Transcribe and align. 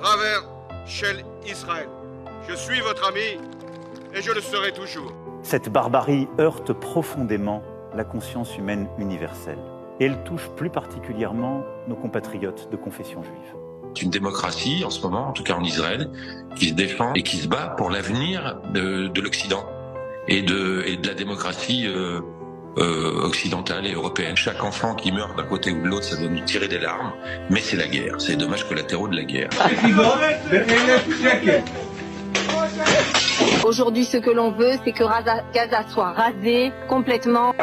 Raver 0.00 0.46
Shell 0.86 1.24
Israël. 1.46 1.88
Je 2.48 2.54
suis 2.54 2.80
votre 2.80 3.08
ami 3.08 3.40
et 4.14 4.22
je 4.22 4.30
le 4.32 4.40
serai 4.40 4.72
toujours. 4.72 5.12
Cette 5.42 5.68
barbarie 5.68 6.28
heurte 6.38 6.72
profondément 6.72 7.62
la 7.94 8.04
conscience 8.04 8.56
humaine 8.56 8.88
universelle. 8.98 9.58
Et 9.98 10.04
elle 10.04 10.22
touche 10.22 10.48
plus 10.56 10.70
particulièrement 10.70 11.64
nos 11.88 11.96
compatriotes 11.96 12.70
de 12.70 12.76
confession 12.76 13.22
juive. 13.22 13.54
C'est 13.94 14.02
une 14.02 14.10
démocratie 14.10 14.84
en 14.84 14.90
ce 14.90 15.02
moment, 15.02 15.28
en 15.28 15.32
tout 15.32 15.42
cas 15.42 15.54
en 15.54 15.64
Israël, 15.64 16.08
qui 16.54 16.68
se 16.68 16.74
défend 16.74 17.14
et 17.14 17.24
qui 17.24 17.38
se 17.38 17.48
bat 17.48 17.74
pour 17.76 17.90
l'avenir 17.90 18.60
de, 18.72 19.08
de 19.08 19.20
l'Occident 19.20 19.64
et 20.28 20.42
de, 20.42 20.82
et 20.86 20.96
de 20.96 21.06
la 21.08 21.14
démocratie 21.14 21.86
euh, 21.86 22.20
euh, 22.78 23.22
occidentale 23.24 23.86
et 23.86 23.92
européenne. 23.94 24.36
Chaque 24.36 24.62
enfant 24.62 24.94
qui 24.94 25.10
meurt 25.10 25.36
d'un 25.36 25.44
côté 25.44 25.72
ou 25.72 25.82
de 25.82 25.88
l'autre, 25.88 26.04
ça 26.04 26.16
doit 26.16 26.28
nous 26.28 26.44
tirer 26.44 26.68
des 26.68 26.78
larmes, 26.78 27.12
mais 27.50 27.60
c'est 27.60 27.76
la 27.76 27.86
guerre, 27.88 28.14
c'est 28.18 28.32
les 28.32 28.36
dommages 28.36 28.64
collatéraux 28.68 29.08
de 29.08 29.16
la 29.16 29.24
guerre. 29.24 29.48
Aujourd'hui, 33.64 34.04
ce 34.04 34.16
que 34.18 34.30
l'on 34.30 34.52
veut, 34.52 34.72
c'est 34.84 34.92
que 34.92 35.02
Raza- 35.04 35.42
Gaza 35.52 35.82
soit 35.88 36.12
rasé 36.12 36.72
complètement. 36.88 37.54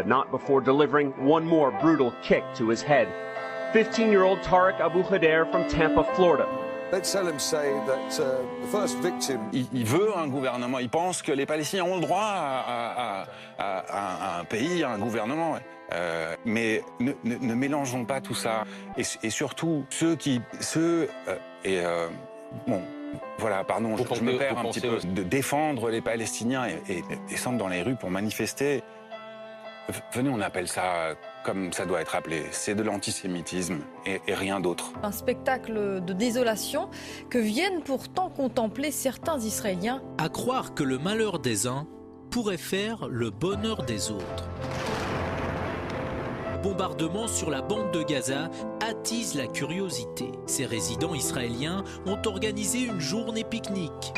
but 0.00 0.06
not 0.08 0.30
before 0.30 0.62
delivering 0.62 1.12
one 1.28 1.44
more 1.44 1.70
brutal 1.82 2.10
kick 2.22 2.42
to 2.54 2.70
his 2.70 2.80
head. 2.82 3.06
15 3.74 4.08
year 4.10 4.22
old 4.24 4.38
Tarek 4.40 4.80
Abu 4.80 5.02
Khader 5.02 5.44
from 5.52 5.68
Tampa, 5.68 6.04
Florida. 6.14 6.46
Let's 6.90 7.12
tell 7.12 7.26
him 7.28 7.38
say 7.38 7.72
that 7.86 8.18
uh, 8.18 8.40
the 8.62 8.66
first 8.68 8.96
victim 8.98 9.38
Il, 9.52 9.66
il 9.72 9.84
veut 9.84 10.10
un 10.16 10.26
gouvernement. 10.28 10.78
Il 10.80 10.88
pense 10.88 11.20
que 11.22 11.30
les 11.32 11.44
Palestiniens 11.46 11.84
ont 11.84 11.96
le 11.96 12.00
droit 12.00 12.18
à, 12.24 12.64
à- 12.66 13.26
à- 13.58 13.78
à- 13.78 14.36
à 14.36 14.40
un 14.40 14.44
pays, 14.44 14.82
à 14.82 14.90
un 14.90 14.98
gouvernement. 14.98 15.58
Euh, 15.92 16.34
mais 16.44 16.82
ne, 16.98 17.12
ne- 17.24 17.36
ne 17.36 17.54
mélangeons 17.54 18.04
pas 18.06 18.20
tout 18.20 18.34
ça. 18.34 18.64
Et, 18.96 19.02
et 19.22 19.30
surtout, 19.30 19.84
ceux 19.90 20.16
qui... 20.16 20.40
Ceux, 20.60 21.08
euh, 21.28 21.36
et 21.64 21.80
euh, 21.84 22.08
bon, 22.66 22.80
voilà, 23.38 23.62
pardon, 23.64 23.96
je, 23.96 24.14
je 24.14 24.22
me 24.22 24.36
perds 24.38 24.58
un 24.58 24.64
petit 24.64 24.80
peu. 24.80 24.96
aussi. 24.96 25.06
De 25.06 25.22
défendre 25.22 25.90
les 25.90 26.00
Palestiniens 26.00 26.66
et, 26.66 26.98
et 26.98 27.04
descendre 27.28 27.58
dans 27.58 27.68
les 27.68 27.82
rues 27.82 27.96
pour 27.96 28.10
manifester. 28.10 28.82
Venez, 30.12 30.30
on 30.30 30.40
appelle 30.40 30.68
ça 30.68 31.14
comme 31.44 31.72
ça 31.72 31.86
doit 31.86 32.00
être 32.00 32.14
appelé. 32.14 32.44
C'est 32.50 32.74
de 32.74 32.82
l'antisémitisme 32.82 33.78
et- 34.06 34.20
et 34.26 34.34
rien 34.34 34.60
d'autre. 34.60 34.92
Un 35.02 35.12
spectacle 35.12 36.00
de 36.04 36.12
désolation 36.12 36.88
que 37.30 37.38
viennent 37.38 37.82
pourtant 37.82 38.28
contempler 38.28 38.90
certains 38.90 39.38
Israéliens. 39.38 40.02
À 40.18 40.28
croire 40.28 40.74
que 40.74 40.82
le 40.82 40.98
malheur 40.98 41.38
des 41.38 41.66
uns 41.66 41.86
pourrait 42.30 42.58
faire 42.58 43.08
le 43.08 43.30
bonheur 43.30 43.82
des 43.84 44.10
autres. 44.10 44.44
Le 46.52 46.58
bombardement 46.62 47.26
sur 47.26 47.48
la 47.50 47.62
bande 47.62 47.90
de 47.90 48.02
Gaza 48.02 48.50
attise 48.86 49.34
la 49.34 49.46
curiosité. 49.46 50.30
Ces 50.46 50.66
résidents 50.66 51.14
israéliens 51.14 51.82
ont 52.06 52.18
organisé 52.26 52.80
une 52.80 53.00
journée 53.00 53.44
pique-nique. 53.44 54.12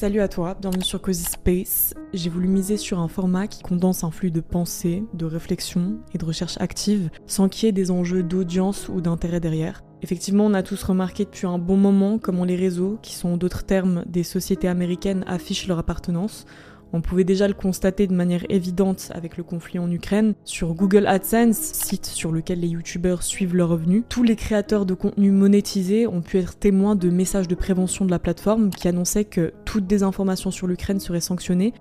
Salut 0.00 0.20
à 0.20 0.28
toi, 0.28 0.56
bienvenue 0.58 0.82
sur 0.82 1.02
Cozy 1.02 1.24
Space. 1.24 1.92
J'ai 2.14 2.30
voulu 2.30 2.48
miser 2.48 2.78
sur 2.78 3.00
un 3.00 3.08
format 3.08 3.48
qui 3.48 3.62
condense 3.62 4.02
un 4.02 4.10
flux 4.10 4.30
de 4.30 4.40
pensée, 4.40 5.04
de 5.12 5.26
réflexion 5.26 5.98
et 6.14 6.18
de 6.18 6.24
recherche 6.24 6.56
active, 6.58 7.10
sans 7.26 7.50
qu'il 7.50 7.66
y 7.66 7.68
ait 7.68 7.72
des 7.72 7.90
enjeux 7.90 8.22
d'audience 8.22 8.88
ou 8.88 9.02
d'intérêt 9.02 9.40
derrière. 9.40 9.82
Effectivement, 10.02 10.46
on 10.46 10.54
a 10.54 10.62
tous 10.62 10.82
remarqué 10.82 11.24
depuis 11.24 11.46
un 11.46 11.58
bon 11.58 11.76
moment 11.76 12.18
comment 12.18 12.44
les 12.44 12.56
réseaux, 12.56 12.98
qui 13.02 13.14
sont 13.14 13.36
d'autres 13.36 13.64
termes 13.64 14.04
des 14.06 14.22
sociétés 14.22 14.68
américaines, 14.68 15.24
affichent 15.26 15.66
leur 15.66 15.78
appartenance. 15.78 16.46
On 16.92 17.02
pouvait 17.02 17.24
déjà 17.24 17.46
le 17.46 17.54
constater 17.54 18.08
de 18.08 18.14
manière 18.14 18.44
évidente 18.48 19.12
avec 19.14 19.36
le 19.36 19.44
conflit 19.44 19.78
en 19.78 19.90
Ukraine. 19.90 20.34
Sur 20.44 20.74
Google 20.74 21.06
AdSense, 21.06 21.56
site 21.56 22.06
sur 22.06 22.32
lequel 22.32 22.60
les 22.60 22.68
youtubeurs 22.68 23.22
suivent 23.22 23.54
leurs 23.54 23.68
revenus, 23.68 24.02
tous 24.08 24.24
les 24.24 24.34
créateurs 24.34 24.86
de 24.86 24.94
contenu 24.94 25.30
monétisés 25.30 26.08
ont 26.08 26.20
pu 26.20 26.38
être 26.38 26.56
témoins 26.56 26.96
de 26.96 27.08
messages 27.08 27.46
de 27.46 27.54
prévention 27.54 28.04
de 28.04 28.10
la 28.10 28.18
plateforme 28.18 28.70
qui 28.70 28.88
annonçaient 28.88 29.24
que 29.24 29.52
toute 29.64 29.86
désinformation 29.86 30.50
sur 30.50 30.66
l'Ukraine 30.66 30.98
serait 30.98 31.20
sanctionnée. 31.20 31.74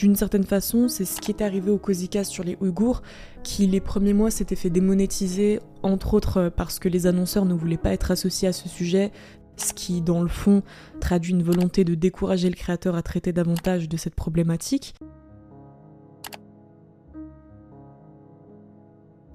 D'une 0.00 0.16
certaine 0.16 0.44
façon, 0.44 0.88
c'est 0.88 1.04
ce 1.04 1.20
qui 1.20 1.30
est 1.30 1.42
arrivé 1.42 1.70
au 1.70 1.76
Cosicast 1.76 2.32
sur 2.32 2.42
les 2.42 2.56
Ouïghours, 2.62 3.02
qui 3.42 3.66
les 3.66 3.80
premiers 3.80 4.14
mois 4.14 4.30
s'était 4.30 4.56
fait 4.56 4.70
démonétiser, 4.70 5.60
entre 5.82 6.14
autres 6.14 6.50
parce 6.56 6.78
que 6.78 6.88
les 6.88 7.06
annonceurs 7.06 7.44
ne 7.44 7.52
voulaient 7.52 7.76
pas 7.76 7.92
être 7.92 8.10
associés 8.10 8.48
à 8.48 8.54
ce 8.54 8.66
sujet, 8.66 9.12
ce 9.58 9.74
qui, 9.74 10.00
dans 10.00 10.22
le 10.22 10.28
fond, 10.28 10.62
traduit 11.00 11.32
une 11.32 11.42
volonté 11.42 11.84
de 11.84 11.94
décourager 11.94 12.48
le 12.48 12.54
créateur 12.54 12.94
à 12.94 13.02
traiter 13.02 13.34
davantage 13.34 13.90
de 13.90 13.98
cette 13.98 14.14
problématique. 14.14 14.94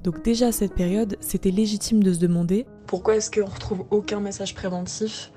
Donc 0.04 0.24
déjà 0.24 0.48
à 0.48 0.52
cette 0.52 0.74
période, 0.74 1.16
c'était 1.20 1.52
légitime 1.52 2.02
de 2.02 2.12
se 2.12 2.20
demander 2.20 2.66
Pourquoi 2.88 3.18
est-ce 3.18 3.30
qu'on 3.30 3.46
retrouve 3.46 3.86
aucun 3.92 4.20
message 4.20 4.56
préventif 4.56 5.32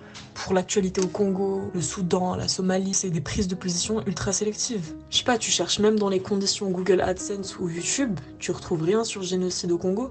pour 0.44 0.54
l'actualité 0.54 1.00
au 1.00 1.09
Congo, 1.09 1.71
le 1.75 1.81
Soudan, 1.82 2.37
la 2.37 2.49
Somalie 2.49 2.94
C'est 2.94 3.10
des 3.10 3.21
prises 3.21 3.49
de 3.49 3.54
position 3.54 4.03
ultra 4.06 4.32
sélectives. 4.32 4.94
Je 5.10 5.19
sais 5.19 5.25
pas, 5.25 5.38
tu 5.38 5.50
cherches 5.50 5.81
même 5.81 5.99
dans 5.99 6.09
les 6.09 6.21
conditions 6.21 6.71
Google 6.71 7.00
AdSense 7.00 7.59
ou 7.59 7.69
YouTube, 7.69 8.19
tu 8.38 8.50
retrouves 8.53 8.82
rien 8.82 9.04
sur 9.04 9.22
génocide 9.22 9.72
au 9.72 9.78
Congo. 9.78 10.10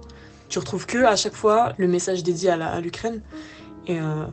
Tu 0.50 0.60
retrouves 0.60 0.86
que 0.86 1.04
à 1.06 1.16
chaque 1.16 1.34
fois 1.34 1.74
le 1.78 1.88
message 1.88 2.24
dédié 2.24 2.50
à 2.50 2.80
l'Ukraine. 2.82 3.22
Et 3.88 4.00
euh, 4.00 4.26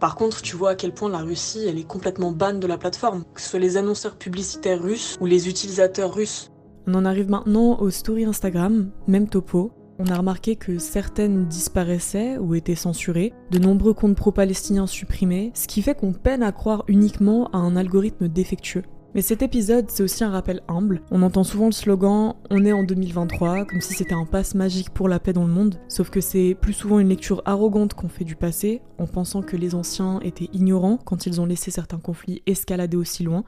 par 0.00 0.14
contre, 0.16 0.42
tu 0.42 0.56
vois 0.56 0.70
à 0.70 0.74
quel 0.74 0.92
point 0.92 1.08
la 1.08 1.18
Russie, 1.18 1.64
elle 1.66 1.78
est 1.78 1.86
complètement 1.86 2.32
banne 2.32 2.60
de 2.60 2.66
la 2.66 2.78
plateforme. 2.78 3.24
Que 3.34 3.40
ce 3.40 3.50
soit 3.50 3.58
les 3.58 3.76
annonceurs 3.76 4.16
publicitaires 4.16 4.82
russes 4.82 5.16
ou 5.20 5.26
les 5.26 5.48
utilisateurs 5.48 6.14
russes. 6.14 6.50
On 6.86 6.94
en 6.94 7.04
arrive 7.04 7.28
maintenant 7.28 7.78
aux 7.78 7.90
stories 7.90 8.24
Instagram, 8.24 8.90
même 9.06 9.28
topo. 9.28 9.72
On 10.00 10.06
a 10.06 10.16
remarqué 10.16 10.54
que 10.54 10.78
certaines 10.78 11.46
disparaissaient 11.46 12.38
ou 12.38 12.54
étaient 12.54 12.76
censurées, 12.76 13.32
de 13.50 13.58
nombreux 13.58 13.94
comptes 13.94 14.14
pro-palestiniens 14.14 14.86
supprimés, 14.86 15.50
ce 15.54 15.66
qui 15.66 15.82
fait 15.82 15.96
qu'on 15.96 16.12
peine 16.12 16.44
à 16.44 16.52
croire 16.52 16.84
uniquement 16.86 17.48
à 17.48 17.58
un 17.58 17.74
algorithme 17.74 18.28
défectueux. 18.28 18.84
Mais 19.16 19.22
cet 19.22 19.42
épisode, 19.42 19.90
c'est 19.90 20.04
aussi 20.04 20.22
un 20.22 20.30
rappel 20.30 20.60
humble. 20.68 21.02
On 21.10 21.22
entend 21.22 21.42
souvent 21.42 21.66
le 21.66 21.72
slogan 21.72 22.34
On 22.50 22.64
est 22.64 22.70
en 22.70 22.84
2023, 22.84 23.64
comme 23.64 23.80
si 23.80 23.92
c'était 23.94 24.14
un 24.14 24.24
passe 24.24 24.54
magique 24.54 24.90
pour 24.90 25.08
la 25.08 25.18
paix 25.18 25.32
dans 25.32 25.46
le 25.46 25.52
monde, 25.52 25.80
sauf 25.88 26.10
que 26.10 26.20
c'est 26.20 26.54
plus 26.54 26.74
souvent 26.74 27.00
une 27.00 27.08
lecture 27.08 27.42
arrogante 27.44 27.94
qu'on 27.94 28.08
fait 28.08 28.22
du 28.22 28.36
passé, 28.36 28.82
en 28.98 29.08
pensant 29.08 29.42
que 29.42 29.56
les 29.56 29.74
anciens 29.74 30.20
étaient 30.20 30.50
ignorants 30.52 30.98
quand 31.04 31.26
ils 31.26 31.40
ont 31.40 31.46
laissé 31.46 31.72
certains 31.72 31.98
conflits 31.98 32.40
escalader 32.46 32.96
aussi 32.96 33.24
loin. 33.24 33.42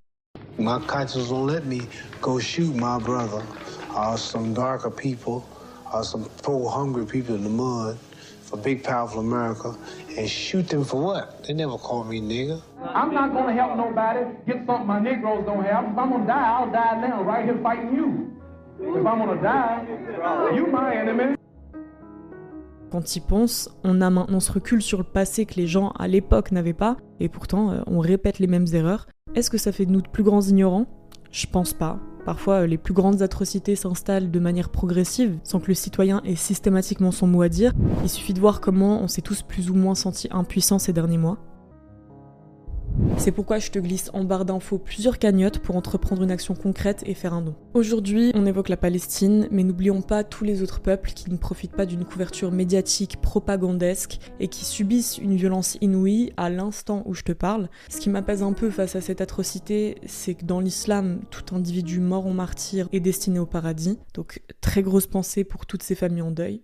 My 0.59 0.79
let 1.47 1.65
me 1.65 1.83
go 2.21 2.41
shoot 2.41 2.75
my 2.75 2.99
brother 2.99 3.43
or 3.95 4.19
some 4.19 4.53
darker 4.53 4.91
people 4.91 5.45
or 5.93 6.05
some 6.05 6.25
poor, 6.43 6.71
hungry 6.71 7.07
people 7.07 7.35
in 7.35 7.43
the 7.43 7.51
mud 7.51 7.99
for 8.45 8.57
big, 8.57 8.83
powerful 8.83 9.21
America 9.21 9.77
and 10.17 10.29
shoot 10.29 10.69
them 10.69 10.85
for 10.85 11.01
what? 11.03 11.45
They 11.45 11.55
never 11.55 11.79
called 11.79 12.09
me 12.09 12.21
nigger. 12.21 12.61
I'm 12.83 13.15
not 13.15 13.33
gonna 13.33 13.53
help 13.53 13.77
nobody 13.77 14.21
get 14.47 14.67
something 14.67 14.87
my 14.87 15.01
Negroes 15.01 15.45
don't 15.47 15.65
have. 15.65 15.85
If 15.85 15.99
I'm 15.99 16.11
gonna 16.11 16.27
die, 16.27 16.49
I'll 16.49 16.71
die 16.71 17.01
now, 17.01 17.23
right 17.23 17.45
here 17.45 17.59
fighting 17.63 17.95
you. 17.95 18.31
If 18.81 19.07
I'm 19.07 19.19
gonna 19.19 19.41
die, 19.41 19.87
you 20.55 20.67
my 20.67 20.95
enemy. 20.95 21.37
Quand 22.91 23.15
y 23.15 23.21
pense, 23.21 23.71
on 23.85 24.01
a 24.01 24.11
maintenant 24.11 24.41
ce 24.41 24.51
recul 24.51 24.83
sur 24.83 24.99
le 24.99 25.05
passé 25.05 25.47
que 25.47 25.55
les 25.55 25.69
gens 25.69 25.93
à 25.97 26.09
l'époque 26.09 26.51
n'avaient 26.51 26.73
pas, 26.73 26.97
et 27.21 27.29
pourtant 27.29 27.71
euh, 27.71 27.83
on 27.87 28.01
répète 28.01 28.41
les 28.41 28.49
mêmes 28.49 28.67
erreurs. 28.73 29.07
Est-ce 29.37 29.49
que 29.49 29.59
ça 29.59 29.71
fait 29.71 29.87
de 29.87 29.93
nous 29.93 30.03
de 30.03 30.09
plus 30.09 30.25
grands 30.25 30.43
ignorants? 30.43 30.87
Je 31.31 31.47
pense 31.47 31.73
pas. 31.73 32.01
Parfois, 32.25 32.67
les 32.67 32.79
plus 32.79 32.95
grandes 32.95 33.23
atrocités 33.23 33.77
s'installent 33.77 34.31
de 34.31 34.39
manière 34.39 34.69
progressive, 34.69 35.39
sans 35.43 35.59
que 35.59 35.69
le 35.69 35.75
citoyen 35.75 36.21
ait 36.25 36.37
systématiquement 36.37 37.11
son 37.11 37.27
mot 37.27 37.43
à 37.43 37.49
dire. 37.49 37.73
Il 38.03 38.09
suffit 38.09 38.35
de 38.35 38.41
voir 38.41 38.61
comment 38.61 39.03
on 39.03 39.09
s'est 39.09 39.23
tous 39.23 39.43
plus 39.43 39.71
ou 39.71 39.75
moins 39.75 39.95
sentis 39.95 40.29
impuissants 40.31 40.79
ces 40.79 40.93
derniers 40.93 41.19
mois. 41.19 41.39
C'est 43.17 43.33
pourquoi 43.33 43.59
je 43.59 43.71
te 43.71 43.79
glisse 43.79 44.11
en 44.15 44.25
barre 44.25 44.45
d'infos 44.45 44.79
plusieurs 44.79 45.19
cagnottes 45.19 45.59
pour 45.59 45.77
entreprendre 45.77 46.23
une 46.23 46.31
action 46.31 46.55
concrète 46.55 47.03
et 47.05 47.15
faire 47.15 47.35
un 47.35 47.43
don. 47.43 47.55
Aujourd'hui, 47.75 48.33
on 48.35 48.47
évoque 48.47 48.71
la 48.71 48.77
Palestine, 48.77 49.47
mais 49.51 49.63
n'oublions 49.63 50.01
pas 50.01 50.25
tous 50.25 50.45
les 50.45 50.63
autres 50.63 50.81
peuples 50.81 51.11
qui 51.15 51.31
ne 51.31 51.37
profitent 51.37 51.77
pas 51.77 51.87
d'une 51.87 52.05
couverture 52.05 52.51
médiatique 52.51 53.21
propagandesque 53.21 54.19
et 54.41 54.49
qui 54.49 54.65
subissent 54.65 55.19
une 55.19 55.37
violence 55.37 55.77
inouïe 55.81 56.33
à 56.37 56.49
l'instant 56.49 57.03
où 57.05 57.15
je 57.15 57.23
te 57.23 57.33
parle. 57.33 57.69
Ce 57.91 58.01
qui 58.01 58.09
m'apaise 58.09 58.43
un 58.43 58.55
peu 58.55 58.71
face 58.71 58.97
à 58.97 59.01
cette 59.01 59.21
atrocité, 59.21 59.99
c'est 60.07 60.35
que 60.35 60.45
dans 60.45 60.61
l'islam, 60.61 61.21
tout 61.31 61.55
individu 61.55 62.01
mort 62.01 62.27
en 62.27 62.33
martyr 62.33 62.89
est 62.93 63.01
destiné 63.01 63.39
au 63.39 63.47
paradis. 63.47 63.99
Donc 64.15 64.41
très 64.61 64.83
grosse 64.83 65.07
pensée 65.07 65.45
pour 65.45 65.67
toutes 65.67 65.83
ces 65.83 65.95
familles 65.95 66.23
en 66.23 66.31
deuil. 66.31 66.63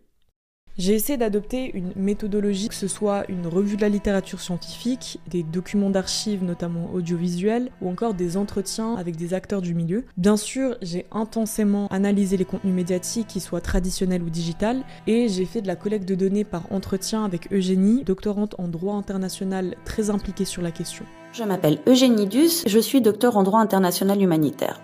J'ai 0.78 0.92
essayé 0.92 1.16
d'adopter 1.16 1.70
une 1.72 1.92
méthodologie, 1.96 2.68
que 2.68 2.74
ce 2.74 2.86
soit 2.86 3.24
une 3.30 3.46
revue 3.46 3.76
de 3.76 3.80
la 3.80 3.88
littérature 3.88 4.42
scientifique, 4.42 5.18
des 5.26 5.42
documents 5.42 5.88
d'archives, 5.88 6.44
notamment 6.44 6.90
audiovisuels, 6.92 7.70
ou 7.80 7.88
encore 7.88 8.12
des 8.12 8.36
entretiens 8.36 8.94
avec 8.96 9.16
des 9.16 9.32
acteurs 9.32 9.62
du 9.62 9.74
milieu. 9.74 10.04
Bien 10.18 10.36
sûr, 10.36 10.76
j'ai 10.82 11.06
intensément 11.12 11.86
analysé 11.88 12.36
les 12.36 12.44
contenus 12.44 12.74
médiatiques, 12.74 13.28
qu'ils 13.28 13.40
soient 13.40 13.62
traditionnels 13.62 14.22
ou 14.22 14.28
digital, 14.28 14.82
et 15.06 15.30
j'ai 15.30 15.46
fait 15.46 15.62
de 15.62 15.66
la 15.66 15.76
collecte 15.76 16.06
de 16.06 16.14
données 16.14 16.44
par 16.44 16.70
entretien 16.70 17.24
avec 17.24 17.50
Eugénie, 17.54 18.04
doctorante 18.04 18.54
en 18.58 18.68
droit 18.68 18.96
international 18.96 19.76
très 19.86 20.10
impliquée 20.10 20.44
sur 20.44 20.60
la 20.60 20.72
question. 20.72 21.06
Je 21.32 21.44
m'appelle 21.44 21.78
Eugénie 21.86 22.26
Dus, 22.26 22.64
je 22.66 22.78
suis 22.78 23.00
docteur 23.00 23.38
en 23.38 23.44
droit 23.44 23.60
international 23.60 24.20
humanitaire. 24.20 24.78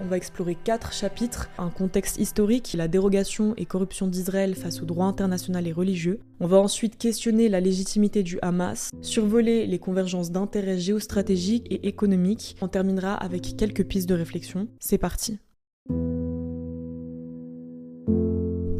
On 0.00 0.06
va 0.06 0.16
explorer 0.16 0.56
quatre 0.56 0.92
chapitres, 0.92 1.50
un 1.56 1.70
contexte 1.70 2.18
historique, 2.18 2.74
la 2.76 2.88
dérogation 2.88 3.54
et 3.56 3.64
corruption 3.64 4.08
d'Israël 4.08 4.56
face 4.56 4.82
au 4.82 4.84
droit 4.84 5.06
international 5.06 5.68
et 5.68 5.72
religieux. 5.72 6.18
On 6.40 6.48
va 6.48 6.58
ensuite 6.58 6.98
questionner 6.98 7.48
la 7.48 7.60
légitimité 7.60 8.24
du 8.24 8.38
Hamas, 8.42 8.90
survoler 9.02 9.66
les 9.66 9.78
convergences 9.78 10.32
d'intérêts 10.32 10.78
géostratégiques 10.78 11.66
et 11.70 11.86
économiques. 11.86 12.56
On 12.60 12.68
terminera 12.68 13.14
avec 13.14 13.56
quelques 13.56 13.84
pistes 13.84 14.08
de 14.08 14.14
réflexion. 14.14 14.66
C'est 14.80 14.98
parti. 14.98 15.38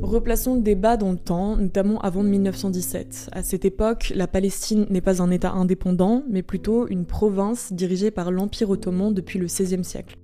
Replaçons 0.02 0.56
le 0.56 0.62
débat 0.62 0.96
dans 0.96 1.12
le 1.12 1.18
temps, 1.18 1.56
notamment 1.56 2.00
avant 2.00 2.22
1917. 2.22 3.30
À 3.32 3.42
cette 3.42 3.64
époque, 3.64 4.12
la 4.14 4.26
Palestine 4.26 4.86
n'est 4.90 5.00
pas 5.00 5.22
un 5.22 5.30
État 5.30 5.52
indépendant, 5.52 6.24
mais 6.28 6.42
plutôt 6.42 6.88
une 6.88 7.06
province 7.06 7.72
dirigée 7.72 8.10
par 8.10 8.30
l'Empire 8.30 8.70
ottoman 8.70 9.14
depuis 9.14 9.38
le 9.38 9.46
XVIe 9.46 9.84
siècle. 9.84 10.18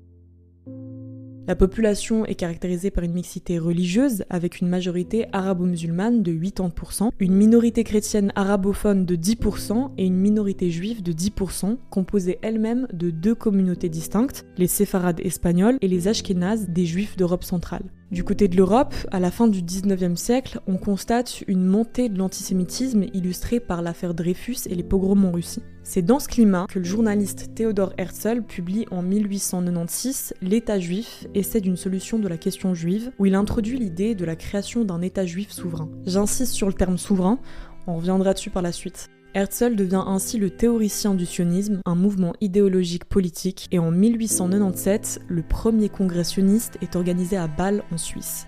La 1.46 1.56
population 1.56 2.25
est 2.26 2.34
caractérisée 2.34 2.90
par 2.90 3.02
une 3.02 3.14
mixité 3.14 3.58
religieuse 3.58 4.25
avec 4.31 4.60
une 4.60 4.69
majorité 4.69 5.26
arabo-musulmane 5.32 6.22
de 6.22 6.32
80%, 6.32 7.10
une 7.19 7.34
minorité 7.34 7.82
chrétienne 7.82 8.31
arabophone 8.37 9.06
de 9.06 9.16
10% 9.16 9.90
et 9.98 10.06
une 10.06 10.16
minorité 10.16 10.70
juive 10.70 11.02
de 11.02 11.12
10%, 11.12 11.78
composée 11.90 12.38
elle-même 12.42 12.87
de 12.92 13.10
deux 13.10 13.34
communautés 13.34 13.88
distinctes, 13.88 14.46
les 14.58 14.69
séfarades 14.69 15.20
espagnols 15.20 15.78
et 15.81 15.88
les 15.88 16.08
ashkénazes 16.08 16.69
des 16.69 16.87
juifs 16.87 17.16
d'Europe 17.16 17.44
centrale. 17.44 17.84
Du 18.10 18.25
côté 18.25 18.48
de 18.48 18.56
l'Europe, 18.56 18.94
à 19.12 19.20
la 19.20 19.31
fin 19.31 19.46
du 19.46 19.62
19e 19.62 20.16
siècle, 20.16 20.60
on 20.66 20.76
constate 20.76 21.44
une 21.46 21.64
montée 21.64 22.08
de 22.08 22.19
l'antisémitisme 22.19 23.04
illustrée 23.14 23.60
par 23.60 23.82
l'affaire 23.82 24.14
Dreyfus 24.14 24.66
et 24.69 24.75
les 24.75 24.82
pogroms 24.82 25.25
en 25.25 25.32
Russie. 25.32 25.62
C'est 25.92 26.02
dans 26.02 26.20
ce 26.20 26.28
climat 26.28 26.66
que 26.69 26.78
le 26.78 26.84
journaliste 26.84 27.52
Theodor 27.56 27.92
Herzl 27.98 28.42
publie 28.42 28.87
en 28.92 29.02
1896 29.02 30.34
L'État 30.40 30.78
juif, 30.78 31.26
essai 31.34 31.60
d'une 31.60 31.76
solution 31.76 32.20
de 32.20 32.28
la 32.28 32.37
question 32.37 32.75
juive, 32.75 33.10
où 33.19 33.26
il 33.26 33.34
introduit 33.34 33.76
l'idée 33.76 34.14
de 34.14 34.25
la 34.25 34.37
création 34.37 34.84
d'un 34.84 35.02
État 35.02 35.26
juif 35.26 35.50
souverain. 35.50 35.88
J'insiste 36.06 36.52
sur 36.52 36.69
le 36.69 36.75
terme 36.75 36.96
souverain, 36.96 37.40
on 37.88 37.96
reviendra 37.96 38.34
dessus 38.34 38.50
par 38.50 38.62
la 38.62 38.70
suite. 38.70 39.08
Herzl 39.34 39.75
devient 39.75 40.04
ainsi 40.06 40.38
le 40.38 40.50
théoricien 40.50 41.14
du 41.14 41.26
sionisme, 41.26 41.81
un 41.84 41.96
mouvement 41.96 42.34
idéologique 42.40 43.06
politique, 43.06 43.66
et 43.72 43.81
en 43.81 43.90
1897, 43.90 45.22
le 45.26 45.42
premier 45.42 45.88
congrès 45.88 46.22
sioniste 46.22 46.78
est 46.82 46.94
organisé 46.94 47.37
à 47.37 47.48
Bâle 47.48 47.82
en 47.90 47.98
Suisse. 47.98 48.46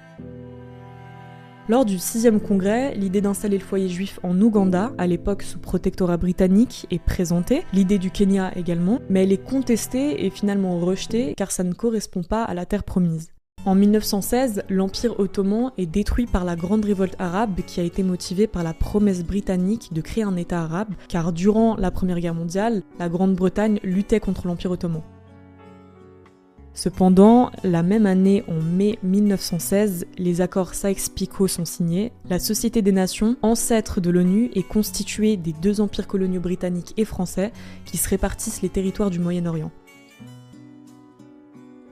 Lors 1.68 1.84
du 1.84 1.96
sixième 1.96 2.40
congrès, 2.40 2.92
l'idée 2.96 3.20
d'installer 3.20 3.56
le 3.56 3.64
foyer 3.64 3.88
juif 3.88 4.18
en 4.24 4.38
Ouganda, 4.40 4.92
à 4.98 5.06
l'époque 5.06 5.42
sous 5.42 5.60
protectorat 5.60 6.16
britannique, 6.16 6.88
est 6.90 6.98
présentée, 6.98 7.62
l'idée 7.72 7.98
du 7.98 8.10
Kenya 8.10 8.50
également, 8.56 8.98
mais 9.08 9.22
elle 9.22 9.32
est 9.32 9.44
contestée 9.44 10.26
et 10.26 10.30
finalement 10.30 10.80
rejetée 10.80 11.34
car 11.36 11.52
ça 11.52 11.62
ne 11.62 11.72
correspond 11.72 12.24
pas 12.24 12.42
à 12.42 12.54
la 12.54 12.66
terre 12.66 12.82
promise. 12.82 13.30
En 13.64 13.76
1916, 13.76 14.64
l'Empire 14.68 15.20
ottoman 15.20 15.70
est 15.78 15.86
détruit 15.86 16.26
par 16.26 16.44
la 16.44 16.56
Grande 16.56 16.84
Révolte 16.84 17.14
arabe 17.20 17.60
qui 17.64 17.78
a 17.78 17.84
été 17.84 18.02
motivée 18.02 18.48
par 18.48 18.64
la 18.64 18.74
promesse 18.74 19.22
britannique 19.22 19.92
de 19.92 20.00
créer 20.00 20.24
un 20.24 20.34
État 20.34 20.62
arabe, 20.62 20.94
car 21.06 21.32
durant 21.32 21.76
la 21.76 21.92
Première 21.92 22.18
Guerre 22.18 22.34
mondiale, 22.34 22.82
la 22.98 23.08
Grande-Bretagne 23.08 23.78
luttait 23.84 24.18
contre 24.18 24.48
l'Empire 24.48 24.72
ottoman. 24.72 25.02
Cependant, 26.74 27.50
la 27.64 27.82
même 27.82 28.06
année, 28.06 28.44
en 28.48 28.60
mai 28.60 28.98
1916, 29.02 30.06
les 30.16 30.40
accords 30.40 30.74
Sykes-Picot 30.74 31.46
sont 31.46 31.66
signés. 31.66 32.12
La 32.30 32.38
Société 32.38 32.80
des 32.80 32.92
Nations, 32.92 33.36
ancêtre 33.42 34.00
de 34.00 34.10
l'ONU, 34.10 34.50
est 34.54 34.66
constituée 34.66 35.36
des 35.36 35.52
deux 35.52 35.82
empires 35.82 36.06
coloniaux 36.06 36.40
britanniques 36.40 36.94
et 36.96 37.04
français 37.04 37.52
qui 37.84 37.98
se 37.98 38.08
répartissent 38.08 38.62
les 38.62 38.70
territoires 38.70 39.10
du 39.10 39.18
Moyen-Orient. 39.18 39.70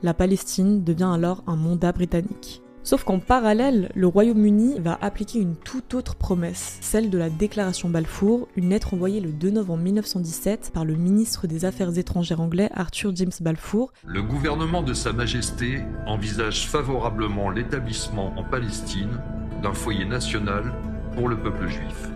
La 0.02 0.14
Palestine 0.14 0.82
devient 0.82 1.10
alors 1.12 1.44
un 1.46 1.56
mandat 1.56 1.92
britannique. 1.92 2.62
Sauf 2.90 3.04
qu'en 3.04 3.20
parallèle, 3.20 3.92
le 3.94 4.08
Royaume-Uni 4.08 4.80
va 4.80 4.98
appliquer 5.00 5.38
une 5.38 5.54
toute 5.54 5.94
autre 5.94 6.16
promesse, 6.16 6.76
celle 6.80 7.08
de 7.08 7.18
la 7.18 7.30
déclaration 7.30 7.88
Balfour, 7.88 8.48
une 8.56 8.70
lettre 8.70 8.94
envoyée 8.94 9.20
le 9.20 9.30
2 9.30 9.50
novembre 9.50 9.84
1917 9.84 10.72
par 10.74 10.84
le 10.84 10.96
ministre 10.96 11.46
des 11.46 11.64
Affaires 11.64 11.96
étrangères 11.96 12.40
anglais 12.40 12.68
Arthur 12.74 13.14
James 13.14 13.30
Balfour. 13.42 13.92
Le 14.04 14.22
gouvernement 14.22 14.82
de 14.82 14.92
Sa 14.92 15.12
Majesté 15.12 15.84
envisage 16.04 16.66
favorablement 16.66 17.48
l'établissement 17.48 18.36
en 18.36 18.42
Palestine 18.42 19.20
d'un 19.62 19.72
foyer 19.72 20.04
national 20.04 20.72
pour 21.14 21.28
le 21.28 21.40
peuple 21.40 21.68
juif. 21.68 22.08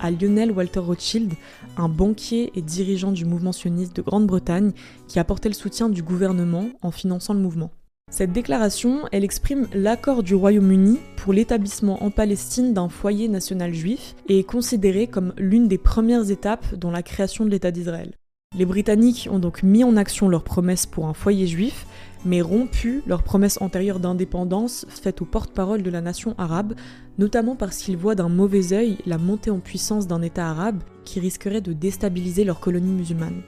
À 0.00 0.10
Lionel 0.10 0.52
Walter 0.52 0.80
Rothschild, 0.80 1.34
un 1.76 1.90
banquier 1.90 2.50
et 2.54 2.62
dirigeant 2.62 3.12
du 3.12 3.26
mouvement 3.26 3.52
sioniste 3.52 3.94
de 3.94 4.00
Grande-Bretagne 4.00 4.72
qui 5.06 5.18
apportait 5.18 5.50
le 5.50 5.54
soutien 5.54 5.90
du 5.90 6.02
gouvernement 6.02 6.70
en 6.80 6.92
finançant 6.92 7.34
le 7.34 7.40
mouvement. 7.40 7.72
Cette 8.16 8.30
déclaration, 8.30 9.08
elle 9.10 9.24
exprime 9.24 9.66
l'accord 9.74 10.22
du 10.22 10.36
Royaume-Uni 10.36 11.00
pour 11.16 11.32
l'établissement 11.32 12.04
en 12.04 12.10
Palestine 12.10 12.72
d'un 12.72 12.88
foyer 12.88 13.26
national 13.26 13.74
juif 13.74 14.14
et 14.28 14.38
est 14.38 14.44
considérée 14.44 15.08
comme 15.08 15.34
l'une 15.36 15.66
des 15.66 15.78
premières 15.78 16.30
étapes 16.30 16.76
dans 16.76 16.92
la 16.92 17.02
création 17.02 17.44
de 17.44 17.50
l'État 17.50 17.72
d'Israël. 17.72 18.12
Les 18.56 18.66
Britanniques 18.66 19.28
ont 19.32 19.40
donc 19.40 19.64
mis 19.64 19.82
en 19.82 19.96
action 19.96 20.28
leur 20.28 20.44
promesse 20.44 20.86
pour 20.86 21.08
un 21.08 21.12
foyer 21.12 21.48
juif, 21.48 21.86
mais 22.24 22.40
rompu 22.40 23.02
leur 23.08 23.24
promesse 23.24 23.60
antérieure 23.60 23.98
d'indépendance 23.98 24.86
faite 24.90 25.20
au 25.20 25.24
porte-parole 25.24 25.82
de 25.82 25.90
la 25.90 26.00
nation 26.00 26.36
arabe, 26.38 26.74
notamment 27.18 27.56
parce 27.56 27.78
qu'ils 27.78 27.96
voient 27.96 28.14
d'un 28.14 28.28
mauvais 28.28 28.72
œil 28.72 28.96
la 29.06 29.18
montée 29.18 29.50
en 29.50 29.58
puissance 29.58 30.06
d'un 30.06 30.22
État 30.22 30.48
arabe 30.48 30.84
qui 31.04 31.18
risquerait 31.18 31.60
de 31.60 31.72
déstabiliser 31.72 32.44
leur 32.44 32.60
colonie 32.60 32.92
musulmane. 32.92 33.42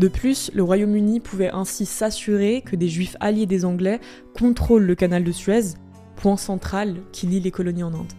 De 0.00 0.08
plus, 0.08 0.50
le 0.54 0.62
Royaume-Uni 0.62 1.20
pouvait 1.20 1.50
ainsi 1.50 1.84
s'assurer 1.84 2.62
que 2.62 2.74
des 2.74 2.88
juifs 2.88 3.18
alliés 3.20 3.44
des 3.44 3.66
Anglais 3.66 4.00
contrôlent 4.34 4.86
le 4.86 4.94
canal 4.94 5.22
de 5.24 5.30
Suez, 5.30 5.74
point 6.16 6.38
central 6.38 6.96
qui 7.12 7.26
lie 7.26 7.38
les 7.38 7.50
colonies 7.50 7.82
en 7.82 7.92
Inde. 7.92 8.12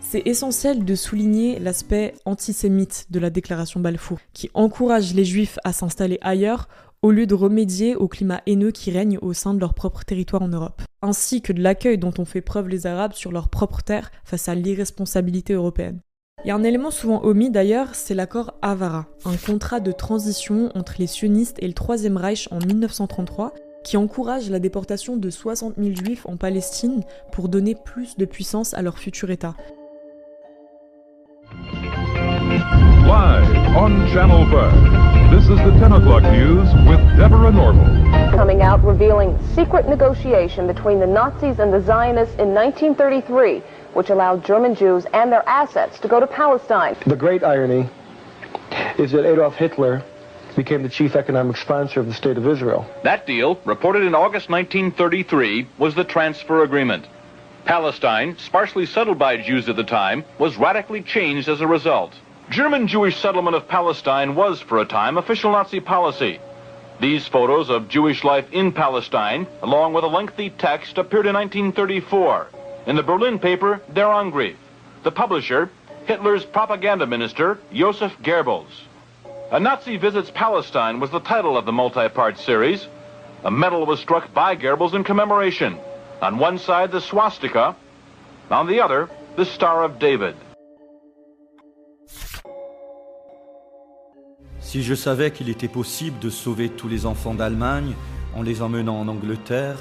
C'est 0.00 0.26
essentiel 0.26 0.86
de 0.86 0.94
souligner 0.94 1.58
l'aspect 1.58 2.14
antisémite 2.24 3.04
de 3.10 3.18
la 3.18 3.28
déclaration 3.28 3.80
Balfour, 3.80 4.16
qui 4.32 4.48
encourage 4.54 5.12
les 5.12 5.26
juifs 5.26 5.58
à 5.62 5.74
s'installer 5.74 6.16
ailleurs 6.22 6.70
au 7.02 7.10
lieu 7.10 7.26
de 7.26 7.34
remédier 7.34 7.94
au 7.94 8.08
climat 8.08 8.40
haineux 8.46 8.70
qui 8.70 8.90
règne 8.90 9.18
au 9.20 9.34
sein 9.34 9.52
de 9.52 9.60
leur 9.60 9.74
propre 9.74 10.04
territoire 10.04 10.40
en 10.40 10.48
Europe, 10.48 10.80
ainsi 11.02 11.42
que 11.42 11.52
de 11.52 11.60
l'accueil 11.60 11.98
dont 11.98 12.14
ont 12.16 12.24
fait 12.24 12.40
preuve 12.40 12.70
les 12.70 12.86
Arabes 12.86 13.12
sur 13.12 13.30
leur 13.30 13.50
propre 13.50 13.82
terre 13.82 14.10
face 14.24 14.48
à 14.48 14.54
l'irresponsabilité 14.54 15.52
européenne. 15.52 16.00
Il 16.44 16.48
y 16.48 16.50
a 16.52 16.54
un 16.54 16.62
élément 16.62 16.92
souvent 16.92 17.20
omis 17.24 17.50
d'ailleurs, 17.50 17.94
c'est 17.94 18.14
l'accord 18.14 18.54
Avara, 18.62 19.06
un 19.24 19.36
contrat 19.36 19.80
de 19.80 19.90
transition 19.90 20.70
entre 20.76 20.94
les 20.98 21.08
sionistes 21.08 21.56
et 21.60 21.66
le 21.66 21.74
Troisième 21.74 22.16
Reich 22.16 22.48
en 22.52 22.58
1933 22.58 23.52
qui 23.82 23.96
encourage 23.96 24.48
la 24.50 24.58
déportation 24.58 25.16
de 25.16 25.30
60 25.30 25.74
000 25.78 25.96
juifs 25.96 26.26
en 26.26 26.36
Palestine 26.36 27.02
pour 27.32 27.48
donner 27.48 27.74
plus 27.74 28.16
de 28.16 28.24
puissance 28.24 28.74
à 28.74 28.82
leur 28.82 28.98
futur 28.98 29.30
État. 29.30 29.54
Live 33.08 33.48
on 33.76 34.06
Channel 34.12 34.46
5. 34.50 35.08
This 35.30 35.44
is 35.44 35.56
the 35.56 35.72
10 35.80 35.92
o'clock 35.92 36.22
news 36.24 36.68
with 36.86 37.00
Deborah 37.16 37.50
Norval. 37.50 37.84
Coming 38.36 38.62
out 38.62 38.84
revealing 38.84 39.36
secret 39.54 39.88
negotiation 39.88 40.66
between 40.66 41.00
the 41.00 41.06
Nazis 41.06 41.58
and 41.58 41.72
the 41.72 41.80
Zionists 41.80 42.34
in 42.38 42.54
1933, 42.54 43.62
which 43.94 44.10
allowed 44.10 44.44
German 44.44 44.74
Jews 44.74 45.06
and 45.12 45.32
their 45.32 45.46
assets 45.48 45.98
to 46.00 46.08
go 46.08 46.20
to 46.20 46.26
Palestine. 46.26 46.96
The 47.06 47.16
great 47.16 47.42
irony 47.42 47.88
is 48.98 49.12
that 49.12 49.24
Adolf 49.24 49.54
Hitler 49.56 50.02
became 50.56 50.82
the 50.82 50.88
chief 50.88 51.14
economic 51.14 51.56
sponsor 51.56 52.00
of 52.00 52.06
the 52.06 52.14
State 52.14 52.36
of 52.36 52.46
Israel. 52.46 52.84
That 53.04 53.26
deal, 53.26 53.60
reported 53.64 54.02
in 54.02 54.14
August 54.14 54.50
1933, 54.50 55.68
was 55.78 55.94
the 55.94 56.04
transfer 56.04 56.62
agreement. 56.64 57.06
Palestine, 57.64 58.36
sparsely 58.38 58.86
settled 58.86 59.18
by 59.18 59.36
Jews 59.36 59.68
at 59.68 59.76
the 59.76 59.84
time, 59.84 60.24
was 60.38 60.56
radically 60.56 61.02
changed 61.02 61.48
as 61.48 61.60
a 61.60 61.66
result. 61.66 62.12
German 62.50 62.88
Jewish 62.88 63.16
settlement 63.20 63.56
of 63.56 63.68
Palestine 63.68 64.34
was, 64.34 64.60
for 64.60 64.78
a 64.78 64.86
time, 64.86 65.18
official 65.18 65.52
Nazi 65.52 65.80
policy. 65.80 66.40
These 66.98 67.28
photos 67.28 67.70
of 67.70 67.88
Jewish 67.88 68.24
life 68.24 68.46
in 68.50 68.72
Palestine, 68.72 69.46
along 69.62 69.92
with 69.92 70.02
a 70.02 70.08
lengthy 70.08 70.50
text, 70.50 70.98
appeared 70.98 71.26
in 71.26 71.34
1934 71.34 72.48
in 72.88 72.96
the 72.96 73.02
Berlin 73.02 73.38
paper 73.38 73.80
Der 73.92 74.06
Angriff. 74.06 74.56
The 75.04 75.12
publisher, 75.12 75.70
Hitler's 76.06 76.44
propaganda 76.44 77.06
minister, 77.06 77.58
Josef 77.70 78.12
Goebbels. 78.22 78.72
A 79.52 79.60
Nazi 79.60 79.98
Visits 79.98 80.30
Palestine 80.34 80.98
was 80.98 81.10
the 81.10 81.20
title 81.20 81.56
of 81.56 81.66
the 81.66 81.72
multi-part 81.72 82.38
series. 82.38 82.88
A 83.44 83.50
medal 83.50 83.84
was 83.84 84.00
struck 84.00 84.32
by 84.32 84.56
Goebbels 84.56 84.94
in 84.94 85.04
commemoration. 85.04 85.78
On 86.22 86.38
one 86.38 86.58
side, 86.58 86.90
the 86.90 87.00
swastika. 87.00 87.76
On 88.50 88.66
the 88.66 88.80
other, 88.80 89.08
the 89.36 89.44
Star 89.44 89.84
of 89.84 89.98
David. 89.98 90.34
Si 94.60 94.82
je 94.82 94.94
savais 94.94 95.30
qu'il 95.30 95.48
était 95.48 95.68
possible 95.68 96.18
de 96.18 96.30
sauver 96.30 96.68
tous 96.70 96.88
les 96.88 97.06
enfants 97.06 97.34
d'Allemagne 97.34 97.94
en 98.34 98.42
les 98.42 98.60
emmenant 98.60 99.00
en 99.00 99.08
Angleterre, 99.08 99.76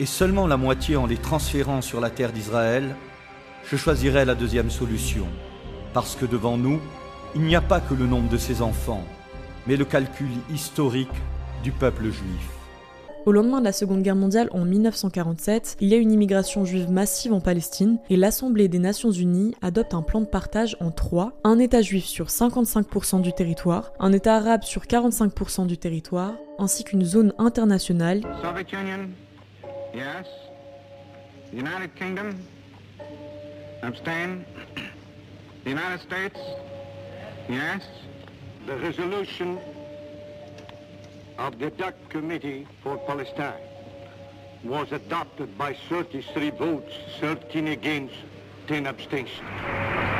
et 0.00 0.06
seulement 0.06 0.46
la 0.46 0.56
moitié 0.56 0.96
en 0.96 1.06
les 1.06 1.18
transférant 1.18 1.82
sur 1.82 2.00
la 2.00 2.08
terre 2.08 2.32
d'Israël, 2.32 2.96
je 3.70 3.76
choisirais 3.76 4.24
la 4.24 4.34
deuxième 4.34 4.70
solution, 4.70 5.26
parce 5.92 6.16
que 6.16 6.24
devant 6.24 6.56
nous, 6.56 6.80
il 7.36 7.42
n'y 7.42 7.54
a 7.54 7.60
pas 7.60 7.80
que 7.80 7.92
le 7.92 8.06
nombre 8.06 8.30
de 8.30 8.38
ces 8.38 8.62
enfants, 8.62 9.04
mais 9.66 9.76
le 9.76 9.84
calcul 9.84 10.30
historique 10.52 11.12
du 11.62 11.70
peuple 11.70 12.04
juif. 12.04 12.48
Au 13.26 13.32
lendemain 13.32 13.60
de 13.60 13.66
la 13.66 13.72
Seconde 13.72 14.02
Guerre 14.02 14.16
mondiale 14.16 14.48
en 14.52 14.64
1947, 14.64 15.76
il 15.80 15.88
y 15.88 15.94
a 15.94 15.98
une 15.98 16.10
immigration 16.10 16.64
juive 16.64 16.90
massive 16.90 17.34
en 17.34 17.40
Palestine 17.42 17.98
et 18.08 18.16
l'Assemblée 18.16 18.68
des 18.68 18.78
Nations 18.78 19.10
Unies 19.10 19.54
adopte 19.60 19.92
un 19.92 20.00
plan 20.00 20.22
de 20.22 20.26
partage 20.26 20.78
en 20.80 20.90
trois, 20.90 21.34
un 21.44 21.58
État 21.58 21.82
juif 21.82 22.06
sur 22.06 22.28
55% 22.28 23.20
du 23.20 23.34
territoire, 23.34 23.92
un 24.00 24.14
État 24.14 24.36
arabe 24.36 24.62
sur 24.62 24.84
45% 24.84 25.66
du 25.66 25.76
territoire, 25.76 26.32
ainsi 26.58 26.84
qu'une 26.84 27.04
zone 27.04 27.34
internationale. 27.36 28.22
Soviet 28.42 28.66
Union, 28.72 29.10
yes. 29.92 30.26
United 31.52 31.94
Kingdom, 31.96 32.46
abstain. 33.82 34.44
The 35.62 35.70
United 35.70 36.00
States, 36.00 36.40
yes. 37.46 37.86
The 38.66 38.78
resolution 38.78 39.60
of 41.36 41.58
the 41.58 41.70
DUC 41.70 41.92
Committee 42.08 42.66
for 42.82 42.96
Palestine 42.96 43.60
was 44.64 44.90
adopted 44.92 45.58
by 45.58 45.74
33 45.90 46.50
votes, 46.50 46.94
13 47.20 47.68
against, 47.68 48.14
10 48.68 48.86
abstentions. 48.86 50.19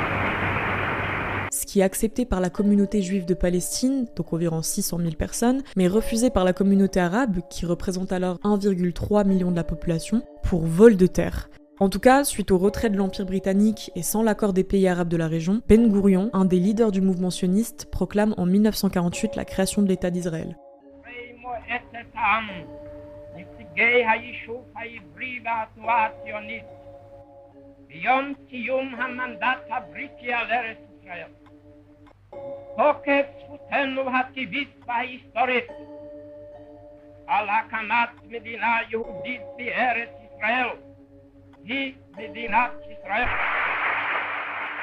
Ce 1.53 1.65
qui 1.65 1.81
est 1.81 1.83
accepté 1.83 2.23
par 2.23 2.39
la 2.39 2.49
communauté 2.49 3.01
juive 3.01 3.25
de 3.25 3.33
Palestine, 3.33 4.07
donc 4.15 4.31
environ 4.31 4.61
600 4.61 4.99
000 4.99 5.11
personnes, 5.15 5.63
mais 5.75 5.89
refusé 5.89 6.29
par 6.29 6.45
la 6.45 6.53
communauté 6.53 7.01
arabe, 7.01 7.41
qui 7.49 7.65
représente 7.65 8.13
alors 8.13 8.37
1,3 8.45 9.27
million 9.27 9.51
de 9.51 9.57
la 9.57 9.65
population, 9.65 10.23
pour 10.43 10.61
vol 10.61 10.95
de 10.95 11.07
terre. 11.07 11.49
En 11.81 11.89
tout 11.89 11.99
cas, 11.99 12.23
suite 12.23 12.51
au 12.51 12.57
retrait 12.57 12.89
de 12.89 12.95
l'Empire 12.95 13.25
britannique 13.25 13.91
et 13.97 14.01
sans 14.01 14.23
l'accord 14.23 14.53
des 14.53 14.63
pays 14.63 14.87
arabes 14.87 15.09
de 15.09 15.17
la 15.17 15.27
région, 15.27 15.61
Ben 15.67 15.91
Gurion, 15.91 16.29
un 16.31 16.45
des 16.45 16.59
leaders 16.59 16.93
du 16.93 17.01
mouvement 17.01 17.31
sioniste, 17.31 17.89
proclame 17.91 18.33
en 18.37 18.45
1948 18.45 19.35
la 19.35 19.43
création 19.43 19.81
de 19.81 19.89
l'État 19.89 20.09
d'Israël. 20.09 20.55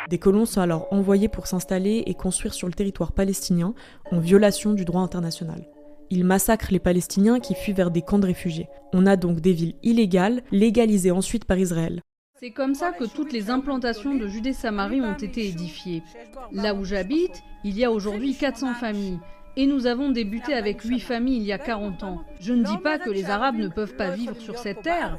Des 0.08 0.18
colons 0.18 0.46
sont 0.46 0.60
alors 0.60 0.86
envoyés 0.90 1.28
pour 1.28 1.46
s'installer 1.46 2.04
et 2.06 2.14
construire 2.14 2.54
sur 2.54 2.66
le 2.66 2.72
territoire 2.72 3.12
palestinien 3.12 3.74
en 4.10 4.20
violation 4.20 4.72
du 4.72 4.84
droit 4.84 5.02
international. 5.02 5.66
Ils 6.10 6.24
massacrent 6.24 6.72
les 6.72 6.78
Palestiniens 6.78 7.40
qui 7.40 7.54
fuient 7.54 7.74
vers 7.74 7.90
des 7.90 8.00
camps 8.00 8.18
de 8.18 8.26
réfugiés. 8.26 8.68
On 8.94 9.04
a 9.04 9.16
donc 9.16 9.40
des 9.40 9.52
villes 9.52 9.74
illégales, 9.82 10.42
légalisées 10.50 11.10
ensuite 11.10 11.44
par 11.44 11.58
Israël. 11.58 12.00
C'est 12.40 12.50
comme 12.52 12.76
ça 12.76 12.92
que 12.92 13.02
toutes 13.02 13.32
les 13.32 13.50
implantations 13.50 14.14
de 14.14 14.28
Judée-Samarie 14.28 15.00
ont 15.00 15.14
été 15.14 15.48
édifiées. 15.48 16.04
Là 16.52 16.72
où 16.72 16.84
j'habite, 16.84 17.42
il 17.64 17.76
y 17.76 17.84
a 17.84 17.90
aujourd'hui 17.90 18.36
400 18.36 18.74
familles. 18.74 19.18
Et 19.56 19.66
nous 19.66 19.86
avons 19.86 20.10
débuté 20.10 20.54
avec 20.54 20.82
8 20.82 21.00
familles 21.00 21.38
il 21.38 21.42
y 21.42 21.52
a 21.52 21.58
40 21.58 22.04
ans. 22.04 22.22
Je 22.40 22.52
ne 22.52 22.62
dis 22.62 22.78
pas 22.78 23.00
que 23.00 23.10
les 23.10 23.28
Arabes 23.28 23.56
ne 23.56 23.66
peuvent 23.66 23.96
pas 23.96 24.10
vivre 24.10 24.36
sur 24.36 24.56
cette 24.56 24.82
terre. 24.82 25.18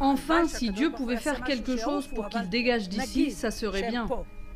Enfin, 0.00 0.46
si 0.46 0.70
Dieu 0.70 0.90
pouvait 0.90 1.18
faire 1.18 1.44
quelque 1.44 1.76
chose 1.76 2.06
pour 2.06 2.30
qu'ils 2.30 2.48
dégagent 2.48 2.88
d'ici, 2.88 3.30
ça 3.30 3.50
serait 3.50 3.90
bien. 3.90 4.08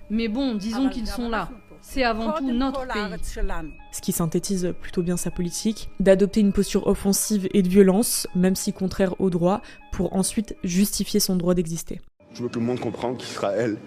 Mais 0.09 0.29
bon, 0.29 0.55
disons 0.55 0.89
qu'ils 0.89 1.07
sont 1.07 1.29
là 1.29 1.51
c'est 1.83 2.05
avant 2.05 2.33
tout 2.33 2.51
notre 2.51 2.87
pays. 2.87 3.73
Ce 3.93 4.01
qui 4.01 4.13
synthétise 4.13 4.75
plutôt 4.81 5.03
bien 5.03 5.17
sa 5.17 5.31
politique, 5.31 5.91
d'adopter 6.01 6.41
une 6.41 6.53
posture 6.53 6.87
offensive 6.87 7.49
et 7.55 7.63
de 7.63 7.69
violence, 7.69 8.27
même 8.35 8.57
si 8.57 8.73
contraire 8.73 9.21
au 9.21 9.31
droit, 9.31 9.63
pour 9.93 10.15
ensuite 10.15 10.57
justifier 10.65 11.21
son 11.21 11.37
droit 11.37 11.55
d'exister. 11.55 12.01
Je 12.35 12.43
veux 12.43 12.49
que 12.49 12.59
le 12.59 12.65
monde 12.65 12.81
comprenne 12.81 13.17
qu'Israël 13.17 13.79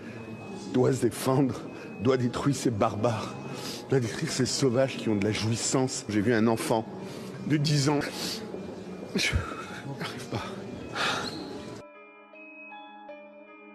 doit 0.74 0.94
se 0.94 1.02
défendre, 1.02 1.62
doit 2.02 2.18
détruire 2.18 2.56
ces 2.56 2.72
barbares, 2.72 3.34
doit 3.90 4.00
détruire 4.00 4.32
ces 4.32 4.46
sauvages 4.46 4.98
qui 4.98 5.10
ont 5.10 5.16
de 5.16 5.24
la 5.24 5.32
jouissance. 5.32 6.06
J'ai 6.10 6.22
vu 6.22 6.34
un 6.34 6.48
enfant 6.48 6.86
de 7.48 7.58
10 7.58 7.90
ans. 7.90 8.00
Je 9.16 9.32
n'arrive 10.00 10.26
pas 10.32 10.42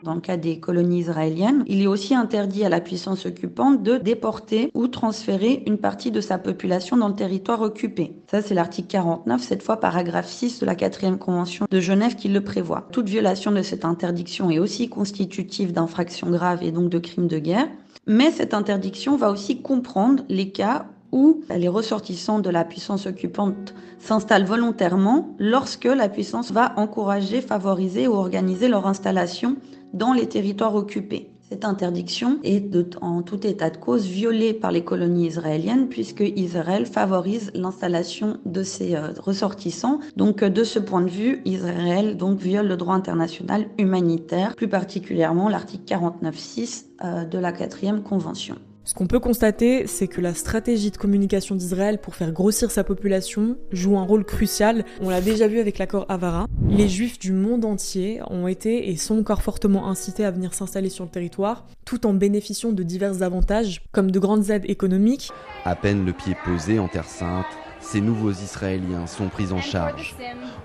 dans 0.06 0.14
le 0.14 0.20
cas 0.20 0.36
des 0.36 0.58
colonies 0.58 1.00
israéliennes, 1.00 1.64
il 1.66 1.82
est 1.82 1.86
aussi 1.86 2.14
interdit 2.14 2.64
à 2.64 2.68
la 2.68 2.80
puissance 2.80 3.26
occupante 3.26 3.82
de 3.82 3.96
déporter 3.96 4.70
ou 4.72 4.88
transférer 4.88 5.62
une 5.66 5.78
partie 5.78 6.10
de 6.10 6.20
sa 6.20 6.38
population 6.38 6.96
dans 6.96 7.08
le 7.08 7.14
territoire 7.14 7.60
occupé. 7.60 8.14
Ça, 8.30 8.40
c'est 8.40 8.54
l'article 8.54 8.88
49, 8.88 9.42
cette 9.42 9.62
fois 9.62 9.78
paragraphe 9.78 10.28
6 10.28 10.60
de 10.60 10.66
la 10.66 10.74
quatrième 10.74 11.18
convention 11.18 11.66
de 11.70 11.80
Genève 11.80 12.14
qui 12.14 12.28
le 12.28 12.40
prévoit. 12.40 12.88
Toute 12.92 13.08
violation 13.08 13.50
de 13.50 13.62
cette 13.62 13.84
interdiction 13.84 14.50
est 14.50 14.58
aussi 14.60 14.88
constitutive 14.88 15.72
d'infractions 15.72 16.30
graves 16.30 16.62
et 16.62 16.70
donc 16.70 16.88
de 16.88 16.98
crimes 16.98 17.28
de 17.28 17.38
guerre. 17.38 17.68
Mais 18.06 18.30
cette 18.30 18.54
interdiction 18.54 19.16
va 19.16 19.30
aussi 19.30 19.60
comprendre 19.60 20.22
les 20.28 20.50
cas 20.50 20.86
où 21.12 21.40
les 21.50 21.68
ressortissants 21.68 22.40
de 22.40 22.50
la 22.50 22.64
puissance 22.64 23.06
occupante 23.06 23.74
s'installent 23.98 24.44
volontairement 24.44 25.34
lorsque 25.38 25.84
la 25.84 26.08
puissance 26.08 26.52
va 26.52 26.74
encourager, 26.76 27.40
favoriser 27.40 28.06
ou 28.06 28.12
organiser 28.12 28.68
leur 28.68 28.86
installation 28.86 29.56
dans 29.92 30.12
les 30.12 30.28
territoires 30.28 30.74
occupés. 30.74 31.30
Cette 31.48 31.64
interdiction 31.64 32.40
est 32.42 32.74
en 33.00 33.22
tout 33.22 33.46
état 33.46 33.70
de 33.70 33.76
cause 33.76 34.04
violée 34.04 34.52
par 34.52 34.72
les 34.72 34.82
colonies 34.82 35.28
israéliennes 35.28 35.88
puisque 35.88 36.22
Israël 36.34 36.86
favorise 36.86 37.52
l'installation 37.54 38.38
de 38.44 38.64
ses 38.64 38.96
euh, 38.96 39.12
ressortissants. 39.20 40.00
Donc 40.16 40.42
de 40.42 40.64
ce 40.64 40.80
point 40.80 41.02
de 41.02 41.08
vue, 41.08 41.42
Israël 41.44 42.16
viole 42.36 42.66
le 42.66 42.76
droit 42.76 42.94
international 42.94 43.66
humanitaire, 43.78 44.56
plus 44.56 44.68
particulièrement 44.68 45.48
l'article 45.48 45.84
49.6 45.84 46.86
euh, 47.04 47.24
de 47.24 47.38
la 47.38 47.52
quatrième 47.52 48.02
convention. 48.02 48.56
Ce 48.86 48.94
qu'on 48.94 49.08
peut 49.08 49.18
constater, 49.18 49.88
c'est 49.88 50.06
que 50.06 50.20
la 50.20 50.32
stratégie 50.32 50.92
de 50.92 50.96
communication 50.96 51.56
d'Israël 51.56 51.98
pour 51.98 52.14
faire 52.14 52.30
grossir 52.30 52.70
sa 52.70 52.84
population 52.84 53.56
joue 53.72 53.98
un 53.98 54.04
rôle 54.04 54.24
crucial. 54.24 54.84
On 55.00 55.10
l'a 55.10 55.20
déjà 55.20 55.48
vu 55.48 55.58
avec 55.58 55.78
l'accord 55.78 56.06
Avara. 56.08 56.46
Les 56.68 56.88
juifs 56.88 57.18
du 57.18 57.32
monde 57.32 57.64
entier 57.64 58.20
ont 58.30 58.46
été 58.46 58.88
et 58.88 58.96
sont 58.96 59.18
encore 59.18 59.42
fortement 59.42 59.88
incités 59.88 60.24
à 60.24 60.30
venir 60.30 60.54
s'installer 60.54 60.88
sur 60.88 61.02
le 61.02 61.10
territoire, 61.10 61.66
tout 61.84 62.06
en 62.06 62.14
bénéficiant 62.14 62.70
de 62.70 62.84
divers 62.84 63.24
avantages, 63.24 63.82
comme 63.90 64.12
de 64.12 64.20
grandes 64.20 64.50
aides 64.50 64.70
économiques. 64.70 65.32
À 65.64 65.74
peine 65.74 66.06
le 66.06 66.12
pied 66.12 66.36
posé 66.44 66.78
en 66.78 66.86
Terre 66.86 67.08
Sainte, 67.08 67.46
ces 67.86 68.00
nouveaux 68.00 68.32
Israéliens 68.32 69.06
sont 69.06 69.28
pris 69.28 69.52
en 69.52 69.60
charge. 69.60 70.16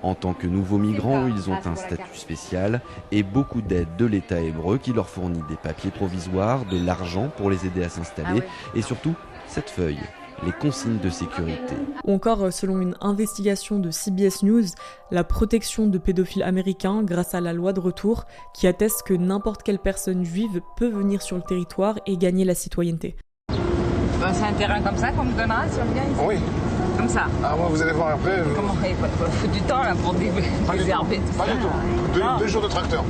En 0.01 0.15
tant 0.15 0.33
que 0.33 0.47
nouveaux 0.47 0.79
migrants, 0.79 1.27
ils 1.27 1.51
ont 1.51 1.59
un 1.65 1.75
statut 1.75 2.15
spécial 2.15 2.81
et 3.11 3.21
beaucoup 3.21 3.61
d'aide 3.61 3.95
de 3.97 4.05
l'État 4.05 4.41
hébreu 4.41 4.79
qui 4.79 4.91
leur 4.91 5.07
fournit 5.07 5.43
des 5.47 5.55
papiers 5.55 5.91
provisoires, 5.91 6.65
de 6.65 6.83
l'argent 6.83 7.29
pour 7.37 7.51
les 7.51 7.65
aider 7.67 7.83
à 7.83 7.89
s'installer 7.89 8.41
ah 8.41 8.71
et 8.75 8.81
surtout 8.81 9.13
cette 9.47 9.69
feuille 9.69 9.99
les 10.43 10.51
consignes 10.53 10.97
de 10.97 11.11
sécurité. 11.11 11.75
Ou 12.03 12.13
encore, 12.13 12.45
euh, 12.45 12.49
selon 12.49 12.81
une 12.81 12.95
investigation 12.99 13.77
de 13.77 13.91
CBS 13.91 14.41
News, 14.41 14.63
la 15.11 15.23
protection 15.23 15.85
de 15.85 15.99
pédophiles 15.99 16.41
américains 16.41 17.03
grâce 17.03 17.35
à 17.35 17.41
la 17.41 17.53
loi 17.53 17.73
de 17.73 17.79
retour 17.79 18.25
qui 18.55 18.65
atteste 18.65 19.03
que 19.03 19.13
n'importe 19.13 19.61
quelle 19.61 19.77
personne 19.77 20.25
juive 20.25 20.61
peut 20.77 20.89
venir 20.89 21.21
sur 21.21 21.35
le 21.35 21.43
territoire 21.43 21.99
et 22.07 22.17
gagner 22.17 22.43
la 22.43 22.55
citoyenneté. 22.55 23.15
C'est 24.33 24.43
un 24.43 24.53
terrain 24.53 24.81
comme 24.81 24.97
ça 24.97 25.11
qu'on 25.11 25.25
me 25.25 25.37
donnera 25.37 25.67
si 25.67 25.79
on 25.79 25.93
vient 25.93 26.03
ici? 26.03 26.21
Oui. 26.25 26.80
Comme 27.01 27.09
ça 27.09 27.21
Ah, 27.43 27.55
moi, 27.57 27.67
vous 27.71 27.81
allez 27.81 27.93
voir 27.93 28.09
après. 28.09 28.37
je- 28.47 28.53
Comment 28.55 28.75
il 28.87 28.93
faut, 28.95 29.47
du 29.47 29.59
temps 29.61 29.81
là 29.81 29.93
pour 30.03 30.13
dé- 30.13 30.27
Pas 30.67 30.73
du 30.73 30.77
tout. 30.77 30.83
désherber 30.83 31.15
tout 31.17 31.35
Pas 31.35 31.45
ça 31.47 31.51
du 31.53 31.57
tout. 31.57 32.37
Deux, 32.39 32.47
jours 32.47 32.61
de 32.61 32.67
tracteur. 32.67 33.03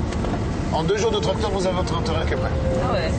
En 0.71 0.83
deux 0.83 0.95
jours 0.95 1.11
de 1.11 1.17
tracteur, 1.19 1.49
vous 1.51 1.67
avez 1.67 1.75
votre 1.75 2.01
terrain 2.03 2.25
qui 2.25 2.33
est 2.33 2.37
prêt. 2.37 2.49
Ah 2.89 2.93
ouais. 2.93 3.11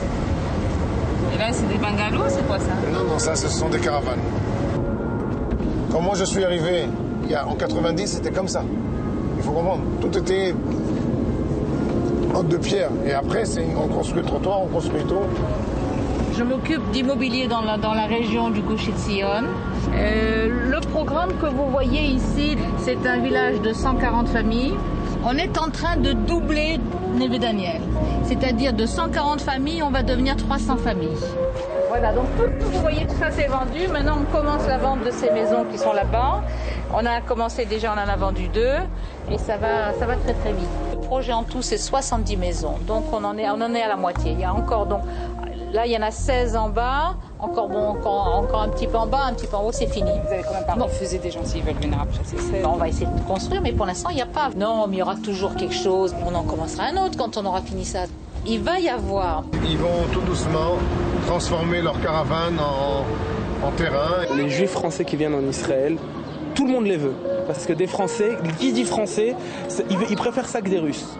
Et 1.35 1.37
là, 1.37 1.45
c'est 1.51 1.67
des 1.67 1.77
bungalows, 1.77 2.23
c'est 2.27 2.47
quoi 2.47 2.57
ça? 2.57 2.71
Non, 2.91 3.03
non, 3.07 3.19
ça, 3.19 3.35
ce 3.35 3.49
sont 3.49 3.69
des 3.69 3.77
caravanes. 3.77 4.17
Quand 5.91 6.01
moi 6.01 6.15
je 6.15 6.23
suis 6.23 6.43
arrivé, 6.43 6.87
il 7.25 7.29
y 7.29 7.35
a, 7.35 7.47
en 7.47 7.53
90, 7.53 8.07
c'était 8.07 8.31
comme 8.31 8.47
ça. 8.47 8.63
Il 9.37 9.43
faut 9.43 9.51
comprendre, 9.51 9.83
tout 10.01 10.17
était 10.17 10.55
en 12.33 12.41
deux 12.41 12.57
pierres. 12.57 12.89
Et 13.05 13.13
après, 13.13 13.45
c'est, 13.45 13.67
on 13.79 13.87
construit 13.93 14.21
le 14.23 14.27
trottoir, 14.27 14.63
on 14.63 14.67
construit 14.67 15.03
tout. 15.03 15.21
Je 16.35 16.43
m'occupe 16.43 16.89
d'immobilier 16.91 17.47
dans 17.47 17.61
la, 17.61 17.77
dans 17.77 17.93
la 17.93 18.07
région 18.07 18.49
du 18.49 18.63
Sion. 18.97 19.27
Euh, 19.93 20.69
le 20.71 20.79
programme 20.79 21.29
que 21.39 21.45
vous 21.45 21.69
voyez 21.69 22.01
ici, 22.01 22.57
c'est 22.79 23.05
un 23.05 23.19
village 23.19 23.61
de 23.61 23.71
140 23.71 24.27
familles. 24.29 24.73
On 25.25 25.37
est 25.37 25.57
en 25.59 25.69
train 25.69 25.95
de 25.95 26.13
doubler 26.13 26.79
Neve 27.13 27.37
Daniel. 27.37 27.81
C'est-à-dire 28.23 28.73
de 28.73 28.85
140 28.87 29.41
familles, 29.41 29.83
on 29.83 29.91
va 29.91 30.01
devenir 30.01 30.35
300 30.35 30.77
familles. 30.77 31.17
Voilà, 31.87 32.11
donc 32.11 32.25
tout, 32.35 32.45
tout, 32.59 32.71
vous 32.71 32.81
voyez, 32.81 33.05
tout 33.05 33.15
ça 33.19 33.29
c'est 33.29 33.45
vendu. 33.45 33.87
Maintenant, 33.91 34.17
on 34.21 34.35
commence 34.35 34.65
la 34.67 34.79
vente 34.79 35.03
de 35.03 35.11
ces 35.11 35.29
maisons 35.29 35.65
qui 35.71 35.77
sont 35.77 35.93
là-bas. 35.93 36.41
On 36.91 37.05
a 37.05 37.21
commencé 37.21 37.65
déjà, 37.65 37.93
on 37.93 37.99
en 37.99 38.11
a 38.11 38.15
vendu 38.15 38.47
deux. 38.47 38.77
Et 39.31 39.37
ça 39.37 39.57
va, 39.57 39.93
ça 39.99 40.07
va 40.07 40.15
très 40.15 40.33
très 40.33 40.53
vite. 40.53 40.67
Le 40.91 40.99
projet 40.99 41.33
en 41.33 41.43
tout, 41.43 41.61
c'est 41.61 41.77
70 41.77 42.37
maisons. 42.37 42.79
Donc 42.87 43.05
on 43.13 43.23
en 43.23 43.37
est, 43.37 43.47
on 43.49 43.61
en 43.61 43.75
est 43.75 43.83
à 43.83 43.87
la 43.89 43.95
moitié. 43.95 44.31
Il 44.31 44.39
y 44.39 44.43
a 44.43 44.53
encore 44.53 44.87
donc 44.87 45.01
Là, 45.73 45.87
il 45.87 45.91
y 45.91 45.97
en 45.97 46.03
a 46.03 46.11
16 46.11 46.55
en 46.55 46.69
bas, 46.69 47.15
encore, 47.39 47.67
bon, 47.67 47.79
encore, 47.79 48.35
encore 48.35 48.61
un 48.61 48.69
petit 48.69 48.85
peu 48.85 48.95
en 48.95 49.07
bas, 49.07 49.23
un 49.25 49.33
petit 49.33 49.47
peu 49.47 49.57
en 49.57 49.65
haut, 49.65 49.71
c'est 49.71 49.87
fini. 49.87 50.11
Vous 50.23 50.31
avez 50.31 50.43
quand 50.43 50.53
même 50.53 50.67
pas 50.67 50.73
refusé 50.75 51.17
des 51.17 51.31
gens 51.31 51.43
s'ils 51.43 51.63
veulent 51.63 51.73
venir 51.81 51.99
après 51.99 52.23
ces 52.23 52.37
16 52.37 52.63
On 52.63 52.75
va 52.75 52.89
essayer 52.89 53.07
de 53.07 53.27
construire, 53.27 53.59
mais 53.59 53.71
pour 53.71 53.87
l'instant, 53.87 54.09
il 54.11 54.17
n'y 54.17 54.21
a 54.21 54.27
pas. 54.27 54.51
Non, 54.55 54.85
mais 54.87 54.97
il 54.97 54.99
y 54.99 55.01
aura 55.01 55.15
toujours 55.15 55.55
quelque 55.55 55.73
chose. 55.73 56.13
On 56.27 56.35
en 56.35 56.43
commencera 56.43 56.83
un 56.83 57.03
autre 57.03 57.17
quand 57.17 57.37
on 57.37 57.45
aura 57.47 57.61
fini 57.61 57.85
ça. 57.85 58.01
Il 58.45 58.61
va 58.61 58.79
y 58.79 58.87
avoir. 58.87 59.45
Ils 59.67 59.79
vont 59.79 60.03
tout 60.11 60.21
doucement 60.21 60.77
transformer 61.25 61.81
leur 61.81 61.99
caravane 62.01 62.59
en, 62.59 63.67
en 63.67 63.71
terrain. 63.71 64.27
Les 64.35 64.49
juifs 64.49 64.73
français 64.73 65.05
qui 65.05 65.15
viennent 65.15 65.33
en 65.33 65.49
Israël, 65.49 65.97
tout 66.53 66.67
le 66.67 66.71
monde 66.71 66.85
les 66.85 66.97
veut. 66.97 67.15
Parce 67.47 67.65
que 67.65 67.73
des 67.73 67.87
Français, 67.87 68.37
qui 68.59 68.73
dit 68.73 68.85
français, 68.85 69.35
ils 69.89 70.15
préfèrent 70.15 70.47
ça 70.47 70.61
que 70.61 70.69
des 70.69 70.79
Russes. 70.79 71.17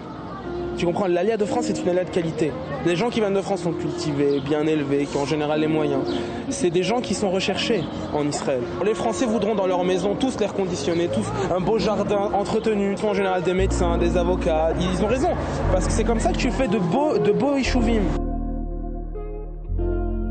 Tu 0.78 0.86
comprends 0.86 1.08
L'alia 1.08 1.38
de 1.38 1.46
France, 1.46 1.66
c'est 1.68 1.80
une 1.82 1.90
alia 1.90 2.04
de 2.04 2.10
qualité. 2.10 2.52
Les 2.86 2.96
gens 2.96 3.10
qui 3.10 3.20
viennent 3.20 3.34
de 3.34 3.42
France 3.42 3.62
sont 3.62 3.74
cultivés, 3.74 4.40
bien 4.40 4.66
élevés, 4.66 5.06
qui 5.06 5.18
ont 5.18 5.22
en 5.22 5.26
général 5.26 5.62
les 5.62 5.68
moyens. 5.68 6.02
C'est 6.50 6.70
des 6.70 6.84
gens 6.84 7.02
qui 7.02 7.14
sont 7.14 7.30
recherchés 7.30 7.84
en 8.14 8.28
Israël. 8.28 8.62
Les 8.84 8.94
Français 8.94 9.26
voudront 9.26 9.56
dans 9.56 9.68
leur 9.68 9.84
maison 9.84 10.16
tous 10.16 10.40
l'air 10.40 10.54
conditionné, 10.54 11.08
tous 11.08 11.26
un 11.54 11.60
beau 11.60 11.78
jardin 11.78 12.32
entretenu, 12.34 12.98
sont 12.98 13.10
en 13.10 13.14
général 13.14 13.44
des 13.44 13.54
médecins, 13.54 13.98
des 13.98 14.18
avocats. 14.18 14.74
Ils 14.80 15.04
ont 15.04 15.08
raison, 15.08 15.30
parce 15.72 15.86
que 15.86 15.92
c'est 15.92 16.04
comme 16.04 16.20
ça 16.20 16.32
que 16.32 16.38
tu 16.38 16.52
fais 16.52 16.68
de 16.68 16.80
beaux, 16.80 17.18
de 17.18 17.32
beaux 17.32 17.56
ishouvim. 17.56 18.02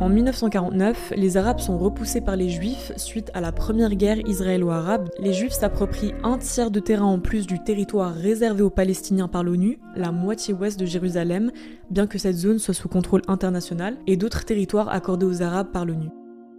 En 0.02 0.08
1949, 0.08 1.12
les 1.14 1.36
Arabes 1.36 1.60
sont 1.60 1.78
repoussés 1.78 2.20
par 2.20 2.34
les 2.34 2.48
Juifs 2.48 2.90
suite 2.96 3.30
à 3.34 3.40
la 3.40 3.52
première 3.52 3.94
guerre 3.94 4.18
israélo-arabe. 4.26 5.08
Les 5.20 5.32
Juifs 5.32 5.52
s'approprient 5.52 6.12
un 6.24 6.38
tiers 6.38 6.72
de 6.72 6.80
terrain 6.80 7.04
en 7.04 7.20
plus 7.20 7.46
du 7.46 7.62
territoire 7.62 8.12
réservé 8.12 8.62
aux 8.62 8.68
Palestiniens 8.68 9.28
par 9.28 9.44
l'ONU, 9.44 9.78
la 9.94 10.10
moitié 10.10 10.54
ouest 10.54 10.76
de 10.76 10.86
Jérusalem, 10.86 11.52
bien 11.88 12.08
que 12.08 12.18
cette 12.18 12.34
zone 12.34 12.58
soit 12.58 12.74
sous 12.74 12.88
contrôle 12.88 13.22
international, 13.28 13.96
et 14.08 14.16
d'autres 14.16 14.44
territoires 14.44 14.88
accordés 14.88 15.26
aux 15.26 15.40
Arabes 15.40 15.70
par 15.72 15.86
l'ONU. 15.86 16.08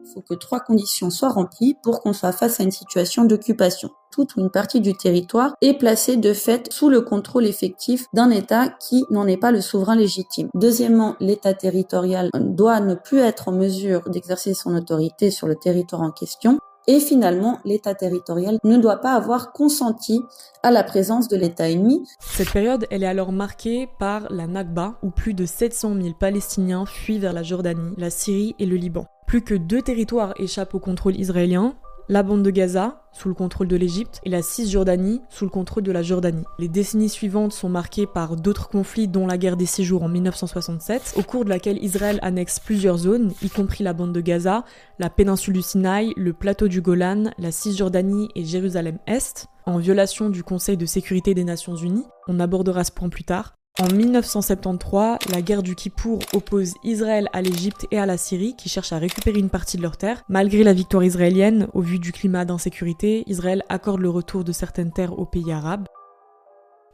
Il 0.06 0.12
faut 0.14 0.22
que 0.22 0.34
trois 0.34 0.60
conditions 0.60 1.10
soient 1.10 1.30
remplies 1.30 1.78
pour 1.82 2.02
qu'on 2.02 2.12
soit 2.12 2.34
face 2.34 2.60
à 2.60 2.64
une 2.64 2.72
situation 2.72 3.24
d'occupation. 3.24 3.90
Toute 4.12 4.36
ou 4.36 4.42
une 4.42 4.52
partie 4.52 4.82
du 4.82 4.94
territoire 4.94 5.56
est 5.62 5.78
placée 5.78 6.18
de 6.18 6.34
fait 6.34 6.72
sous 6.72 6.90
le 6.90 7.02
contrôle 7.02 7.46
effectif 7.46 8.08
d'un 8.14 8.30
État 8.30 8.68
qui 8.68 9.06
n'en 9.12 9.28
est 9.28 9.38
pas 9.38 9.52
le 9.52 9.62
souverain 9.62 9.96
légitime. 9.96 10.50
Deuxièmement, 10.56 11.16
l'État 11.22 11.54
territorial 11.54 12.30
doit 12.38 12.82
ne 12.82 12.96
plus 12.96 13.20
être 13.20 13.48
en 13.48 13.54
mesure 13.54 14.10
d'exercer 14.10 14.54
son 14.54 14.76
autorité 14.76 15.32
sur 15.32 15.48
le 15.48 15.56
territoire 15.56 16.02
en 16.02 16.12
question. 16.12 16.60
Et 16.86 17.00
finalement, 17.00 17.60
l'État 17.64 17.96
territorial 17.96 18.58
ne 18.66 18.78
doit 18.78 18.98
pas 18.98 19.14
avoir 19.14 19.54
consenti 19.54 20.20
à 20.64 20.72
la 20.72 20.84
présence 20.84 21.30
de 21.30 21.38
l'État 21.38 21.70
ennemi. 21.70 22.04
Cette 22.20 22.52
période, 22.52 22.86
elle 22.92 23.04
est 23.04 23.08
alors 23.08 23.32
marquée 23.32 23.88
par 24.00 24.30
la 24.32 24.48
Nakba, 24.48 24.96
où 25.02 25.12
plus 25.12 25.34
de 25.34 25.46
700 25.46 25.96
000 25.96 26.16
Palestiniens 26.20 26.86
fuient 26.86 27.20
vers 27.20 27.32
la 27.32 27.44
Jordanie, 27.44 27.94
la 27.98 28.10
Syrie 28.10 28.54
et 28.60 28.66
le 28.66 28.76
Liban. 28.76 29.06
Plus 29.28 29.42
que 29.42 29.56
deux 29.56 29.82
territoires 29.82 30.34
échappent 30.38 30.76
au 30.76 30.80
contrôle 30.80 31.20
israélien, 31.20 31.76
la 32.10 32.24
bande 32.24 32.44
de 32.44 32.50
Gaza, 32.50 33.02
sous 33.14 33.30
le 33.30 33.34
contrôle 33.34 33.68
de 33.68 33.78
l'Égypte, 33.78 34.20
et 34.24 34.30
la 34.30 34.42
Cisjordanie, 34.42 35.22
sous 35.30 35.46
le 35.46 35.50
contrôle 35.50 35.84
de 35.84 35.92
la 35.92 36.04
Jordanie. 36.04 36.44
Les 36.60 36.68
décennies 36.68 37.10
suivantes 37.10 37.54
sont 37.54 37.70
marquées 37.70 38.08
par 38.08 38.36
d'autres 38.36 38.68
conflits, 38.68 39.08
dont 39.08 39.26
la 39.26 39.38
guerre 39.38 39.56
des 39.56 39.66
six 39.66 39.86
jours 39.86 40.04
en 40.04 40.10
1967, 40.10 41.14
au 41.18 41.22
cours 41.24 41.46
de 41.46 41.50
laquelle 41.50 41.82
Israël 41.84 42.20
annexe 42.22 42.60
plusieurs 42.60 42.98
zones, 42.98 43.32
y 43.42 43.50
compris 43.50 43.84
la 43.84 43.94
bande 43.94 44.12
de 44.12 44.22
Gaza, 44.22 44.66
la 45.00 45.10
péninsule 45.10 45.54
du 45.54 45.62
Sinaï, 45.62 46.12
le 46.18 46.34
plateau 46.34 46.68
du 46.68 46.82
Golan, 46.82 47.32
la 47.38 47.52
Cisjordanie 47.52 48.30
et 48.36 48.44
Jérusalem-Est, 48.44 49.48
en 49.66 49.78
violation 49.78 50.30
du 50.30 50.44
Conseil 50.44 50.76
de 50.76 50.86
sécurité 50.86 51.34
des 51.34 51.46
Nations 51.46 51.76
Unies. 51.76 52.06
On 52.28 52.40
abordera 52.40 52.84
ce 52.84 52.92
point 52.92 53.10
plus 53.10 53.24
tard. 53.24 53.54
En 53.80 53.88
1973, 53.88 55.18
la 55.32 55.42
guerre 55.42 55.64
du 55.64 55.74
Kippour 55.74 56.20
oppose 56.34 56.76
Israël 56.84 57.28
à 57.34 57.42
l'Égypte 57.42 57.88
et 57.90 57.98
à 57.98 58.06
la 58.06 58.18
Syrie 58.18 58.56
qui 58.56 58.70
cherchent 58.70 58.94
à 58.94 59.00
récupérer 59.00 59.40
une 59.40 59.50
partie 59.50 59.78
de 59.78 59.82
leurs 59.82 59.98
terres. 59.98 60.24
Malgré 60.30 60.64
la 60.64 60.74
victoire 60.74 61.04
israélienne, 61.04 61.68
au 61.74 61.82
vu 61.82 61.98
du 61.98 62.12
climat 62.12 62.46
d'insécurité, 62.46 63.24
Israël 63.26 63.64
accorde 63.70 64.00
le 64.00 64.12
retour 64.12 64.44
de 64.44 64.52
certaines 64.52 64.92
terres 64.92 65.18
aux 65.18 65.26
pays 65.26 65.52
arabes. 65.52 65.88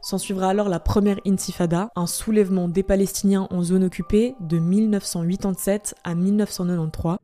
S'ensuivra 0.01 0.47
alors 0.47 0.69
la 0.69 0.79
première 0.79 1.19
intifada, 1.27 1.89
un 1.97 2.07
soulèvement 2.07 2.69
des 2.69 2.83
Palestiniens 2.83 3.49
en 3.51 3.61
zone 3.61 3.83
occupée 3.83 4.35
de 4.39 4.57
1987 4.57 5.95
à 6.05 6.15
1993. 6.15 7.17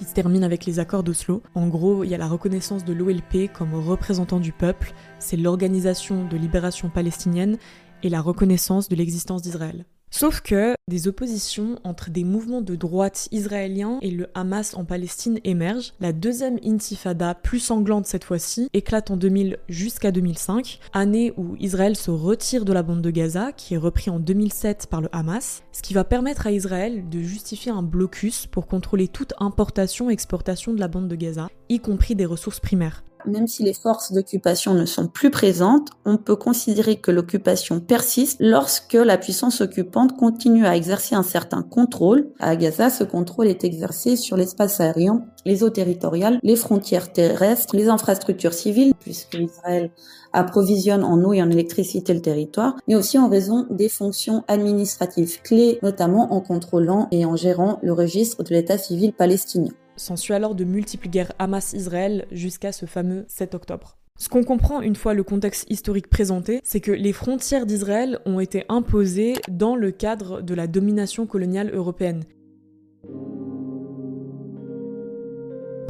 Qui 0.00 0.06
se 0.06 0.14
termine 0.14 0.44
avec 0.44 0.64
les 0.64 0.78
accords 0.78 1.02
d'Oslo. 1.02 1.42
En 1.54 1.68
gros, 1.68 2.04
il 2.04 2.10
y 2.10 2.14
a 2.14 2.18
la 2.18 2.26
reconnaissance 2.26 2.86
de 2.86 2.94
l'OLP 2.94 3.52
comme 3.52 3.74
représentant 3.74 4.40
du 4.40 4.50
peuple, 4.50 4.94
c'est 5.18 5.36
l'organisation 5.36 6.24
de 6.24 6.38
libération 6.38 6.88
palestinienne 6.88 7.58
et 8.02 8.08
la 8.08 8.22
reconnaissance 8.22 8.88
de 8.88 8.96
l'existence 8.96 9.42
d'Israël. 9.42 9.84
Sauf 10.10 10.40
que 10.40 10.74
des 10.88 11.06
oppositions 11.06 11.78
entre 11.84 12.10
des 12.10 12.24
mouvements 12.24 12.62
de 12.62 12.74
droite 12.74 13.28
israéliens 13.30 13.98
et 14.02 14.10
le 14.10 14.26
Hamas 14.34 14.74
en 14.74 14.84
Palestine 14.84 15.38
émergent. 15.44 15.92
La 16.00 16.12
deuxième 16.12 16.58
intifada, 16.64 17.34
plus 17.34 17.60
sanglante 17.60 18.06
cette 18.06 18.24
fois-ci, 18.24 18.68
éclate 18.74 19.12
en 19.12 19.16
2000 19.16 19.58
jusqu'à 19.68 20.10
2005, 20.10 20.80
année 20.92 21.32
où 21.36 21.54
Israël 21.60 21.96
se 21.96 22.10
retire 22.10 22.64
de 22.64 22.72
la 22.72 22.82
bande 22.82 23.02
de 23.02 23.10
Gaza, 23.10 23.52
qui 23.52 23.74
est 23.74 23.78
repris 23.78 24.10
en 24.10 24.18
2007 24.18 24.88
par 24.90 25.00
le 25.00 25.08
Hamas, 25.12 25.62
ce 25.70 25.80
qui 25.80 25.94
va 25.94 26.02
permettre 26.02 26.48
à 26.48 26.52
Israël 26.52 27.08
de 27.08 27.20
justifier 27.20 27.70
un 27.70 27.82
blocus 27.82 28.46
pour 28.46 28.66
contrôler 28.66 29.06
toute 29.06 29.32
importation 29.38 30.10
et 30.10 30.12
exportation 30.12 30.74
de 30.74 30.80
la 30.80 30.88
bande 30.88 31.08
de 31.08 31.16
Gaza, 31.16 31.48
y 31.68 31.78
compris 31.78 32.16
des 32.16 32.26
ressources 32.26 32.60
primaires. 32.60 33.04
Même 33.26 33.46
si 33.46 33.62
les 33.62 33.74
forces 33.74 34.12
d'occupation 34.12 34.74
ne 34.74 34.84
sont 34.84 35.06
plus 35.06 35.30
présentes, 35.30 35.88
on 36.04 36.16
peut 36.16 36.36
considérer 36.36 36.96
que 36.96 37.10
l'occupation 37.10 37.80
persiste 37.80 38.38
lorsque 38.40 38.94
la 38.94 39.18
puissance 39.18 39.60
occupante 39.60 40.16
continue 40.16 40.66
à 40.66 40.76
exercer 40.76 41.14
un 41.14 41.22
certain 41.22 41.62
contrôle. 41.62 42.30
À 42.38 42.56
Gaza, 42.56 42.90
ce 42.90 43.04
contrôle 43.04 43.48
est 43.48 43.64
exercé 43.64 44.16
sur 44.16 44.36
l'espace 44.36 44.80
aérien, 44.80 45.24
les 45.44 45.62
eaux 45.62 45.70
territoriales, 45.70 46.38
les 46.42 46.56
frontières 46.56 47.12
terrestres, 47.12 47.76
les 47.76 47.88
infrastructures 47.88 48.54
civiles, 48.54 48.94
puisque 48.98 49.34
Israël 49.34 49.90
approvisionne 50.32 51.04
en 51.04 51.22
eau 51.24 51.32
et 51.32 51.42
en 51.42 51.50
électricité 51.50 52.14
le 52.14 52.22
territoire, 52.22 52.76
mais 52.86 52.94
aussi 52.94 53.18
en 53.18 53.28
raison 53.28 53.66
des 53.70 53.88
fonctions 53.88 54.44
administratives 54.48 55.42
clés, 55.42 55.78
notamment 55.82 56.32
en 56.32 56.40
contrôlant 56.40 57.08
et 57.10 57.24
en 57.24 57.36
gérant 57.36 57.78
le 57.82 57.92
registre 57.92 58.42
de 58.42 58.54
l'état 58.54 58.78
civil 58.78 59.12
palestinien. 59.12 59.72
S'ensuit 60.00 60.32
alors 60.32 60.54
de 60.54 60.64
multiples 60.64 61.10
guerres 61.10 61.34
Hamas-Israël 61.38 62.24
jusqu'à 62.32 62.72
ce 62.72 62.86
fameux 62.86 63.26
7 63.28 63.54
octobre. 63.54 63.98
Ce 64.18 64.30
qu'on 64.30 64.44
comprend 64.44 64.80
une 64.80 64.96
fois 64.96 65.12
le 65.12 65.22
contexte 65.22 65.70
historique 65.70 66.08
présenté, 66.08 66.62
c'est 66.64 66.80
que 66.80 66.90
les 66.90 67.12
frontières 67.12 67.66
d'Israël 67.66 68.18
ont 68.24 68.40
été 68.40 68.64
imposées 68.70 69.34
dans 69.50 69.76
le 69.76 69.90
cadre 69.90 70.40
de 70.40 70.54
la 70.54 70.66
domination 70.66 71.26
coloniale 71.26 71.70
européenne. 71.74 72.24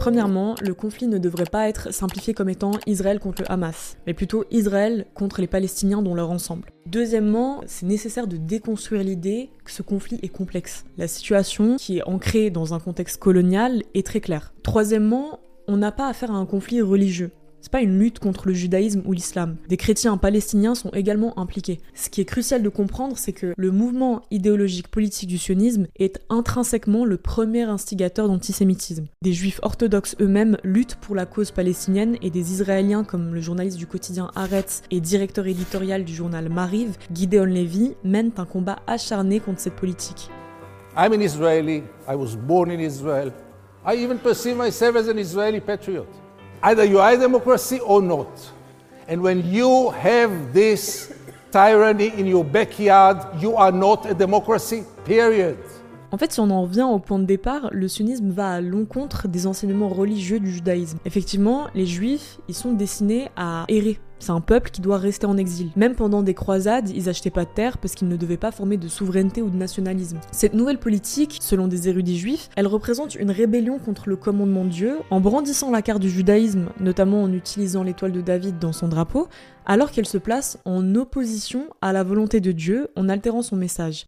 Premièrement, 0.01 0.55
le 0.63 0.73
conflit 0.73 1.09
ne 1.09 1.19
devrait 1.19 1.45
pas 1.45 1.69
être 1.69 1.93
simplifié 1.93 2.33
comme 2.33 2.49
étant 2.49 2.71
Israël 2.87 3.21
contre 3.21 3.43
le 3.43 3.53
Hamas, 3.53 3.99
mais 4.07 4.15
plutôt 4.15 4.47
Israël 4.51 5.05
contre 5.13 5.43
les 5.43 5.47
Palestiniens 5.47 6.01
dans 6.01 6.15
leur 6.15 6.31
ensemble. 6.31 6.73
Deuxièmement, 6.87 7.61
c'est 7.67 7.85
nécessaire 7.85 8.27
de 8.27 8.39
déconstruire 8.39 9.05
l'idée 9.05 9.51
que 9.63 9.71
ce 9.71 9.83
conflit 9.83 10.19
est 10.23 10.31
complexe. 10.31 10.87
La 10.97 11.07
situation, 11.07 11.77
qui 11.77 11.99
est 11.99 12.03
ancrée 12.05 12.49
dans 12.49 12.73
un 12.73 12.81
contexte 12.81 13.21
colonial, 13.21 13.83
est 13.93 14.07
très 14.07 14.23
claire. 14.23 14.55
Troisièmement, 14.63 15.41
on 15.69 15.77
n'a 15.77 15.93
pas 15.93 16.09
affaire 16.09 16.31
à 16.31 16.37
un 16.37 16.47
conflit 16.47 16.81
religieux. 16.81 17.31
C'est 17.61 17.73
pas 17.73 17.83
une 17.83 17.99
lutte 17.99 18.19
contre 18.19 18.49
le 18.49 18.55
judaïsme 18.55 19.03
ou 19.05 19.13
l'islam. 19.13 19.57
Des 19.69 19.77
chrétiens 19.77 20.17
palestiniens 20.17 20.75
sont 20.75 20.91
également 20.91 21.39
impliqués. 21.39 21.81
Ce 21.95 22.09
qui 22.09 22.21
est 22.21 22.25
crucial 22.25 22.63
de 22.63 22.69
comprendre, 22.69 23.19
c'est 23.19 23.33
que 23.33 23.53
le 23.57 23.71
mouvement 23.71 24.23
idéologique 24.31 24.89
politique 24.89 25.29
du 25.29 25.39
sionisme 25.39 25.87
est 25.97 26.21
intrinsèquement 26.31 27.05
le 27.05 27.19
premier 27.19 27.63
instigateur 27.63 28.29
d'antisémitisme. 28.29 29.07
Des 29.23 29.33
juifs 29.33 29.61
orthodoxes 29.63 30.17
eux-mêmes 30.21 30.57
luttent 30.65 30.97
pour 30.97 31.15
la 31.15 31.27
cause 31.27 31.51
palestinienne 31.51 32.17
et 32.23 32.31
des 32.31 32.53
Israéliens 32.53 33.05
comme 33.05 33.35
le 33.35 33.41
journaliste 33.41 33.77
du 33.77 33.87
quotidien 33.87 34.31
Haaretz 34.35 34.83
et 34.91 35.01
directeur 35.01 35.47
éditorial 35.47 36.05
du 36.05 36.15
journal 36.15 36.49
Mariv, 36.49 36.97
Gideon 37.13 37.45
Levy, 37.45 37.95
mènent 38.05 38.33
un 38.39 38.47
combat 38.47 38.79
acharné 38.87 39.41
contre 39.41 39.61
cette 39.61 39.77
politique. 39.77 40.31
I'm 40.97 41.13
an 41.13 41.21
Israeli. 41.21 41.83
I 42.09 42.17
was 42.17 42.37
born 42.37 42.71
in 42.71 42.81
Israel. 42.81 43.33
I 43.87 43.97
even 43.97 44.19
perceive 44.19 44.57
myself 44.57 44.97
as 44.97 45.09
an 45.09 45.19
Israeli 45.19 45.61
patriot. 45.61 46.09
Either 46.63 46.85
you 46.85 46.99
are 46.99 47.13
a 47.13 47.17
democracy 47.17 47.81
or 47.81 48.03
not. 48.03 48.29
And 49.09 49.23
when 49.23 49.51
you 49.51 49.91
have 49.91 50.53
this 50.53 51.13
tyranny 51.51 52.09
in 52.09 52.27
your 52.27 52.45
backyard, 52.45 53.43
you 53.43 53.57
are 53.57 53.73
not 53.73 54.07
a 54.07 54.15
democracy, 54.15 54.85
period. 55.05 55.59
En 56.13 56.19
fait, 56.19 56.33
si 56.33 56.41
on 56.41 56.51
en 56.51 56.63
revient 56.63 56.83
au 56.91 56.99
point 56.99 57.19
de 57.19 57.25
départ, 57.25 57.69
le 57.73 57.87
sunnisme 57.87 58.31
va 58.31 58.55
à 58.55 58.61
l'encontre 58.61 59.29
des 59.29 59.47
enseignements 59.47 59.89
religieux 59.89 60.41
du 60.41 60.51
judaïsme. 60.51 60.99
Effectivement, 61.05 61.69
les 61.75 61.87
juifs, 61.87 62.39
ils 62.49 62.55
sont 62.55 62.73
destinés 62.73 63.29
à 63.37 63.65
errer 63.69 64.01
c'est 64.21 64.33
un 64.33 64.41
peuple 64.41 64.71
qui 64.71 64.83
doit 64.83 64.99
rester 64.99 65.27
en 65.27 65.37
exil. 65.39 65.71
Même 65.77 65.95
pendant 65.95 66.23
des 66.23 66.35
croisades, 66.35 66.91
ils 66.91 67.09
achetaient 67.09 67.31
pas 67.31 67.47
de 67.47 67.51
terre 67.51 67.79
parce 67.79 67.95
qu'ils 67.95 68.09
ne 68.09 68.17
devaient 68.17 68.37
pas 68.37 68.53
former 68.53 68.77
de 68.77 68.87
souveraineté 68.87 69.41
ou 69.41 69.49
de 69.49 69.57
nationalisme. 69.57 70.21
Cette 70.31 70.53
nouvelle 70.55 70.79
politique, 70.79 71.39
selon 71.41 71.69
des 71.69 71.89
érudits 71.89 72.19
juifs, 72.19 72.51
elle 72.55 72.67
représente 72.67 73.15
une 73.15 73.31
rébellion 73.31 73.79
contre 73.79 74.09
le 74.09 74.17
commandement 74.17 74.65
de 74.65 74.69
Dieu 74.71 74.99
en 75.11 75.21
brandissant 75.21 75.71
la 75.71 75.81
carte 75.81 76.01
du 76.01 76.11
judaïsme, 76.11 76.69
notamment 76.81 77.23
en 77.23 77.33
utilisant 77.33 77.83
l'étoile 77.83 78.13
de 78.13 78.21
David 78.21 78.59
dans 78.59 78.73
son 78.73 78.89
drapeau, 78.89 79.29
alors 79.65 79.91
qu'elle 79.91 80.07
se 80.07 80.19
place 80.19 80.59
en 80.67 80.95
opposition 80.95 81.65
à 81.81 81.95
la 81.95 82.05
volonté 82.05 82.41
de 82.41 82.53
Dieu 82.53 82.89
en 82.97 83.09
altérant 83.09 83.43
son 83.43 83.57
message. 83.57 84.05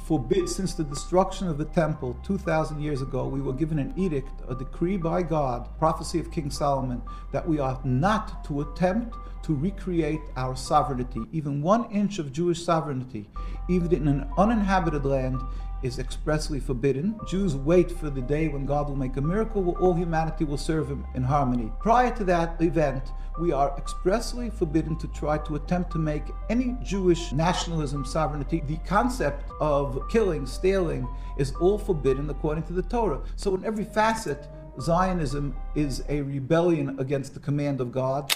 Forbid, 0.00 0.48
since 0.48 0.74
the 0.74 0.84
destruction 0.84 1.48
of 1.48 1.58
the 1.58 1.64
temple 1.64 2.16
2,000 2.24 2.80
years 2.80 3.02
ago, 3.02 3.26
we 3.26 3.40
were 3.40 3.52
given 3.52 3.78
an 3.78 3.92
edict, 3.96 4.42
a 4.48 4.54
decree 4.54 4.96
by 4.96 5.22
God, 5.22 5.68
prophecy 5.78 6.18
of 6.18 6.30
King 6.30 6.50
Solomon, 6.50 7.02
that 7.32 7.48
we 7.48 7.58
are 7.58 7.80
not 7.84 8.44
to 8.44 8.60
attempt 8.60 9.16
to 9.44 9.54
recreate 9.54 10.20
our 10.36 10.56
sovereignty, 10.56 11.20
even 11.32 11.60
one 11.60 11.90
inch 11.90 12.18
of 12.18 12.32
Jewish 12.32 12.64
sovereignty, 12.64 13.28
even 13.68 13.92
in 13.92 14.08
an 14.08 14.30
uninhabited 14.38 15.04
land, 15.04 15.40
is 15.82 15.98
expressly 15.98 16.58
forbidden. 16.58 17.18
Jews 17.26 17.54
wait 17.54 17.90
for 17.90 18.08
the 18.08 18.22
day 18.22 18.48
when 18.48 18.64
God 18.64 18.88
will 18.88 18.96
make 18.96 19.18
a 19.18 19.20
miracle 19.20 19.62
where 19.62 19.76
all 19.76 19.92
humanity 19.92 20.44
will 20.44 20.56
serve 20.56 20.88
Him 20.88 21.04
in 21.14 21.22
harmony. 21.22 21.70
Prior 21.78 22.10
to 22.16 22.24
that 22.24 22.60
event, 22.62 23.12
we 23.38 23.52
are 23.52 23.74
expressly 23.76 24.50
forbidden 24.50 24.96
to 24.96 25.08
try 25.08 25.38
to 25.38 25.56
attempt 25.56 25.90
to 25.92 25.98
make 25.98 26.24
any 26.48 26.76
Jewish 26.82 27.32
nationalism 27.32 28.04
sovereignty. 28.04 28.62
The 28.66 28.78
concept 28.86 29.44
of 29.60 30.00
killing, 30.08 30.46
stealing 30.46 31.06
is 31.38 31.52
all 31.60 31.78
forbidden 31.78 32.30
according 32.30 32.64
to 32.64 32.72
the 32.72 32.82
Torah. 32.82 33.20
So, 33.36 33.54
in 33.54 33.64
every 33.64 33.84
facet, 33.84 34.48
Zionism 34.80 35.54
is 35.74 36.02
a 36.08 36.20
rebellion 36.22 36.96
against 36.98 37.34
the 37.34 37.40
command 37.40 37.80
of 37.80 37.92
God. 37.92 38.32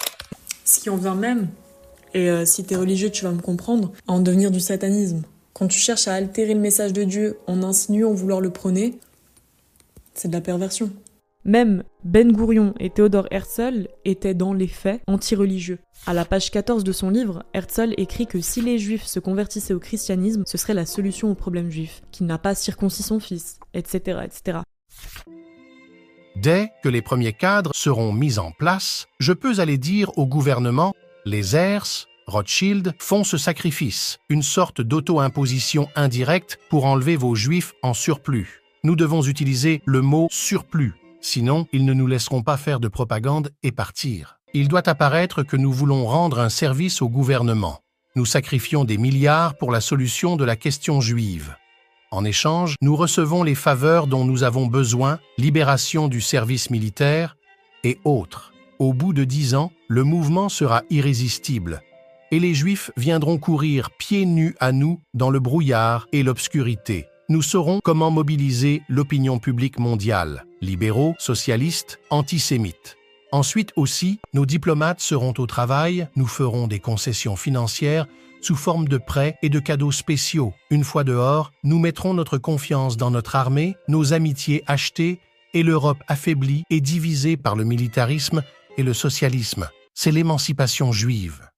Qui 0.65 0.91
en 0.91 0.97
vient 0.97 1.15
même, 1.15 1.49
et 2.15 2.31
euh, 2.31 2.45
si 2.45 2.65
t'es 2.65 2.77
religieux, 2.77 3.11
tu 3.11 3.25
vas 3.25 3.33
me 3.33 3.41
comprendre, 3.41 3.93
à 4.07 4.13
en 4.13 4.21
devenir 4.21 4.51
du 4.51 4.61
satanisme. 4.61 5.23
Quand 5.53 5.67
tu 5.67 5.79
cherches 5.79 6.09
à 6.09 6.15
altérer 6.15 6.55
le 6.55 6.61
message 6.61 6.93
de 6.93 7.05
Dieu 7.05 7.39
en 7.47 7.63
insinuant 7.63 8.13
vouloir 8.13 8.41
le 8.41 8.51
prôner, 8.51 8.99
c'est 10.15 10.29
de 10.29 10.33
la 10.33 10.41
perversion. 10.41 10.91
Même 11.49 11.83
Ben 12.05 12.31
Gourion 12.31 12.75
et 12.79 12.91
Théodore 12.91 13.27
Herzl 13.31 13.89
étaient 14.05 14.35
dans 14.35 14.53
les 14.53 14.67
faits 14.67 15.01
anti-religieux. 15.07 15.79
À 16.07 16.13
la 16.13 16.27
page 16.27 16.51
14 16.51 16.85
de 16.85 16.93
son 16.93 17.09
livre, 17.09 17.43
Herzl 17.55 17.95
écrit 17.97 18.27
que 18.27 18.43
si 18.43 18.61
les 18.61 18.79
juifs 18.79 19.07
se 19.07 19.19
convertissaient 19.19 19.73
au 19.73 19.79
christianisme, 19.79 20.43
ce 20.47 20.59
serait 20.59 20.75
la 20.75 20.85
solution 20.85 21.31
au 21.31 21.35
problème 21.35 21.71
juif, 21.71 22.03
qu'il 22.13 22.27
n'a 22.27 22.37
pas 22.37 22.55
circoncis 22.55 23.03
son 23.03 23.19
fils, 23.19 23.61
etc., 23.73 24.19
etc. 24.25 24.59
Dès 26.37 26.69
que 26.85 26.91
les 26.91 27.01
premiers 27.01 27.33
cadres 27.33 27.73
seront 27.75 28.13
mis 28.13 28.39
en 28.39 28.53
place, 28.53 29.07
je 29.19 29.33
peux 29.33 29.59
aller 29.59 29.79
dire 29.79 30.19
au 30.19 30.27
gouvernement 30.27 30.93
les 31.25 31.57
ERS 31.57 32.09
Rothschild 32.27 32.93
font 32.99 33.25
ce 33.25 33.39
sacrifice, 33.39 34.19
une 34.29 34.43
sorte 34.43 34.83
d'auto-imposition 34.83 35.89
indirecte 35.97 36.59
pour 36.69 36.85
enlever 36.85 37.17
vos 37.17 37.35
juifs 37.35 37.73
en 37.83 37.95
surplus. 37.95 38.61
Nous 38.85 38.97
devons 38.97 39.23
utiliser 39.23 39.81
le 39.87 40.03
mot 40.03 40.29
surplus, 40.31 40.93
sinon 41.21 41.67
ils 41.73 41.85
ne 41.85 41.93
nous 41.93 42.07
laisseront 42.07 42.43
pas 42.43 42.57
faire 42.57 42.81
de 42.81 42.89
propagande 42.89 43.51
et 43.63 43.73
partir. 43.73 44.39
Il 44.55 44.69
doit 44.69 44.89
apparaître 44.89 45.43
que 45.43 45.57
nous 45.57 45.73
voulons 45.73 46.07
rendre 46.07 46.41
un 46.41 46.49
service 46.49 47.03
au 47.03 47.09
gouvernement. 47.09 47.81
Nous 48.17 48.25
sacrifions 48.25 48.85
des 48.85 48.99
milliards 48.99 49.57
pour 49.57 49.71
la 49.71 49.81
solution 49.81 50.37
de 50.37 50.45
la 50.45 50.57
question 50.57 51.01
juive. 51.01 51.55
En 52.11 52.25
échange, 52.25 52.77
nous 52.81 52.97
recevons 52.97 53.43
les 53.43 53.55
faveurs 53.55 54.07
dont 54.07 54.25
nous 54.25 54.43
avons 54.43 54.67
besoin, 54.67 55.19
libération 55.37 56.09
du 56.09 56.21
service 56.21 56.71
militaire 56.71 57.37
et 57.85 57.99
autres. 58.05 58.53
Au 58.79 58.95
bout 58.95 59.13
de 59.13 59.25
dix 59.25 59.55
ans, 59.55 59.73
le 59.89 60.05
mouvement 60.05 60.49
sera 60.49 60.83
irrésistible 60.89 61.83
et 62.31 62.39
les 62.39 62.55
Juifs 62.55 62.91
viendront 62.97 63.39
courir 63.39 63.91
pieds 63.91 64.27
nus 64.27 64.55
à 64.61 64.73
nous 64.73 65.01
dans 65.15 65.31
le 65.31 65.41
brouillard 65.41 66.07
et 66.13 66.23
l'obscurité. 66.23 67.07
Nous 67.29 67.43
saurons 67.43 67.81
comment 67.83 68.11
mobiliser 68.11 68.83
l'opinion 68.89 69.39
publique 69.39 69.79
mondiale, 69.79 70.45
libéraux, 70.61 71.15
socialistes, 71.19 71.99
antisémites. 72.11 72.97
Ensuite 73.31 73.73
aussi, 73.77 74.21
nos 74.33 74.47
diplomates 74.47 75.01
seront 75.01 75.35
au 75.39 75.47
travail, 75.47 76.09
nous 76.17 76.27
ferons 76.27 76.67
des 76.67 76.81
concessions 76.81 77.37
financières 77.37 78.07
sous 78.41 78.57
forme 78.57 78.89
de 78.89 78.99
prêts 78.99 79.37
et 79.43 79.49
de 79.49 79.59
cadeaux 79.59 79.93
spéciaux. 79.93 80.55
Une 80.71 80.85
fois 80.85 81.05
dehors, 81.05 81.51
nous 81.65 81.79
mettrons 81.79 82.15
notre 82.15 82.39
confiance 82.39 82.97
dans 82.97 83.11
notre 83.11 83.37
armée, 83.37 83.77
nos 83.89 84.13
amitiés 84.13 84.63
achetées 84.67 85.21
et 85.55 85.63
l'Europe 85.63 86.03
affaiblie 86.09 86.65
et 86.71 86.81
divisée 86.81 87.37
par 87.37 87.57
le 87.57 87.65
militarisme 87.65 88.43
et 88.77 88.83
le 88.83 88.95
socialisme. 88.95 89.69
C'est 89.95 90.13
l'émancipation 90.13 90.93
juive. 90.93 91.49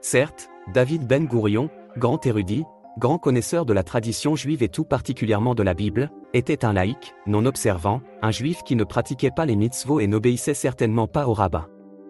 Certes, 0.00 0.48
David 0.72 1.06
Ben 1.06 1.26
Gourion, 1.26 1.70
grand 1.96 2.24
érudit, 2.24 2.64
grand 2.98 3.18
connaisseur 3.18 3.64
de 3.64 3.72
la 3.72 3.82
tradition 3.82 4.36
juive 4.36 4.62
et 4.62 4.68
tout 4.68 4.84
particulièrement 4.84 5.54
de 5.54 5.62
la 5.62 5.74
Bible, 5.74 6.10
était 6.34 6.64
un 6.64 6.72
laïc, 6.72 7.14
non 7.26 7.46
observant, 7.46 8.00
un 8.20 8.30
juif 8.30 8.62
qui 8.64 8.76
ne 8.76 8.84
pratiquait 8.84 9.30
pas 9.30 9.46
les 9.46 9.56
mitzvot 9.56 10.00
et 10.00 10.06
n'obéissait 10.06 10.54
certainement 10.54 11.06
pas 11.06 11.26
au 11.26 11.32
rabbin. 11.32 11.66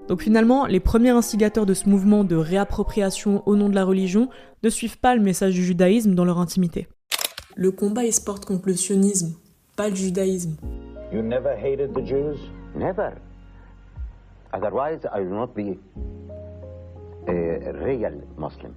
Donc 0.08 0.22
finalement, 0.22 0.66
les 0.66 0.80
premiers 0.80 1.10
instigateurs 1.10 1.66
de 1.66 1.74
ce 1.74 1.88
mouvement 1.88 2.24
de 2.24 2.36
réappropriation 2.36 3.42
au 3.46 3.56
nom 3.56 3.68
de 3.68 3.74
la 3.74 3.84
religion 3.84 4.28
ne 4.62 4.68
suivent 4.68 4.98
pas 4.98 5.14
le 5.14 5.22
message 5.22 5.54
du 5.54 5.64
judaïsme 5.64 6.14
dans 6.14 6.24
leur 6.24 6.38
intimité. 6.38 6.88
Le 7.54 7.70
combat 7.70 8.04
il 8.04 8.12
se 8.12 8.20
porte 8.20 8.44
contre 8.44 8.68
le 8.68 8.74
sionisme, 8.74 9.36
pas 9.76 9.88
le 9.88 9.94
judaïsme. 9.94 10.56
You 11.12 11.22
never 11.22 11.50
hated 11.50 11.92
the 11.94 12.04
Jews? 12.04 12.38
Never. 12.74 13.12
Otherwise, 14.52 15.00
I 15.14 15.20
would 15.20 15.32
not 15.32 15.54
be 15.54 15.78
a 17.28 17.72
real 17.72 18.12
Muslim. 18.36 18.72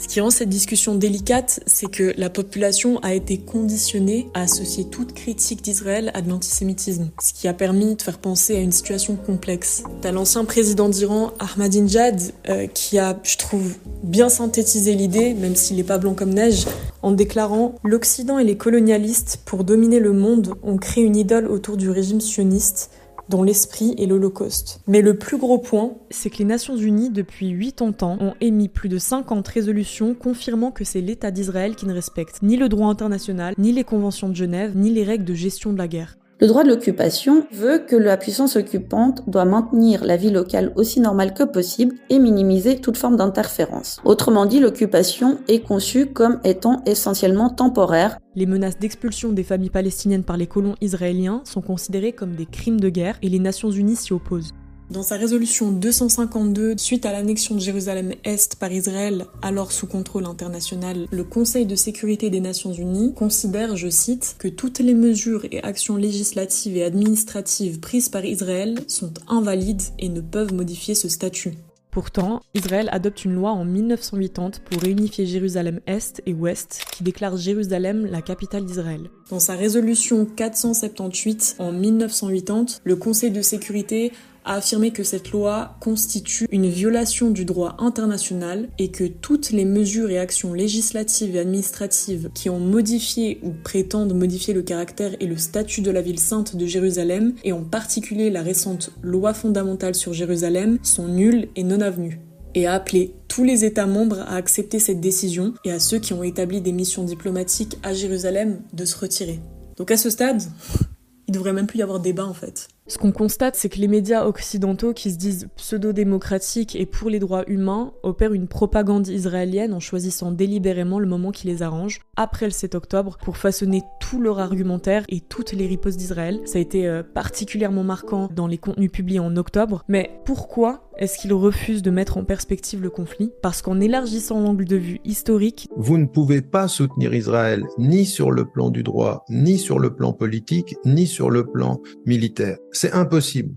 Ce 0.00 0.06
qui 0.06 0.20
rend 0.20 0.30
cette 0.30 0.48
discussion 0.48 0.94
délicate, 0.94 1.60
c'est 1.66 1.90
que 1.90 2.14
la 2.16 2.30
population 2.30 2.98
a 3.00 3.14
été 3.14 3.38
conditionnée 3.38 4.28
à 4.32 4.42
associer 4.42 4.84
toute 4.84 5.12
critique 5.12 5.62
d'Israël 5.62 6.12
à 6.14 6.22
de 6.22 6.28
l'antisémitisme, 6.28 7.10
ce 7.20 7.32
qui 7.32 7.48
a 7.48 7.52
permis 7.52 7.96
de 7.96 8.02
faire 8.02 8.18
penser 8.18 8.56
à 8.56 8.60
une 8.60 8.70
situation 8.70 9.16
complexe. 9.16 9.82
T'as 10.00 10.12
l'ancien 10.12 10.44
président 10.44 10.88
d'Iran, 10.88 11.32
Ahmadinejad, 11.40 12.20
euh, 12.48 12.68
qui 12.68 12.98
a, 12.98 13.18
je 13.24 13.36
trouve, 13.36 13.74
bien 14.04 14.28
synthétisé 14.28 14.94
l'idée, 14.94 15.34
même 15.34 15.56
s'il 15.56 15.76
n'est 15.76 15.84
pas 15.84 15.98
blanc 15.98 16.14
comme 16.14 16.32
neige, 16.32 16.66
en 17.02 17.10
déclarant 17.10 17.74
L'Occident 17.82 18.38
et 18.38 18.44
les 18.44 18.56
colonialistes, 18.56 19.42
pour 19.44 19.64
dominer 19.64 19.98
le 19.98 20.12
monde, 20.12 20.54
ont 20.62 20.76
créé 20.76 21.02
une 21.02 21.16
idole 21.16 21.48
autour 21.48 21.76
du 21.76 21.90
régime 21.90 22.20
sioniste 22.20 22.90
dont 23.28 23.42
l'esprit 23.42 23.94
est 23.98 24.06
l'Holocauste. 24.06 24.80
Mais 24.86 25.02
le 25.02 25.18
plus 25.18 25.38
gros 25.38 25.58
point, 25.58 25.92
c'est 26.10 26.30
que 26.30 26.38
les 26.38 26.44
Nations 26.44 26.76
Unies, 26.76 27.10
depuis 27.10 27.56
80 27.58 28.06
ans, 28.06 28.18
ont 28.20 28.34
émis 28.40 28.68
plus 28.68 28.88
de 28.88 28.98
50 28.98 29.46
résolutions 29.48 30.14
confirmant 30.14 30.70
que 30.70 30.84
c'est 30.84 31.00
l'État 31.00 31.30
d'Israël 31.30 31.76
qui 31.76 31.86
ne 31.86 31.94
respecte 31.94 32.42
ni 32.42 32.56
le 32.56 32.68
droit 32.68 32.88
international, 32.88 33.54
ni 33.58 33.72
les 33.72 33.84
conventions 33.84 34.28
de 34.28 34.36
Genève, 34.36 34.76
ni 34.76 34.90
les 34.90 35.04
règles 35.04 35.24
de 35.24 35.34
gestion 35.34 35.72
de 35.72 35.78
la 35.78 35.88
guerre. 35.88 36.18
Le 36.40 36.46
droit 36.46 36.62
de 36.62 36.68
l'occupation 36.68 37.44
veut 37.52 37.78
que 37.78 37.96
la 37.96 38.16
puissance 38.16 38.54
occupante 38.54 39.28
doit 39.28 39.44
maintenir 39.44 40.04
la 40.04 40.16
vie 40.16 40.30
locale 40.30 40.72
aussi 40.76 41.00
normale 41.00 41.34
que 41.34 41.42
possible 41.42 41.96
et 42.10 42.20
minimiser 42.20 42.80
toute 42.80 42.96
forme 42.96 43.16
d'interférence. 43.16 44.00
Autrement 44.04 44.46
dit, 44.46 44.60
l'occupation 44.60 45.38
est 45.48 45.66
conçue 45.66 46.06
comme 46.06 46.38
étant 46.44 46.80
essentiellement 46.86 47.50
temporaire. 47.50 48.18
Les 48.36 48.46
menaces 48.46 48.78
d'expulsion 48.78 49.32
des 49.32 49.42
familles 49.42 49.70
palestiniennes 49.70 50.22
par 50.22 50.36
les 50.36 50.46
colons 50.46 50.76
israéliens 50.80 51.42
sont 51.44 51.60
considérées 51.60 52.12
comme 52.12 52.36
des 52.36 52.46
crimes 52.46 52.78
de 52.78 52.88
guerre 52.88 53.18
et 53.20 53.28
les 53.28 53.40
Nations 53.40 53.72
Unies 53.72 53.96
s'y 53.96 54.12
opposent. 54.12 54.54
Dans 54.90 55.02
sa 55.02 55.18
résolution 55.18 55.70
252, 55.70 56.78
suite 56.78 57.04
à 57.04 57.12
l'annexion 57.12 57.54
de 57.54 57.60
Jérusalem-Est 57.60 58.56
par 58.56 58.72
Israël, 58.72 59.26
alors 59.42 59.70
sous 59.70 59.86
contrôle 59.86 60.24
international, 60.24 61.06
le 61.10 61.24
Conseil 61.24 61.66
de 61.66 61.76
sécurité 61.76 62.30
des 62.30 62.40
Nations 62.40 62.72
Unies 62.72 63.12
considère, 63.12 63.76
je 63.76 63.90
cite, 63.90 64.36
que 64.38 64.48
toutes 64.48 64.78
les 64.78 64.94
mesures 64.94 65.44
et 65.52 65.62
actions 65.62 65.96
législatives 65.96 66.78
et 66.78 66.84
administratives 66.84 67.80
prises 67.80 68.08
par 68.08 68.24
Israël 68.24 68.80
sont 68.86 69.12
invalides 69.28 69.82
et 69.98 70.08
ne 70.08 70.22
peuvent 70.22 70.54
modifier 70.54 70.94
ce 70.94 71.10
statut. 71.10 71.52
Pourtant, 71.90 72.40
Israël 72.54 72.88
adopte 72.92 73.24
une 73.24 73.34
loi 73.34 73.50
en 73.50 73.64
1980 73.64 74.60
pour 74.70 74.82
réunifier 74.82 75.26
Jérusalem-Est 75.26 76.22
et 76.26 76.32
Ouest 76.32 76.84
qui 76.92 77.02
déclare 77.02 77.36
Jérusalem 77.36 78.06
la 78.06 78.22
capitale 78.22 78.64
d'Israël. 78.64 79.10
Dans 79.30 79.40
sa 79.40 79.54
résolution 79.54 80.24
478 80.24 81.56
en 81.58 81.72
1980, 81.72 82.80
le 82.84 82.96
Conseil 82.96 83.30
de 83.30 83.42
sécurité 83.42 84.12
a 84.44 84.54
affirmé 84.54 84.90
que 84.90 85.02
cette 85.02 85.30
loi 85.30 85.76
constitue 85.80 86.46
une 86.50 86.68
violation 86.68 87.30
du 87.30 87.44
droit 87.44 87.76
international 87.78 88.68
et 88.78 88.90
que 88.90 89.04
toutes 89.04 89.50
les 89.50 89.64
mesures 89.64 90.10
et 90.10 90.18
actions 90.18 90.54
législatives 90.54 91.36
et 91.36 91.40
administratives 91.40 92.30
qui 92.34 92.50
ont 92.50 92.60
modifié 92.60 93.40
ou 93.42 93.52
prétendent 93.64 94.14
modifier 94.14 94.54
le 94.54 94.62
caractère 94.62 95.14
et 95.20 95.26
le 95.26 95.36
statut 95.36 95.82
de 95.82 95.90
la 95.90 96.02
ville 96.02 96.20
sainte 96.20 96.56
de 96.56 96.66
Jérusalem, 96.66 97.34
et 97.44 97.52
en 97.52 97.62
particulier 97.62 98.30
la 98.30 98.42
récente 98.42 98.90
loi 99.02 99.34
fondamentale 99.34 99.94
sur 99.94 100.12
Jérusalem, 100.12 100.78
sont 100.82 101.08
nulles 101.08 101.48
et 101.56 101.64
non 101.64 101.80
avenues 101.80 102.20
et 102.54 102.66
a 102.66 102.74
appelé 102.74 103.14
tous 103.28 103.44
les 103.44 103.64
États 103.64 103.86
membres 103.86 104.20
à 104.20 104.34
accepter 104.34 104.78
cette 104.78 105.00
décision 105.00 105.54
et 105.64 105.70
à 105.72 105.78
ceux 105.78 105.98
qui 105.98 106.12
ont 106.12 106.22
établi 106.22 106.60
des 106.60 106.72
missions 106.72 107.04
diplomatiques 107.04 107.78
à 107.82 107.92
Jérusalem 107.92 108.60
de 108.72 108.84
se 108.84 108.98
retirer. 108.98 109.40
Donc 109.76 109.90
à 109.90 109.96
ce 109.96 110.10
stade, 110.10 110.42
il 111.28 111.34
devrait 111.34 111.52
même 111.52 111.66
plus 111.66 111.78
y 111.78 111.82
avoir 111.82 112.00
débat 112.00 112.26
en 112.26 112.34
fait. 112.34 112.68
Ce 112.88 112.96
qu'on 112.96 113.12
constate, 113.12 113.54
c'est 113.54 113.68
que 113.68 113.80
les 113.80 113.86
médias 113.86 114.24
occidentaux 114.24 114.94
qui 114.94 115.10
se 115.10 115.18
disent 115.18 115.48
pseudo-démocratiques 115.56 116.74
et 116.74 116.86
pour 116.86 117.10
les 117.10 117.18
droits 117.18 117.44
humains 117.46 117.92
opèrent 118.02 118.32
une 118.32 118.48
propagande 118.48 119.08
israélienne 119.08 119.74
en 119.74 119.80
choisissant 119.80 120.32
délibérément 120.32 120.98
le 120.98 121.06
moment 121.06 121.30
qui 121.30 121.46
les 121.48 121.62
arrange, 121.62 122.00
après 122.16 122.46
le 122.46 122.50
7 122.50 122.74
octobre, 122.74 123.18
pour 123.22 123.36
façonner 123.36 123.82
tout 124.00 124.22
leur 124.22 124.38
argumentaire 124.38 125.04
et 125.10 125.20
toutes 125.20 125.52
les 125.52 125.66
ripostes 125.66 125.98
d'Israël. 125.98 126.40
Ça 126.46 126.56
a 126.56 126.62
été 126.62 126.88
euh, 126.88 127.02
particulièrement 127.02 127.84
marquant 127.84 128.30
dans 128.34 128.46
les 128.46 128.56
contenus 128.56 128.90
publiés 128.90 129.20
en 129.20 129.36
octobre. 129.36 129.84
Mais 129.88 130.10
pourquoi 130.24 130.88
est-ce 130.98 131.18
qu'ils 131.18 131.32
refusent 131.32 131.82
de 131.82 131.90
mettre 131.90 132.16
en 132.16 132.24
perspective 132.24 132.82
le 132.82 132.90
conflit? 132.90 133.30
Parce 133.40 133.62
qu'en 133.62 133.80
élargissant 133.80 134.40
l'angle 134.40 134.64
de 134.64 134.76
vue 134.76 135.00
historique, 135.04 135.68
vous 135.76 135.96
ne 135.96 136.06
pouvez 136.06 136.42
pas 136.42 136.66
soutenir 136.66 137.14
Israël 137.14 137.64
ni 137.78 138.04
sur 138.04 138.32
le 138.32 138.46
plan 138.46 138.70
du 138.70 138.82
droit, 138.82 139.24
ni 139.28 139.58
sur 139.58 139.78
le 139.78 139.94
plan 139.94 140.12
politique, 140.12 140.76
ni 140.84 141.06
sur 141.06 141.30
le 141.30 141.46
plan 141.46 141.80
militaire. 142.04 142.56
C'est 142.80 142.92
impossible. 142.92 143.56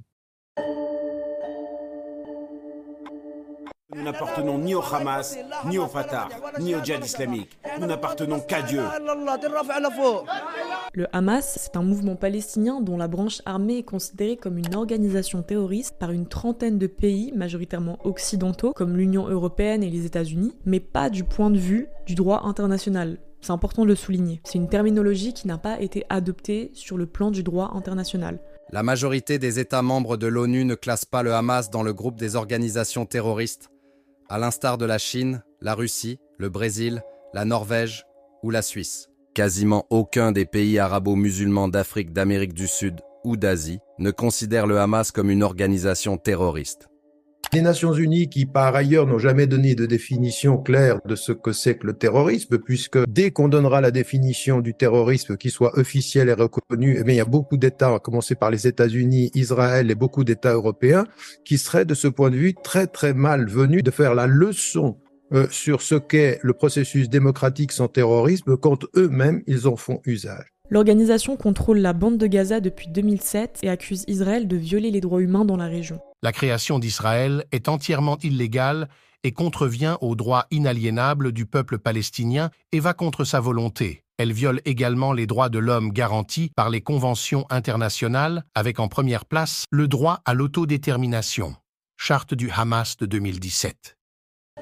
Nous 3.96 4.02
n'appartenons 4.02 4.58
ni 4.58 4.74
au 4.74 4.82
Hamas, 4.82 5.38
ni 5.68 5.78
au 5.78 5.86
Fatah, 5.86 6.28
ni 6.60 6.74
au 6.74 6.84
djihad 6.84 7.06
islamique. 7.06 7.56
Nous 7.80 7.86
n'appartenons 7.86 8.40
qu'à 8.40 8.64
Dieu. 8.64 8.82
Le 10.96 11.06
Hamas, 11.16 11.60
c'est 11.62 11.76
un 11.76 11.84
mouvement 11.84 12.16
palestinien 12.16 12.82
dont 12.82 12.98
la 12.98 13.08
branche 13.08 13.44
armée 13.46 13.78
est 13.78 13.84
considérée 13.84 14.38
comme 14.38 14.58
une 14.58 14.74
organisation 14.74 15.44
terroriste 15.44 16.00
par 16.00 16.10
une 16.10 16.28
trentaine 16.28 16.80
de 16.80 16.88
pays, 16.88 17.32
majoritairement 17.36 18.00
occidentaux, 18.04 18.74
comme 18.74 18.98
l'Union 18.98 19.28
européenne 19.28 19.84
et 19.84 19.92
les 19.92 20.08
États-Unis, 20.08 20.56
mais 20.66 20.80
pas 20.80 21.12
du 21.12 21.26
point 21.26 21.52
de 21.52 21.60
vue 21.60 21.90
du 22.08 22.16
droit 22.16 22.42
international. 22.46 23.20
C'est 23.40 23.52
important 23.52 23.84
de 23.84 23.88
le 23.88 23.96
souligner. 23.96 24.42
C'est 24.46 24.58
une 24.58 24.70
terminologie 24.70 25.34
qui 25.34 25.48
n'a 25.48 25.60
pas 25.60 25.80
été 25.80 26.06
adoptée 26.10 26.72
sur 26.74 26.98
le 26.98 27.06
plan 27.06 27.30
du 27.30 27.44
droit 27.44 27.72
international. 27.76 28.40
La 28.74 28.84
majorité 28.84 29.38
des 29.38 29.60
États 29.60 29.82
membres 29.82 30.16
de 30.16 30.28
l'ONU 30.28 30.64
ne 30.64 30.76
classent 30.76 31.04
pas 31.04 31.24
le 31.24 31.34
Hamas 31.34 31.70
dans 31.70 31.84
le 31.84 31.92
groupe 31.92 32.18
des 32.18 32.38
organisations 32.38 33.06
terroristes, 33.06 33.70
à 34.30 34.40
l'instar 34.40 34.78
de 34.78 34.86
la 34.86 34.98
Chine, 34.98 35.44
la 35.60 35.76
Russie, 35.76 36.20
le 36.38 36.48
Brésil, 36.48 37.04
la 37.34 37.44
Norvège 37.44 38.06
ou 38.44 38.50
la 38.50 38.62
Suisse. 38.62 39.10
Quasiment 39.34 39.86
aucun 39.90 40.32
des 40.32 40.46
pays 40.46 40.80
arabo-musulmans 40.80 41.68
d'Afrique, 41.68 42.14
d'Amérique 42.14 42.54
du 42.54 42.68
Sud 42.68 43.02
ou 43.26 43.36
d'Asie 43.36 43.80
ne 44.00 44.10
considère 44.10 44.68
le 44.68 44.80
Hamas 44.80 45.12
comme 45.12 45.32
une 45.32 45.44
organisation 45.44 46.16
terroriste. 46.16 46.91
Les 47.54 47.62
Nations 47.62 47.94
Unies, 47.94 48.30
qui 48.30 48.46
par 48.46 48.74
ailleurs 48.76 49.06
n'ont 49.06 49.20
jamais 49.20 49.46
donné 49.46 49.76
de 49.76 49.86
définition 49.86 50.58
claire 50.58 51.02
de 51.06 51.16
ce 51.16 51.34
que 51.34 51.52
c'est 51.52 51.78
que 51.78 51.86
le 51.86 51.94
terrorisme, 51.94 52.58
puisque 52.58 53.00
dès 53.10 53.32
qu'on 53.32 53.50
donnera 53.50 53.82
la 53.82 53.92
définition 53.92 54.62
du 54.62 54.74
terrorisme 54.74 55.36
qui 55.36 55.50
soit 55.50 55.78
officielle 55.78 56.30
et 56.30 56.34
reconnue, 56.34 56.96
eh 56.98 57.04
bien, 57.04 57.14
il 57.14 57.18
y 57.18 57.22
a 57.22 57.26
beaucoup 57.26 57.58
d'États, 57.58 57.94
à 57.94 58.00
commencer 58.00 58.36
par 58.36 58.52
les 58.52 58.68
États-Unis, 58.68 59.32
Israël 59.34 59.92
et 59.92 59.96
beaucoup 59.96 60.24
d'États 60.24 60.54
européens, 60.54 61.06
qui 61.44 61.58
seraient 61.58 61.84
de 61.84 61.94
ce 61.94 62.08
point 62.08 62.30
de 62.30 62.38
vue 62.38 62.54
très 62.54 62.88
très 62.88 63.14
mal 63.14 63.50
venus 63.50 63.84
de 63.84 63.92
faire 63.92 64.16
la 64.16 64.28
leçon 64.28 64.98
euh, 65.34 65.48
sur 65.50 65.82
ce 65.82 65.96
qu'est 65.96 66.40
le 66.44 66.54
processus 66.54 67.10
démocratique 67.10 67.74
sans 67.74 67.90
terrorisme 67.90 68.56
quand 68.56 68.86
eux-mêmes 68.96 69.42
ils 69.46 69.68
en 69.68 69.76
font 69.76 70.02
usage. 70.06 70.51
L'organisation 70.74 71.36
contrôle 71.36 71.80
la 71.80 71.92
bande 71.92 72.18
de 72.18 72.28
Gaza 72.28 72.62
depuis 72.62 72.88
2007 72.88 73.60
et 73.62 73.70
accuse 73.70 74.06
Israël 74.08 74.48
de 74.48 74.56
violer 74.56 74.90
les 74.90 75.02
droits 75.02 75.22
humains 75.22 75.44
dans 75.44 75.58
la 75.58 75.66
région. 75.66 76.00
La 76.24 76.32
création 76.32 76.80
d'Israël 76.80 77.44
est 77.52 77.68
entièrement 77.68 78.18
illégale 78.24 78.88
et 79.26 79.34
contrevient 79.34 79.98
aux 80.00 80.16
droits 80.16 80.48
inaliénables 80.50 81.34
du 81.34 81.46
peuple 81.46 81.78
palestinien 81.78 82.52
et 82.72 82.80
va 82.80 82.94
contre 82.94 83.26
sa 83.26 83.42
volonté. 83.42 84.06
Elle 84.18 84.32
viole 84.32 84.62
également 84.64 85.12
les 85.12 85.28
droits 85.28 85.50
de 85.50 85.60
l'homme 85.60 85.92
garantis 85.92 86.52
par 86.56 86.70
les 86.70 86.80
conventions 86.80 87.46
internationales, 87.50 88.46
avec 88.56 88.80
en 88.80 88.88
première 88.88 89.26
place 89.26 89.66
le 89.72 89.90
droit 89.90 90.22
à 90.24 90.34
l'autodétermination. 90.34 91.54
Charte 91.98 92.34
du 92.34 92.50
Hamas 92.50 92.96
de 92.96 93.06
2017. 93.08 93.98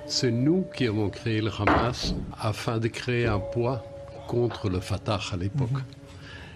C'est 0.08 0.32
nous 0.32 0.65
qui 0.76 0.88
avons 0.88 1.10
créé 1.10 1.39
le 1.39 1.52
Hamas 1.52 2.15
afin 2.41 2.80
de 2.80 2.88
créer 2.88 3.28
un 3.28 3.39
poids 3.39 3.84
contre 4.28 4.69
le 4.69 4.80
Fatah 4.80 5.19
à 5.32 5.38
l'époque. 5.38 5.69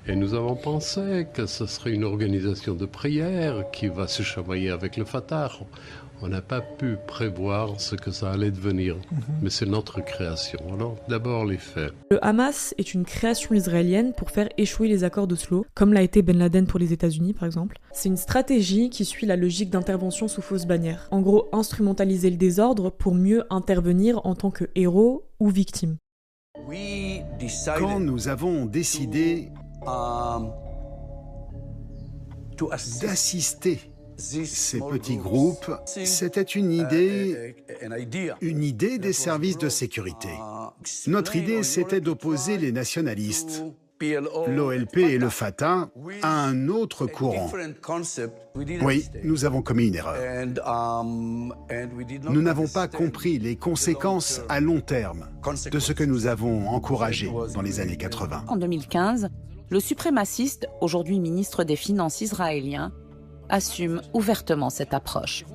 Et 0.05 0.17
nous 0.17 0.33
avons 0.33 0.55
pensé 0.55 1.27
que 1.33 1.45
ce 1.45 1.65
serait 1.65 1.93
une 1.93 2.03
organisation 2.03 2.75
de 2.75 2.85
prière 2.85 3.71
qui 3.71 3.87
va 3.87 4.09
se 4.09 4.21
chamailler 4.21 4.69
avec 4.69 4.97
le 4.97 5.05
Fatah. 5.05 5.49
On 6.21 6.27
n'a 6.27 6.41
pas 6.41 6.59
pu 6.59 6.97
prévoir 7.07 7.79
ce 7.79 7.95
que 7.95 8.11
ça 8.11 8.31
allait 8.31 8.51
devenir, 8.51 8.97
mais 9.41 9.49
c'est 9.49 9.65
notre 9.65 10.03
création. 10.03 10.59
Alors 10.73 10.97
d'abord 11.07 11.45
les 11.45 11.57
faits. 11.57 11.93
Le 12.11 12.23
Hamas 12.23 12.75
est 12.77 12.93
une 12.93 13.05
création 13.05 13.55
israélienne 13.55 14.13
pour 14.13 14.29
faire 14.29 14.49
échouer 14.57 14.89
les 14.89 15.05
accords 15.05 15.27
d'Oslo, 15.27 15.65
comme 15.73 15.93
l'a 15.93 16.01
été 16.01 16.21
Ben 16.21 16.37
Laden 16.37 16.67
pour 16.67 16.79
les 16.79 16.91
États-Unis 16.91 17.33
par 17.33 17.45
exemple. 17.45 17.77
C'est 17.93 18.09
une 18.09 18.17
stratégie 18.17 18.89
qui 18.89 19.05
suit 19.05 19.25
la 19.25 19.37
logique 19.37 19.69
d'intervention 19.69 20.27
sous 20.27 20.41
fausse 20.41 20.65
bannière. 20.65 21.07
En 21.11 21.21
gros, 21.21 21.47
instrumentaliser 21.53 22.29
le 22.29 22.37
désordre 22.37 22.89
pour 22.89 23.15
mieux 23.15 23.45
intervenir 23.49 24.19
en 24.25 24.35
tant 24.35 24.51
que 24.51 24.65
héros 24.75 25.23
ou 25.39 25.47
victime. 25.49 25.95
Quand 27.77 27.99
nous 27.99 28.27
avons 28.27 28.65
décidé 28.65 29.49
d'assister 33.01 33.79
ces 34.17 34.79
petits 34.79 35.17
groupes, 35.17 35.71
c'était 35.85 36.41
une 36.41 36.71
idée, 36.71 37.55
une 38.41 38.63
idée 38.63 38.99
des 38.99 39.13
services 39.13 39.57
de 39.57 39.69
sécurité. 39.69 40.29
Notre 41.07 41.35
idée, 41.35 41.63
c'était 41.63 42.01
d'opposer 42.01 42.57
les 42.57 42.71
nationalistes, 42.71 43.63
l'OLP 44.01 44.97
et 44.97 45.17
le 45.17 45.29
Fatah, 45.29 45.89
à 46.21 46.45
un 46.45 46.67
autre 46.67 47.05
courant. 47.05 47.51
Oui, 48.81 49.05
nous 49.23 49.45
avons 49.45 49.61
commis 49.61 49.87
une 49.87 49.95
erreur. 49.95 50.17
Nous 51.05 52.41
n'avons 52.41 52.67
pas 52.67 52.87
compris 52.87 53.39
les 53.39 53.55
conséquences 53.55 54.41
à 54.49 54.59
long 54.59 54.81
terme 54.81 55.29
de 55.71 55.79
ce 55.79 55.93
que 55.93 56.03
nous 56.03 56.27
avons 56.27 56.67
encouragé 56.67 57.31
dans 57.53 57.61
les 57.61 57.79
années 57.79 57.97
80. 57.97 58.45
En 58.47 58.57
2015, 58.57 59.29
le 59.69 59.79
suprémaciste, 59.79 60.67
aujourd'hui 60.81 61.19
ministre 61.19 61.63
des 61.63 61.75
Finances 61.75 62.21
israélien, 62.21 62.91
assume 63.49 64.01
ouvertement 64.13 64.69
cette 64.69 64.93
approche. 64.93 65.45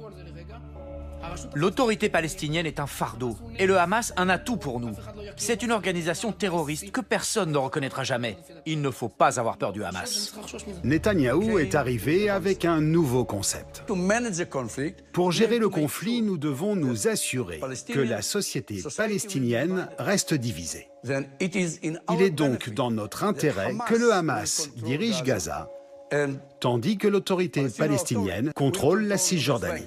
L'autorité 1.54 2.08
palestinienne 2.08 2.66
est 2.66 2.80
un 2.80 2.86
fardeau 2.86 3.36
et 3.58 3.66
le 3.66 3.78
Hamas 3.78 4.12
un 4.16 4.28
atout 4.28 4.56
pour 4.56 4.80
nous. 4.80 4.94
C'est 5.36 5.62
une 5.62 5.72
organisation 5.72 6.32
terroriste 6.32 6.90
que 6.90 7.00
personne 7.00 7.52
ne 7.52 7.58
reconnaîtra 7.58 8.04
jamais. 8.04 8.36
Il 8.66 8.80
ne 8.80 8.90
faut 8.90 9.08
pas 9.08 9.38
avoir 9.38 9.56
peur 9.56 9.72
du 9.72 9.84
Hamas. 9.84 10.34
Netanyahou 10.84 11.58
est 11.58 11.74
arrivé 11.74 12.30
avec 12.30 12.64
un 12.64 12.80
nouveau 12.80 13.24
concept. 13.24 13.84
Pour 15.12 15.32
gérer 15.32 15.58
le 15.58 15.68
conflit, 15.68 16.22
nous 16.22 16.38
devons 16.38 16.76
nous 16.76 17.08
assurer 17.08 17.60
que 17.92 18.00
la 18.00 18.22
société 18.22 18.82
palestinienne 18.96 19.88
reste 19.98 20.34
divisée. 20.34 20.88
Il 21.04 22.22
est 22.22 22.30
donc 22.30 22.70
dans 22.70 22.90
notre 22.90 23.24
intérêt 23.24 23.74
que 23.86 23.94
le 23.94 24.12
Hamas 24.12 24.70
dirige 24.76 25.22
Gaza 25.22 25.68
tandis 26.60 26.96
que 26.98 27.08
l'autorité 27.08 27.66
palestinienne 27.76 28.52
contrôle 28.54 29.04
la 29.04 29.18
Cisjordanie. 29.18 29.86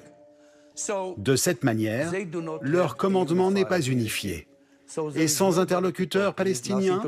De 1.17 1.35
cette 1.35 1.63
manière, 1.63 2.11
leur 2.61 2.97
commandement 2.97 3.51
n'est 3.51 3.65
pas 3.65 3.81
unifié. 3.81 4.47
Et 5.15 5.27
sans 5.27 5.59
interlocuteur 5.59 6.35
palestinien, 6.35 7.01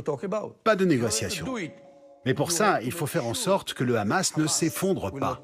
pas 0.63 0.75
de 0.75 0.85
négociation. 0.85 1.45
Mais 2.25 2.33
pour 2.33 2.51
ça, 2.51 2.81
il 2.81 2.91
faut 2.91 3.05
faire 3.05 3.27
en 3.27 3.33
sorte 3.33 3.73
que 3.73 3.83
le 3.83 3.97
Hamas 3.97 4.37
ne 4.37 4.47
s'effondre 4.47 5.11
pas. 5.11 5.41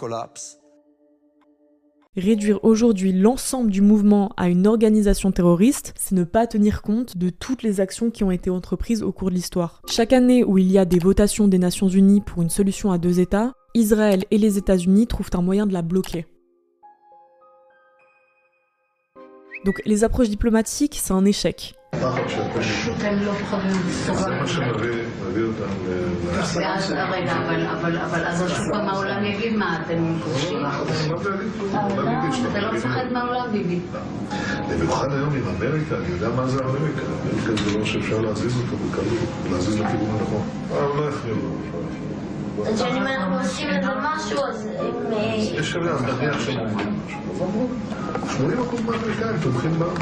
Réduire 2.16 2.64
aujourd'hui 2.64 3.14
l'ensemble 3.14 3.70
du 3.70 3.82
mouvement 3.82 4.32
à 4.36 4.50
une 4.50 4.66
organisation 4.66 5.32
terroriste, 5.32 5.94
c'est 5.98 6.16
ne 6.16 6.24
pas 6.24 6.48
tenir 6.48 6.82
compte 6.82 7.18
de 7.18 7.30
toutes 7.30 7.62
les 7.62 7.82
actions 7.82 8.10
qui 8.10 8.24
ont 8.24 8.32
été 8.32 8.50
entreprises 8.50 9.04
au 9.04 9.12
cours 9.12 9.30
de 9.30 9.36
l'histoire. 9.36 9.82
Chaque 9.88 10.12
année 10.12 10.44
où 10.44 10.58
il 10.58 10.72
y 10.72 10.78
a 10.78 10.86
des 10.86 11.00
votations 11.00 11.48
des 11.48 11.60
Nations 11.60 11.88
Unies 11.88 12.22
pour 12.22 12.42
une 12.42 12.50
solution 12.50 12.92
à 12.92 12.98
deux 12.98 13.20
États, 13.20 13.54
Israël 13.76 14.26
et 14.32 14.38
les 14.38 14.58
États-Unis 14.58 15.08
trouvent 15.08 15.30
un 15.34 15.42
moyen 15.42 15.68
de 15.68 15.74
la 15.74 15.84
bloquer. 15.84 16.26
Donc 19.65 19.81
les 19.87 20.05
approches 20.05 20.29
diplomatiques, 20.29 20.99
c'est 21.03 21.13
un 21.13 21.25
échec. 21.25 21.75
במיוחד 34.71 35.13
היום 35.13 35.35
עם 35.35 35.43
אמריקה, 35.49 35.97
אני 35.97 36.09
יודע 36.09 36.29
מה 36.29 36.47
זה 36.47 36.59
אמריקה. 36.65 37.03
אמריקה 37.23 37.63
זה 37.63 37.71
דבר 37.71 37.85
שאפשר 37.85 38.21
להזיז 38.21 38.57
אותו 38.57 38.77
בקלות, 38.77 39.19
להזיז 39.53 39.81
לכיוון 39.81 40.11
הנכון. 40.11 40.43
אבל 40.71 41.01
לא 41.01 41.09
יפריעו. 41.09 41.57
אם 42.68 43.08
אנחנו 43.08 43.40
עושים 43.40 43.68
איזה 43.70 43.92
משהו, 44.04 44.46
אז 44.46 44.70
הם... 44.80 45.14
יש 45.54 45.76
עליה, 45.76 45.94
נניח 46.02 46.40
שהם 46.40 46.60
אומרים 46.60 47.00
משהו. 47.06 47.20
אז 47.32 47.42
אמרו, 47.42 47.68
80% 48.78 48.82
מהאמריקאים 48.86 49.40
תומכים 49.42 49.72
בנו. 49.72 49.94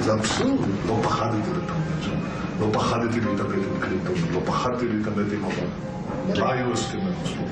זה 0.00 0.12
אבסורד. 0.12 0.68
לא 0.88 0.98
פחדתי 1.02 1.36
להתעמת 1.36 2.02
שם. 2.02 2.14
לא 2.60 2.68
פחדתי 2.72 3.20
להתעמת 3.20 3.54
עם 3.54 3.80
קלינטון. 3.80 4.14
לא 4.32 4.40
פחדתי 4.44 4.88
להתעמת 4.88 5.32
עם 5.32 5.44
אובמה. 5.44 6.40
מה 6.40 6.52
היו 6.52 6.72
הסכמי 6.72 7.10
אוסלו? 7.22 7.42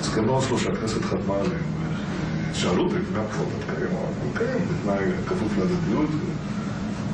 הסכמי 0.00 0.28
אוסלו 0.28 0.58
שהכנסת 0.58 1.04
חתמה 1.04 1.34
עליהם. 1.34 1.62
שאלו 2.52 2.84
אותי, 2.84 2.96
אתה 3.12 3.20
תקיים? 3.60 3.90
אמרתי, 3.90 4.38
כן, 4.38 4.58
בתנאי 4.68 5.04
כפוף 5.26 5.58
להדדיות, 5.58 6.10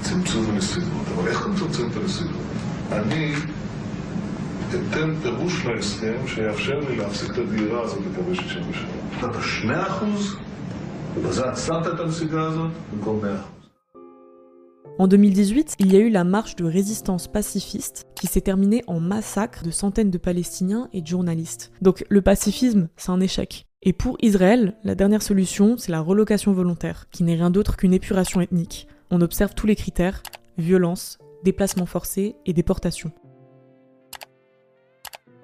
צמצום 0.03 0.47
הנסיבות. 0.51 1.07
אבל 1.15 1.29
איך 1.29 1.41
אתה 1.41 1.49
מצמצם 1.49 1.89
את 1.91 1.97
הנסיבות? 1.97 2.43
אני 2.93 3.35
אתן 4.70 5.16
פירוש 5.22 5.66
להסכם 5.66 6.28
שיאפשר 6.28 6.80
לי 6.80 6.96
להפסיק 6.96 7.32
את 7.32 7.38
הדהירה 7.38 7.82
הזאת 7.82 8.00
לקווי 8.12 8.36
67. 8.36 9.28
נתת 9.28 9.40
2 9.44 9.72
אחוז, 9.74 10.36
ובזה 11.16 11.46
עצרת 11.46 11.88
את 11.88 12.00
הנסיגה 12.00 12.42
הזאת 12.42 12.72
במקום 12.94 13.22
100 13.22 13.36
אחוז. 13.36 13.52
En 15.00 15.08
2018, 15.08 15.76
il 15.80 15.94
y 15.94 15.96
a 15.96 16.00
eu 16.00 16.10
la 16.10 16.24
marche 16.24 16.56
de 16.56 16.66
résistance 16.66 17.28
pacifiste 17.28 18.06
qui 18.14 18.28
s'est 18.28 18.42
terminée 18.42 18.84
en 18.88 19.00
massacre 19.00 19.64
de 19.64 19.72
centaines 19.72 20.12
de 20.12 20.18
Palestiniens 20.18 20.90
et 20.94 21.02
de 21.02 21.08
journalistes. 21.08 21.72
Donc 21.82 22.06
le 22.10 22.22
pacifisme, 22.22 22.88
c'est 22.98 23.10
un 23.10 23.20
échec. 23.20 23.66
Et 23.82 23.94
pour 23.94 24.18
Israël, 24.22 24.76
la 24.84 24.94
dernière 24.94 25.24
solution, 25.24 25.76
c'est 25.78 25.92
la 25.92 26.02
relocation 26.02 26.54
volontaire, 26.54 27.08
qui 27.10 27.24
n'est 27.24 27.36
rien 27.36 27.50
d'autre 27.50 27.78
qu'une 27.78 27.94
épuration 27.94 28.42
ethnique. 28.42 28.88
On 29.10 29.22
observe 29.22 29.56
tous 29.56 29.66
les 29.66 29.76
critères, 29.76 30.22
violence, 30.58 31.18
déplacement 31.44 31.88
forcé 31.88 32.36
et 32.46 32.54
déportation 32.54 33.12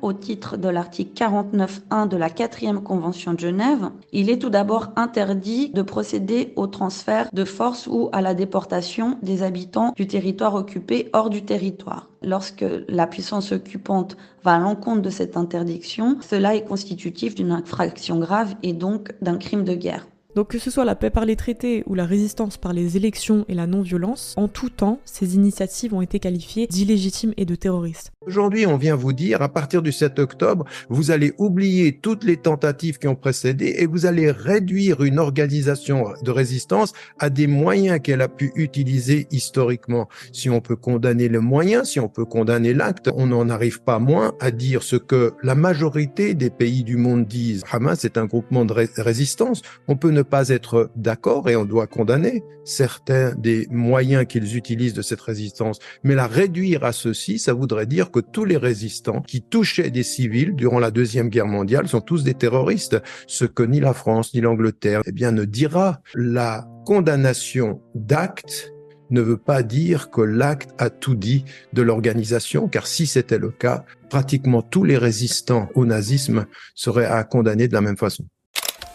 au 0.03 0.13
titre 0.13 0.57
de 0.57 0.69
l'article 0.69 1.13
49.1 1.15 2.09
de 2.09 2.17
la 2.17 2.29
4e 2.29 2.83
Convention 2.83 3.33
de 3.33 3.39
Genève, 3.41 3.91
il 4.13 4.29
est 4.29 4.39
tout 4.39 4.51
d'abord 4.51 4.89
interdit 4.97 5.71
de 5.71 5.83
procéder 5.83 6.53
au 6.57 6.67
transfert 6.67 7.29
de 7.33 7.45
force 7.45 7.87
ou 7.87 8.11
à 8.13 8.21
la 8.21 8.35
déportation 8.35 9.19
des 9.23 9.43
habitants 9.43 9.93
du 9.97 10.07
territoire 10.07 10.55
occupé 10.55 11.09
hors 11.13 11.31
du 11.31 11.45
territoire. 11.45 12.11
Lorsque 12.23 12.65
la 12.89 13.07
puissance 13.07 13.53
occupante 13.53 14.17
va 14.45 14.55
à 14.55 14.59
l'encontre 14.59 15.03
de 15.03 15.11
cette 15.11 15.37
interdiction, 15.37 16.19
cela 16.21 16.55
est 16.55 16.65
constitutif 16.65 17.35
d'une 17.35 17.53
infraction 17.53 18.19
grave 18.19 18.55
et 18.63 18.73
donc 18.73 19.13
d'un 19.23 19.39
crime 19.39 19.65
de 19.65 19.75
guerre. 19.75 20.07
Donc 20.35 20.49
que 20.49 20.59
ce 20.59 20.71
soit 20.71 20.87
la 20.87 20.95
paix 20.95 21.11
par 21.11 21.27
les 21.27 21.37
traités 21.37 21.83
ou 21.87 21.95
la 21.95 22.07
résistance 22.07 22.57
par 22.57 22.73
les 22.73 22.97
élections 22.97 23.45
et 23.49 23.55
la 23.55 23.67
non-violence, 23.67 24.33
en 24.39 24.49
tout 24.49 24.71
temps, 24.71 24.99
ces 25.05 25.35
initiatives 25.35 25.93
ont 25.93 26.01
été 26.01 26.19
qualifiées 26.21 26.67
d'illégitimes 26.67 27.35
et 27.37 27.45
de 27.45 27.55
terroristes. 27.55 28.13
Aujourd'hui, 28.27 28.67
on 28.67 28.79
vient 28.79 28.97
vous 28.97 29.13
dire, 29.13 29.43
à 29.43 29.49
partir 29.51 29.83
du 29.83 29.93
7 29.93 30.19
octobre, 30.21 30.65
vous 30.89 31.11
allez 31.11 31.35
oublier 31.37 31.99
toutes 31.99 32.25
les 32.25 32.39
tentatives 32.39 32.99
qui 32.99 33.09
ont 33.09 33.15
précédé 33.15 33.75
et 33.79 33.87
vous 33.87 34.07
allez 34.07 34.31
réduire 34.31 35.03
une 35.03 35.19
organisation 35.19 36.07
de 36.23 36.31
résistance 36.31 36.95
à 37.19 37.29
des 37.29 37.47
moyens 37.47 38.01
qu'elle 38.01 38.23
a 38.23 38.29
pu 38.29 38.53
utiliser 38.55 39.27
historiquement. 39.33 40.09
Si 40.33 40.49
on 40.49 40.63
peut 40.63 40.77
condamner 40.77 41.29
le 41.29 41.41
moyen, 41.41 41.85
si 41.85 42.01
on 42.01 42.09
peut 42.09 42.25
condamner 42.25 42.73
l'acte, 42.73 43.11
on 43.17 43.27
n'en 43.27 43.51
arrive 43.51 43.83
pas 43.83 43.99
moins 43.99 44.33
à 44.41 44.51
dire 44.51 44.83
ce 44.83 44.97
que 44.97 45.35
la 45.43 45.55
majorité 45.55 46.33
des 46.33 46.51
pays 46.51 46.85
du 46.85 46.97
monde 46.97 47.27
disent. 47.27 47.65
Hamas 47.71 48.05
est 48.07 48.17
un 48.17 48.25
groupement 48.25 48.65
de 48.65 48.73
résistance. 48.97 49.61
On 49.89 49.97
peut 49.97 50.11
ne 50.11 50.22
pas 50.23 50.49
être 50.49 50.91
d'accord 50.97 51.49
et 51.49 51.57
on 51.57 51.65
doit 51.65 51.87
condamner 51.87 52.43
certains 52.65 53.35
des 53.35 53.67
moyens 53.71 54.27
qu'ils 54.27 54.57
utilisent 54.57 54.95
de 54.95 55.03
cette 55.03 55.21
résistance. 55.21 55.79
Mais 56.05 56.15
la 56.15 56.27
réduire 56.27 56.85
à 56.85 56.93
ceci, 56.93 57.39
ça 57.39 57.53
voudrait 57.53 57.87
dire 57.87 58.11
que 58.11 58.21
tous 58.21 58.45
les 58.45 58.57
résistants 58.57 59.23
qui 59.23 59.43
touchaient 59.43 59.91
des 59.91 60.03
civils 60.03 60.55
durant 60.55 60.79
la 60.79 60.91
Deuxième 60.91 61.29
Guerre 61.29 61.47
mondiale 61.47 61.89
sont 61.89 62.01
tous 62.01 62.25
des 62.25 62.35
terroristes. 62.35 63.01
Ce 63.27 63.45
que 63.45 63.63
ni 63.63 63.81
la 63.81 63.95
France 63.95 64.35
ni 64.35 64.41
l'Angleterre 64.41 65.03
eh 65.07 65.13
bien, 65.13 65.33
ne 65.33 65.45
dira. 65.45 66.01
La 66.15 66.69
condamnation 66.85 67.81
d'actes 67.95 68.73
ne 69.11 69.21
veut 69.21 69.39
pas 69.39 69.63
dire 69.63 70.11
que 70.11 70.23
l'acte 70.23 70.71
a 70.79 70.91
tout 70.91 71.15
dit 71.15 71.45
de 71.73 71.83
l'organisation, 71.83 72.67
car 72.67 72.87
si 72.87 73.07
c'était 73.07 73.39
le 73.39 73.51
cas, 73.51 73.85
pratiquement 74.09 74.63
tous 74.63 74.85
les 74.85 74.97
résistants 74.97 75.69
au 75.75 75.85
nazisme 75.85 76.47
seraient 76.75 77.07
à 77.07 77.23
condamner 77.25 77.69
de 77.69 77.75
la 77.75 77.83
même 77.83 77.97
façon. 77.97 78.25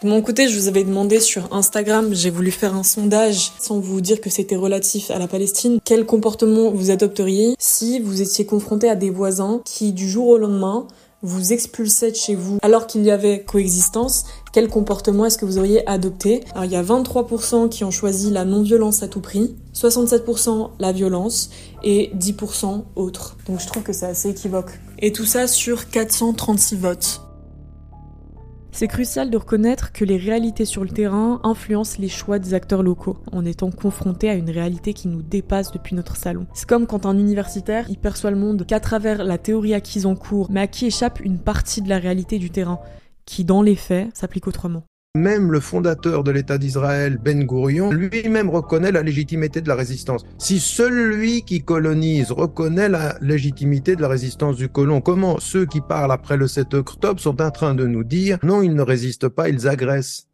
De 0.03 0.09
mon 0.09 0.21
côté, 0.21 0.47
je 0.47 0.59
vous 0.59 0.67
avais 0.67 0.83
demandé 0.83 1.19
sur 1.19 1.51
Instagram, 1.51 2.13
j'ai 2.13 2.29
voulu 2.29 2.51
faire 2.51 2.75
un 2.75 2.83
sondage 2.83 3.51
sans 3.59 3.79
vous 3.79 3.99
dire 3.99 4.21
que 4.21 4.29
c'était 4.29 4.55
relatif 4.55 5.09
à 5.09 5.17
la 5.17 5.27
Palestine. 5.27 5.79
Quel 5.83 6.05
comportement 6.05 6.69
vous 6.69 6.91
adopteriez 6.91 7.55
si 7.57 7.99
vous 7.99 8.21
étiez 8.21 8.45
confronté 8.45 8.87
à 8.89 8.95
des 8.95 9.09
voisins 9.09 9.59
qui, 9.65 9.93
du 9.93 10.07
jour 10.07 10.27
au 10.27 10.37
lendemain, 10.37 10.85
vous 11.23 11.51
expulsaient 11.51 12.11
de 12.11 12.15
chez 12.15 12.35
vous 12.35 12.59
alors 12.61 12.85
qu'il 12.85 13.01
y 13.03 13.09
avait 13.09 13.43
coexistence, 13.43 14.25
quel 14.53 14.69
comportement 14.69 15.25
est-ce 15.25 15.39
que 15.39 15.45
vous 15.45 15.57
auriez 15.57 15.87
adopté? 15.89 16.43
Alors 16.51 16.65
il 16.65 16.71
y 16.71 16.75
a 16.75 16.83
23% 16.83 17.67
qui 17.69 17.83
ont 17.83 17.89
choisi 17.89 18.29
la 18.29 18.45
non-violence 18.45 19.01
à 19.01 19.07
tout 19.07 19.21
prix, 19.21 19.55
67% 19.73 20.69
la 20.77 20.91
violence 20.91 21.49
et 21.83 22.11
10% 22.15 22.83
autre. 22.95 23.35
Donc 23.47 23.59
je 23.59 23.65
trouve 23.65 23.81
que 23.81 23.93
c'est 23.93 24.05
assez 24.05 24.29
équivoque. 24.29 24.79
Et 24.99 25.11
tout 25.11 25.25
ça 25.25 25.47
sur 25.47 25.89
436 25.89 26.75
votes. 26.75 27.26
C'est 28.79 28.87
crucial 28.87 29.31
de 29.31 29.37
reconnaître 29.37 29.91
que 29.91 30.05
les 30.05 30.17
réalités 30.17 30.63
sur 30.63 30.83
le 30.83 30.91
terrain 30.91 31.41
influencent 31.43 31.97
les 31.97 32.09
choix 32.09 32.37
des 32.37 32.53
acteurs 32.53 32.83
locaux, 32.83 33.17
en 33.31 33.43
étant 33.43 33.71
confrontés 33.71 34.29
à 34.29 34.35
une 34.35 34.51
réalité 34.51 34.93
qui 34.93 35.07
nous 35.07 35.23
dépasse 35.23 35.71
depuis 35.71 35.95
notre 35.95 36.15
salon. 36.15 36.45
C'est 36.53 36.69
comme 36.69 36.85
quand 36.85 37.07
un 37.07 37.17
universitaire, 37.17 37.89
il 37.89 37.97
perçoit 37.97 38.29
le 38.29 38.37
monde 38.37 38.67
qu'à 38.67 38.79
travers 38.79 39.23
la 39.23 39.39
théorie 39.39 39.73
acquise 39.73 40.05
en 40.05 40.13
cours, 40.13 40.51
mais 40.51 40.59
à 40.59 40.67
qui 40.67 40.85
échappe 40.85 41.19
une 41.21 41.39
partie 41.39 41.81
de 41.81 41.89
la 41.89 41.97
réalité 41.97 42.37
du 42.37 42.51
terrain, 42.51 42.79
qui 43.25 43.43
dans 43.45 43.63
les 43.63 43.75
faits 43.75 44.15
s'applique 44.15 44.45
autrement. 44.45 44.83
Même 45.15 45.51
le 45.51 45.59
fondateur 45.59 46.23
de 46.23 46.29
l'État 46.29 46.59
d'Israël, 46.59 47.17
Ben 47.17 47.43
Gurion, 47.43 47.91
lui-même 47.91 48.49
reconnaît 48.49 48.91
la 48.91 49.01
légitimité 49.01 49.61
de 49.61 49.67
la 49.67 49.73
résistance. 49.73 50.23
Si 50.37 50.59
celui 50.59 51.41
qui 51.41 51.63
colonise 51.63 52.31
reconnaît 52.31 52.89
la 52.89 53.15
légitimité 53.19 53.95
de 53.95 54.01
la 54.03 54.09
résistance 54.09 54.57
du 54.57 54.69
colon, 54.69 55.01
comment 55.01 55.39
ceux 55.39 55.65
qui 55.65 55.81
parlent 55.81 56.11
après 56.11 56.37
le 56.37 56.47
7 56.47 56.75
octobre 56.75 57.19
sont 57.19 57.41
en 57.41 57.49
train 57.49 57.73
de 57.73 57.87
nous 57.87 58.03
dire 58.03 58.37
non, 58.43 58.61
ils 58.61 58.75
ne 58.75 58.83
résistent 58.83 59.29
pas, 59.29 59.49
ils 59.49 59.67
agressent? 59.67 60.27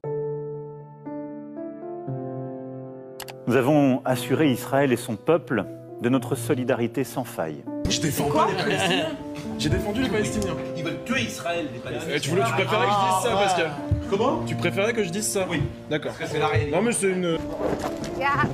Nous 3.47 3.55
avons 3.55 4.01
assuré 4.03 4.51
Israël 4.51 4.91
et 4.91 4.97
son 4.97 5.15
peuple 5.15 5.65
de 6.01 6.09
notre 6.09 6.35
solidarité 6.35 7.05
sans 7.05 7.23
faille. 7.23 7.63
Je 7.89 8.01
défends 8.01 8.29
pas 8.29 8.47
les 8.49 8.55
Palestiniens. 8.55 9.17
J'ai 9.62 9.68
défendu 9.68 10.02
les 10.02 10.08
Palestiniens. 10.08 10.56
Ils 10.76 10.84
veulent 10.84 11.04
tuer 11.04 11.22
Israël, 11.22 11.66
les 11.72 11.80
Palestiniens. 11.80 12.14
Eh, 12.16 12.20
tu, 12.20 12.30
voulais, 12.30 12.42
tu 12.44 12.52
préférais 12.52 12.86
que 12.86 12.92
je 12.92 13.08
dise 13.08 13.22
ça, 13.22 13.36
Pascal 13.36 13.70
Comment 14.10 14.44
Tu 14.46 14.54
préférais 14.54 14.92
que 14.92 15.04
je 15.04 15.10
dise 15.10 15.28
ça 15.28 15.46
Oui. 15.50 15.62
D'accord. 15.90 16.12
Parce 16.12 16.30
que 16.30 16.36
c'est 16.36 16.38
la 16.40 16.48
réalité. 16.48 16.76
Non, 16.76 16.82
mais 16.82 16.92
c'est 16.92 17.10
une. 17.10 17.38
Yeah. 18.18 18.44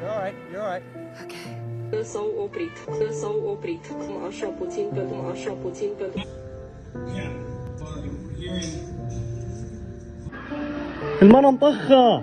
You're 0.00 0.10
alright, 0.10 0.34
you're 0.52 0.62
alright. 0.62 0.82
Okay. 1.24 2.04
Să 2.04 2.18
oprit, 2.44 2.70
să 3.10 3.26
oprit. 3.52 3.84
Așa 4.28 4.46
puțin, 4.46 4.84
pe 4.94 5.00
așa 5.32 5.52
puțin, 5.62 5.88
pe 5.98 6.04
المرة 11.22 11.50
مطخة 11.50 12.22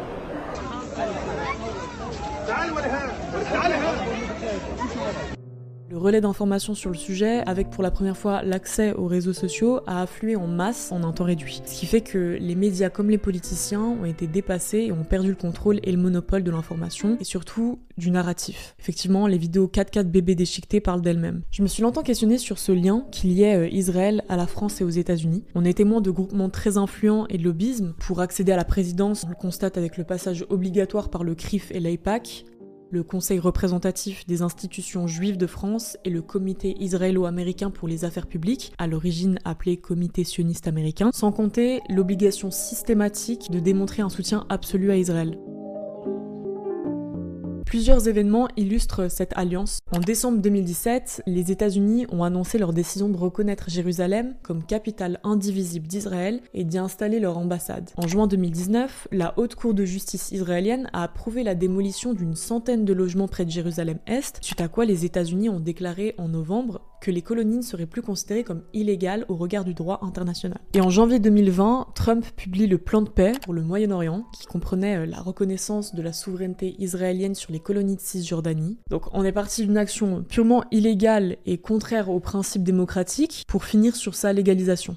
Le 5.91 5.97
relais 5.97 6.21
d'information 6.21 6.73
sur 6.73 6.89
le 6.89 6.95
sujet, 6.95 7.43
avec 7.45 7.69
pour 7.69 7.83
la 7.83 7.91
première 7.91 8.15
fois 8.15 8.43
l'accès 8.43 8.93
aux 8.93 9.07
réseaux 9.07 9.33
sociaux, 9.33 9.81
a 9.87 10.03
afflué 10.03 10.37
en 10.37 10.47
masse 10.47 10.89
en 10.93 11.03
un 11.03 11.11
temps 11.11 11.25
réduit. 11.25 11.61
Ce 11.65 11.77
qui 11.77 11.85
fait 11.85 11.99
que 11.99 12.37
les 12.39 12.55
médias 12.55 12.89
comme 12.89 13.09
les 13.09 13.17
politiciens 13.17 13.81
ont 13.81 14.05
été 14.05 14.25
dépassés 14.25 14.83
et 14.83 14.93
ont 14.93 15.03
perdu 15.03 15.27
le 15.27 15.35
contrôle 15.35 15.81
et 15.83 15.91
le 15.91 15.97
monopole 15.97 16.43
de 16.43 16.51
l'information, 16.51 17.17
et 17.19 17.25
surtout 17.25 17.79
du 17.97 18.09
narratif. 18.09 18.73
Effectivement, 18.79 19.27
les 19.27 19.37
vidéos 19.37 19.67
4-4 19.67 20.03
bébés 20.03 20.33
déchiquetés 20.33 20.79
parlent 20.79 21.01
d'elles-mêmes. 21.01 21.41
Je 21.51 21.61
me 21.61 21.67
suis 21.67 21.83
longtemps 21.83 22.03
questionné 22.03 22.37
sur 22.37 22.57
ce 22.57 22.71
lien 22.71 23.05
qui 23.11 23.27
liait 23.27 23.57
euh, 23.57 23.67
Israël 23.67 24.23
à 24.29 24.37
la 24.37 24.47
France 24.47 24.79
et 24.79 24.85
aux 24.85 24.89
États-Unis. 24.89 25.43
On 25.55 25.65
est 25.65 25.73
témoin 25.73 25.99
de 25.99 26.09
groupements 26.09 26.49
très 26.49 26.77
influents 26.77 27.27
et 27.27 27.37
de 27.37 27.43
lobbyisme. 27.43 27.95
Pour 27.99 28.21
accéder 28.21 28.53
à 28.53 28.57
la 28.57 28.63
présidence, 28.63 29.25
on 29.25 29.29
le 29.29 29.35
constate 29.35 29.77
avec 29.77 29.97
le 29.97 30.05
passage 30.05 30.45
obligatoire 30.49 31.09
par 31.09 31.25
le 31.25 31.35
CRIF 31.35 31.69
et 31.71 31.81
l'AIPAC, 31.81 32.45
le 32.91 33.03
Conseil 33.03 33.39
représentatif 33.39 34.27
des 34.27 34.41
institutions 34.41 35.07
juives 35.07 35.37
de 35.37 35.47
France 35.47 35.97
et 36.03 36.09
le 36.09 36.21
Comité 36.21 36.75
israélo-américain 36.79 37.71
pour 37.71 37.87
les 37.87 38.05
affaires 38.05 38.27
publiques, 38.27 38.73
à 38.77 38.87
l'origine 38.87 39.39
appelé 39.45 39.77
Comité 39.77 40.23
sioniste 40.23 40.67
américain, 40.67 41.09
sans 41.13 41.31
compter 41.31 41.79
l'obligation 41.89 42.51
systématique 42.51 43.49
de 43.49 43.59
démontrer 43.59 44.01
un 44.01 44.09
soutien 44.09 44.45
absolu 44.49 44.91
à 44.91 44.97
Israël. 44.97 45.37
Plusieurs 47.71 48.09
événements 48.09 48.49
illustrent 48.57 49.09
cette 49.09 49.31
alliance. 49.37 49.79
En 49.93 50.01
décembre 50.01 50.39
2017, 50.39 51.23
les 51.25 51.53
États-Unis 51.53 52.05
ont 52.11 52.25
annoncé 52.25 52.57
leur 52.57 52.73
décision 52.73 53.07
de 53.07 53.15
reconnaître 53.15 53.69
Jérusalem 53.69 54.35
comme 54.43 54.61
capitale 54.61 55.21
indivisible 55.23 55.87
d'Israël 55.87 56.41
et 56.53 56.65
d'y 56.65 56.77
installer 56.77 57.21
leur 57.21 57.37
ambassade. 57.37 57.89
En 57.95 58.09
juin 58.09 58.27
2019, 58.27 59.07
la 59.13 59.33
Haute 59.37 59.55
Cour 59.55 59.73
de 59.73 59.85
justice 59.85 60.33
israélienne 60.33 60.89
a 60.91 61.03
approuvé 61.03 61.43
la 61.43 61.55
démolition 61.55 62.13
d'une 62.13 62.35
centaine 62.35 62.83
de 62.83 62.91
logements 62.91 63.29
près 63.29 63.45
de 63.45 63.51
Jérusalem-Est, 63.51 64.39
suite 64.41 64.59
à 64.59 64.67
quoi 64.67 64.83
les 64.83 65.05
États-Unis 65.05 65.47
ont 65.47 65.61
déclaré 65.61 66.13
en 66.17 66.27
novembre 66.27 66.81
que 67.01 67.11
les 67.11 67.21
colonies 67.21 67.57
ne 67.57 67.61
seraient 67.61 67.87
plus 67.87 68.01
considérées 68.01 68.43
comme 68.43 68.61
illégales 68.73 69.25
au 69.27 69.35
regard 69.35 69.65
du 69.65 69.73
droit 69.73 69.99
international. 70.03 70.59
Et 70.73 70.81
en 70.81 70.89
janvier 70.89 71.19
2020, 71.19 71.87
Trump 71.95 72.25
publie 72.37 72.67
le 72.67 72.77
plan 72.77 73.01
de 73.01 73.09
paix 73.09 73.33
pour 73.43 73.53
le 73.53 73.63
Moyen-Orient, 73.63 74.25
qui 74.39 74.45
comprenait 74.45 74.97
euh, 74.97 75.05
la 75.05 75.19
reconnaissance 75.19 75.95
de 75.95 76.01
la 76.01 76.13
souveraineté 76.13 76.75
israélienne 76.79 77.35
sur 77.35 77.51
les 77.51 77.59
colonies 77.59 77.95
de 77.95 78.01
Cisjordanie. 78.01 78.77
Donc 78.89 79.03
on 79.13 79.25
est 79.25 79.31
parti 79.31 79.65
d'une 79.65 79.77
action 79.77 80.23
purement 80.23 80.63
illégale 80.71 81.37
et 81.45 81.57
contraire 81.57 82.09
aux 82.09 82.19
principes 82.19 82.63
démocratiques 82.63 83.43
pour 83.47 83.65
finir 83.65 83.95
sur 83.95 84.15
sa 84.15 84.31
légalisation. 84.31 84.95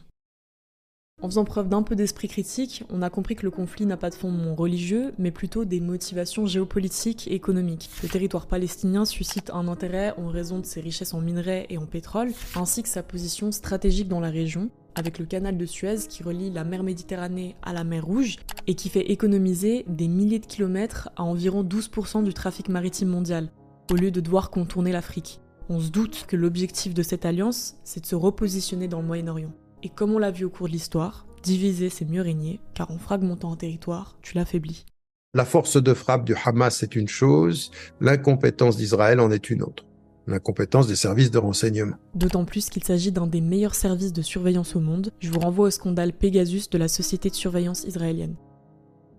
En 1.24 1.28
faisant 1.28 1.44
preuve 1.44 1.70
d'un 1.70 1.82
peu 1.82 1.96
d'esprit 1.96 2.28
critique, 2.28 2.84
on 2.90 3.00
a 3.00 3.08
compris 3.08 3.34
que 3.34 3.44
le 3.44 3.50
conflit 3.50 3.86
n'a 3.86 3.96
pas 3.96 4.10
de 4.10 4.14
fondement 4.14 4.54
religieux, 4.54 5.14
mais 5.16 5.30
plutôt 5.30 5.64
des 5.64 5.80
motivations 5.80 6.44
géopolitiques 6.44 7.28
et 7.28 7.34
économiques. 7.34 7.88
Le 8.02 8.10
territoire 8.10 8.46
palestinien 8.46 9.06
suscite 9.06 9.48
un 9.48 9.66
intérêt 9.68 10.12
en 10.18 10.28
raison 10.28 10.58
de 10.58 10.66
ses 10.66 10.82
richesses 10.82 11.14
en 11.14 11.22
minerais 11.22 11.66
et 11.70 11.78
en 11.78 11.86
pétrole, 11.86 12.32
ainsi 12.56 12.82
que 12.82 12.90
sa 12.90 13.02
position 13.02 13.52
stratégique 13.52 14.08
dans 14.08 14.20
la 14.20 14.28
région, 14.28 14.68
avec 14.96 15.18
le 15.18 15.24
canal 15.24 15.56
de 15.56 15.64
Suez 15.64 15.96
qui 16.10 16.22
relie 16.22 16.50
la 16.50 16.62
mer 16.62 16.82
Méditerranée 16.82 17.56
à 17.62 17.72
la 17.72 17.84
mer 17.84 18.04
Rouge 18.04 18.36
et 18.66 18.74
qui 18.74 18.90
fait 18.90 19.10
économiser 19.10 19.86
des 19.88 20.08
milliers 20.08 20.40
de 20.40 20.46
kilomètres 20.46 21.08
à 21.16 21.22
environ 21.22 21.64
12% 21.64 22.22
du 22.22 22.34
trafic 22.34 22.68
maritime 22.68 23.08
mondial, 23.08 23.50
au 23.90 23.94
lieu 23.94 24.10
de 24.10 24.20
devoir 24.20 24.50
contourner 24.50 24.92
l'Afrique. 24.92 25.40
On 25.70 25.80
se 25.80 25.88
doute 25.88 26.26
que 26.28 26.36
l'objectif 26.36 26.92
de 26.92 27.02
cette 27.02 27.24
alliance, 27.24 27.76
c'est 27.82 28.00
de 28.00 28.06
se 28.06 28.14
repositionner 28.14 28.88
dans 28.88 29.00
le 29.00 29.06
Moyen-Orient. 29.06 29.52
Et 29.84 29.90
comme 29.90 30.14
on 30.14 30.18
l'a 30.18 30.30
vu 30.30 30.46
au 30.46 30.50
cours 30.50 30.66
de 30.66 30.72
l'histoire, 30.72 31.26
diviser 31.42 31.90
c'est 31.90 32.08
mieux 32.08 32.22
régner, 32.22 32.58
car 32.72 32.90
en 32.90 32.96
fragmentant 32.96 33.52
un 33.52 33.56
territoire, 33.56 34.16
tu 34.22 34.34
l'affaiblis. 34.34 34.86
La 35.34 35.44
force 35.44 35.76
de 35.76 35.92
frappe 35.92 36.24
du 36.24 36.34
Hamas 36.34 36.82
est 36.82 36.96
une 36.96 37.06
chose, 37.06 37.70
l'incompétence 38.00 38.78
d'Israël 38.78 39.20
en 39.20 39.30
est 39.30 39.50
une 39.50 39.62
autre. 39.62 39.84
L'incompétence 40.26 40.86
des 40.86 40.96
services 40.96 41.30
de 41.30 41.36
renseignement. 41.36 41.96
D'autant 42.14 42.46
plus 42.46 42.70
qu'il 42.70 42.82
s'agit 42.82 43.12
d'un 43.12 43.26
des 43.26 43.42
meilleurs 43.42 43.74
services 43.74 44.14
de 44.14 44.22
surveillance 44.22 44.74
au 44.74 44.80
monde. 44.80 45.10
Je 45.20 45.30
vous 45.30 45.40
renvoie 45.40 45.66
au 45.66 45.70
scandale 45.70 46.14
Pegasus 46.14 46.70
de 46.70 46.78
la 46.78 46.88
société 46.88 47.28
de 47.28 47.34
surveillance 47.34 47.84
israélienne. 47.84 48.36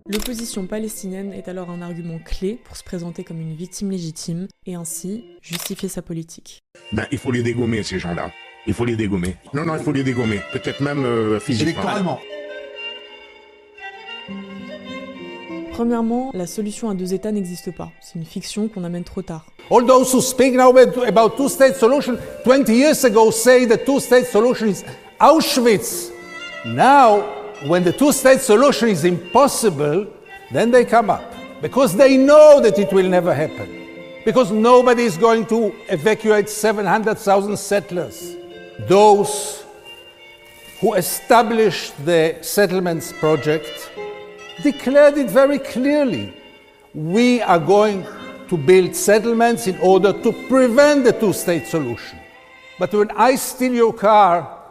L'opposition 0.07 0.65
palestinienne 0.65 1.31
est 1.31 1.47
alors 1.47 1.69
un 1.69 1.83
argument 1.83 2.17
clé 2.17 2.59
pour 2.63 2.75
se 2.75 2.83
présenter 2.83 3.23
comme 3.23 3.39
une 3.39 3.55
victime 3.55 3.91
légitime 3.91 4.47
et 4.65 4.73
ainsi 4.73 5.25
justifier 5.43 5.89
sa 5.89 6.01
politique. 6.01 6.63
Ben, 6.91 7.05
il 7.11 7.19
faut 7.19 7.31
les 7.31 7.43
dégommer, 7.43 7.83
ces 7.83 7.99
gens-là. 7.99 8.31
Il 8.67 8.73
faut 8.73 8.85
les 8.85 8.95
dégommer. 8.95 9.35
Non, 9.53 9.65
non, 9.65 9.75
il 9.75 9.83
faut 9.83 9.91
les 9.91 10.03
dégommer. 10.03 10.41
Peut-être 10.51 10.81
même 10.81 11.05
euh, 11.05 11.39
physiquement. 11.39 11.71
Électoralement. 11.71 12.19
Premièrement, 15.71 16.31
la 16.33 16.47
solution 16.47 16.89
à 16.89 16.93
deux 16.93 17.13
États 17.13 17.31
n'existe 17.31 17.75
pas. 17.75 17.91
C'est 18.01 18.17
une 18.17 18.25
fiction 18.25 18.67
qu'on 18.69 18.85
amène 18.85 19.03
trop 19.03 19.21
tard. 19.21 19.45
All 19.69 19.85
those 19.85 20.13
who 20.13 20.21
speak 20.21 20.53
now 20.53 20.69
about 21.05 21.35
two-state 21.35 21.75
solution 21.75 22.17
20 22.43 22.69
years 22.69 23.03
ago 23.03 23.29
say 23.29 23.65
the 23.65 23.77
two-state 23.77 24.25
solution 24.27 24.69
is 24.69 24.83
Auschwitz. 25.19 26.11
Now, 26.65 27.23
when 27.67 27.83
the 27.83 27.91
two-state 27.91 28.39
solution 28.39 28.87
is 28.87 29.03
impossible, 29.03 30.07
then 30.51 30.71
they 30.71 30.85
come 30.85 31.09
up 31.09 31.23
because 31.61 31.95
they 31.95 32.15
know 32.15 32.61
that 32.61 32.79
it 32.79 32.93
will 32.93 33.09
never 33.09 33.33
happen. 33.33 33.67
Because 34.23 34.51
nobody 34.51 35.03
is 35.03 35.17
going 35.17 35.45
to 35.47 35.73
evacuate 35.89 36.47
700,000 36.49 37.57
settlers. 37.57 38.37
Those 38.79 39.63
who 40.81 40.93
established 40.95 41.93
the 42.05 42.37
settlements 42.41 43.13
project 43.13 43.89
declared 44.61 45.17
it 45.17 45.29
very 45.29 45.59
clearly. 45.59 46.33
We 46.93 47.41
are 47.41 47.59
going 47.59 48.05
to 48.49 48.57
build 48.57 48.95
settlements 48.95 49.67
in 49.67 49.77
order 49.79 50.13
to 50.13 50.31
prevent 50.47 51.05
the 51.05 51.13
two 51.13 51.33
state 51.33 51.67
solution. 51.67 52.19
But 52.77 52.93
when 52.93 53.11
I 53.11 53.35
steal 53.35 53.73
your 53.73 53.93
car, 53.93 54.63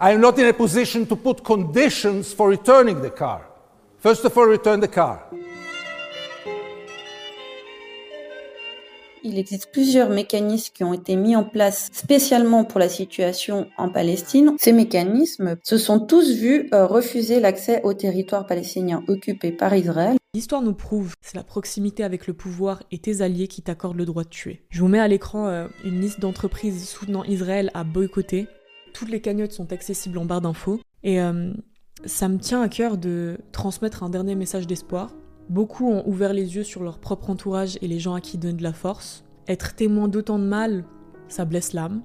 I 0.00 0.12
am 0.12 0.20
not 0.22 0.38
in 0.38 0.46
a 0.46 0.54
position 0.54 1.04
to 1.06 1.16
put 1.16 1.44
conditions 1.44 2.32
for 2.32 2.48
returning 2.48 3.02
the 3.02 3.10
car. 3.10 3.46
First 3.98 4.24
of 4.24 4.36
all, 4.36 4.46
return 4.46 4.80
the 4.80 4.88
car. 4.88 5.22
Il 9.22 9.38
existe 9.38 9.70
plusieurs 9.70 10.08
mécanismes 10.08 10.72
qui 10.74 10.82
ont 10.82 10.94
été 10.94 11.14
mis 11.16 11.36
en 11.36 11.44
place 11.44 11.90
spécialement 11.92 12.64
pour 12.64 12.80
la 12.80 12.88
situation 12.88 13.68
en 13.76 13.90
Palestine. 13.90 14.54
Ces 14.58 14.72
mécanismes 14.72 15.56
se 15.62 15.76
sont 15.76 16.00
tous 16.00 16.32
vus 16.32 16.68
euh, 16.72 16.86
refuser 16.86 17.38
l'accès 17.38 17.82
au 17.84 17.92
territoire 17.92 18.46
palestinien 18.46 19.02
occupé 19.08 19.52
par 19.52 19.74
Israël. 19.74 20.16
L'histoire 20.32 20.62
nous 20.62 20.74
prouve, 20.74 21.14
c'est 21.20 21.36
la 21.36 21.42
proximité 21.42 22.02
avec 22.02 22.26
le 22.26 22.32
pouvoir 22.32 22.82
et 22.90 22.98
tes 22.98 23.20
alliés 23.20 23.48
qui 23.48 23.62
t'accordent 23.62 23.98
le 23.98 24.06
droit 24.06 24.24
de 24.24 24.28
tuer. 24.28 24.64
Je 24.70 24.80
vous 24.80 24.88
mets 24.88 25.00
à 25.00 25.08
l'écran 25.08 25.48
euh, 25.48 25.66
une 25.84 26.00
liste 26.00 26.20
d'entreprises 26.20 26.88
soutenant 26.88 27.24
Israël 27.24 27.70
à 27.74 27.84
boycotter. 27.84 28.48
Toutes 28.94 29.10
les 29.10 29.20
cagnottes 29.20 29.52
sont 29.52 29.72
accessibles 29.72 30.18
en 30.18 30.24
barre 30.24 30.40
d'infos. 30.40 30.80
Et 31.02 31.20
euh, 31.20 31.52
ça 32.06 32.28
me 32.28 32.38
tient 32.38 32.62
à 32.62 32.68
cœur 32.68 32.96
de 32.96 33.38
transmettre 33.52 34.02
un 34.02 34.08
dernier 34.08 34.34
message 34.34 34.66
d'espoir. 34.66 35.10
Beaucoup 35.50 35.90
ont 35.90 36.06
ouvert 36.08 36.32
les 36.32 36.54
yeux 36.54 36.62
sur 36.62 36.84
leur 36.84 37.00
propre 37.00 37.28
entourage 37.28 37.76
et 37.82 37.88
les 37.88 37.98
gens 37.98 38.14
à 38.14 38.20
qui 38.20 38.36
ils 38.36 38.40
donnent 38.40 38.58
de 38.58 38.62
la 38.62 38.72
force. 38.72 39.24
Être 39.48 39.74
témoin 39.74 40.06
d'autant 40.06 40.38
de 40.38 40.44
mal, 40.44 40.84
ça 41.26 41.44
blesse 41.44 41.72
l'âme. 41.72 42.02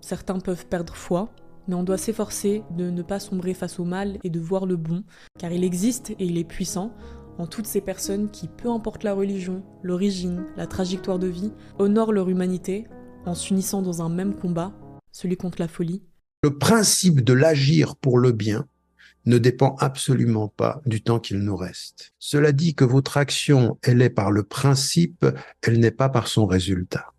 Certains 0.00 0.38
peuvent 0.38 0.66
perdre 0.66 0.94
foi, 0.94 1.34
mais 1.66 1.74
on 1.74 1.82
doit 1.82 1.98
s'efforcer 1.98 2.62
de 2.70 2.90
ne 2.90 3.02
pas 3.02 3.18
sombrer 3.18 3.52
face 3.52 3.80
au 3.80 3.84
mal 3.84 4.18
et 4.22 4.30
de 4.30 4.38
voir 4.38 4.64
le 4.64 4.76
bon, 4.76 5.02
car 5.40 5.50
il 5.50 5.64
existe 5.64 6.10
et 6.10 6.24
il 6.24 6.38
est 6.38 6.44
puissant 6.44 6.92
en 7.36 7.48
toutes 7.48 7.66
ces 7.66 7.80
personnes 7.80 8.30
qui, 8.30 8.46
peu 8.46 8.70
importe 8.70 9.02
la 9.02 9.12
religion, 9.12 9.64
l'origine, 9.82 10.44
la 10.56 10.68
trajectoire 10.68 11.18
de 11.18 11.26
vie, 11.26 11.52
honorent 11.80 12.12
leur 12.12 12.28
humanité 12.28 12.86
en 13.26 13.34
s'unissant 13.34 13.82
dans 13.82 14.02
un 14.02 14.08
même 14.08 14.36
combat, 14.36 14.72
celui 15.10 15.36
contre 15.36 15.60
la 15.60 15.66
folie. 15.66 16.04
Le 16.44 16.58
principe 16.58 17.24
de 17.24 17.32
l'agir 17.32 17.96
pour 17.96 18.18
le 18.18 18.30
bien 18.30 18.68
ne 19.26 19.38
dépend 19.38 19.76
absolument 19.76 20.48
pas 20.48 20.80
du 20.86 21.02
temps 21.02 21.20
qu'il 21.20 21.38
nous 21.38 21.56
reste. 21.56 22.12
Cela 22.18 22.52
dit 22.52 22.74
que 22.74 22.84
votre 22.84 23.16
action, 23.16 23.78
elle 23.82 24.02
est 24.02 24.10
par 24.10 24.30
le 24.30 24.42
principe, 24.42 25.26
elle 25.62 25.80
n'est 25.80 25.90
pas 25.90 26.08
par 26.08 26.28
son 26.28 26.46
résultat. 26.46 27.13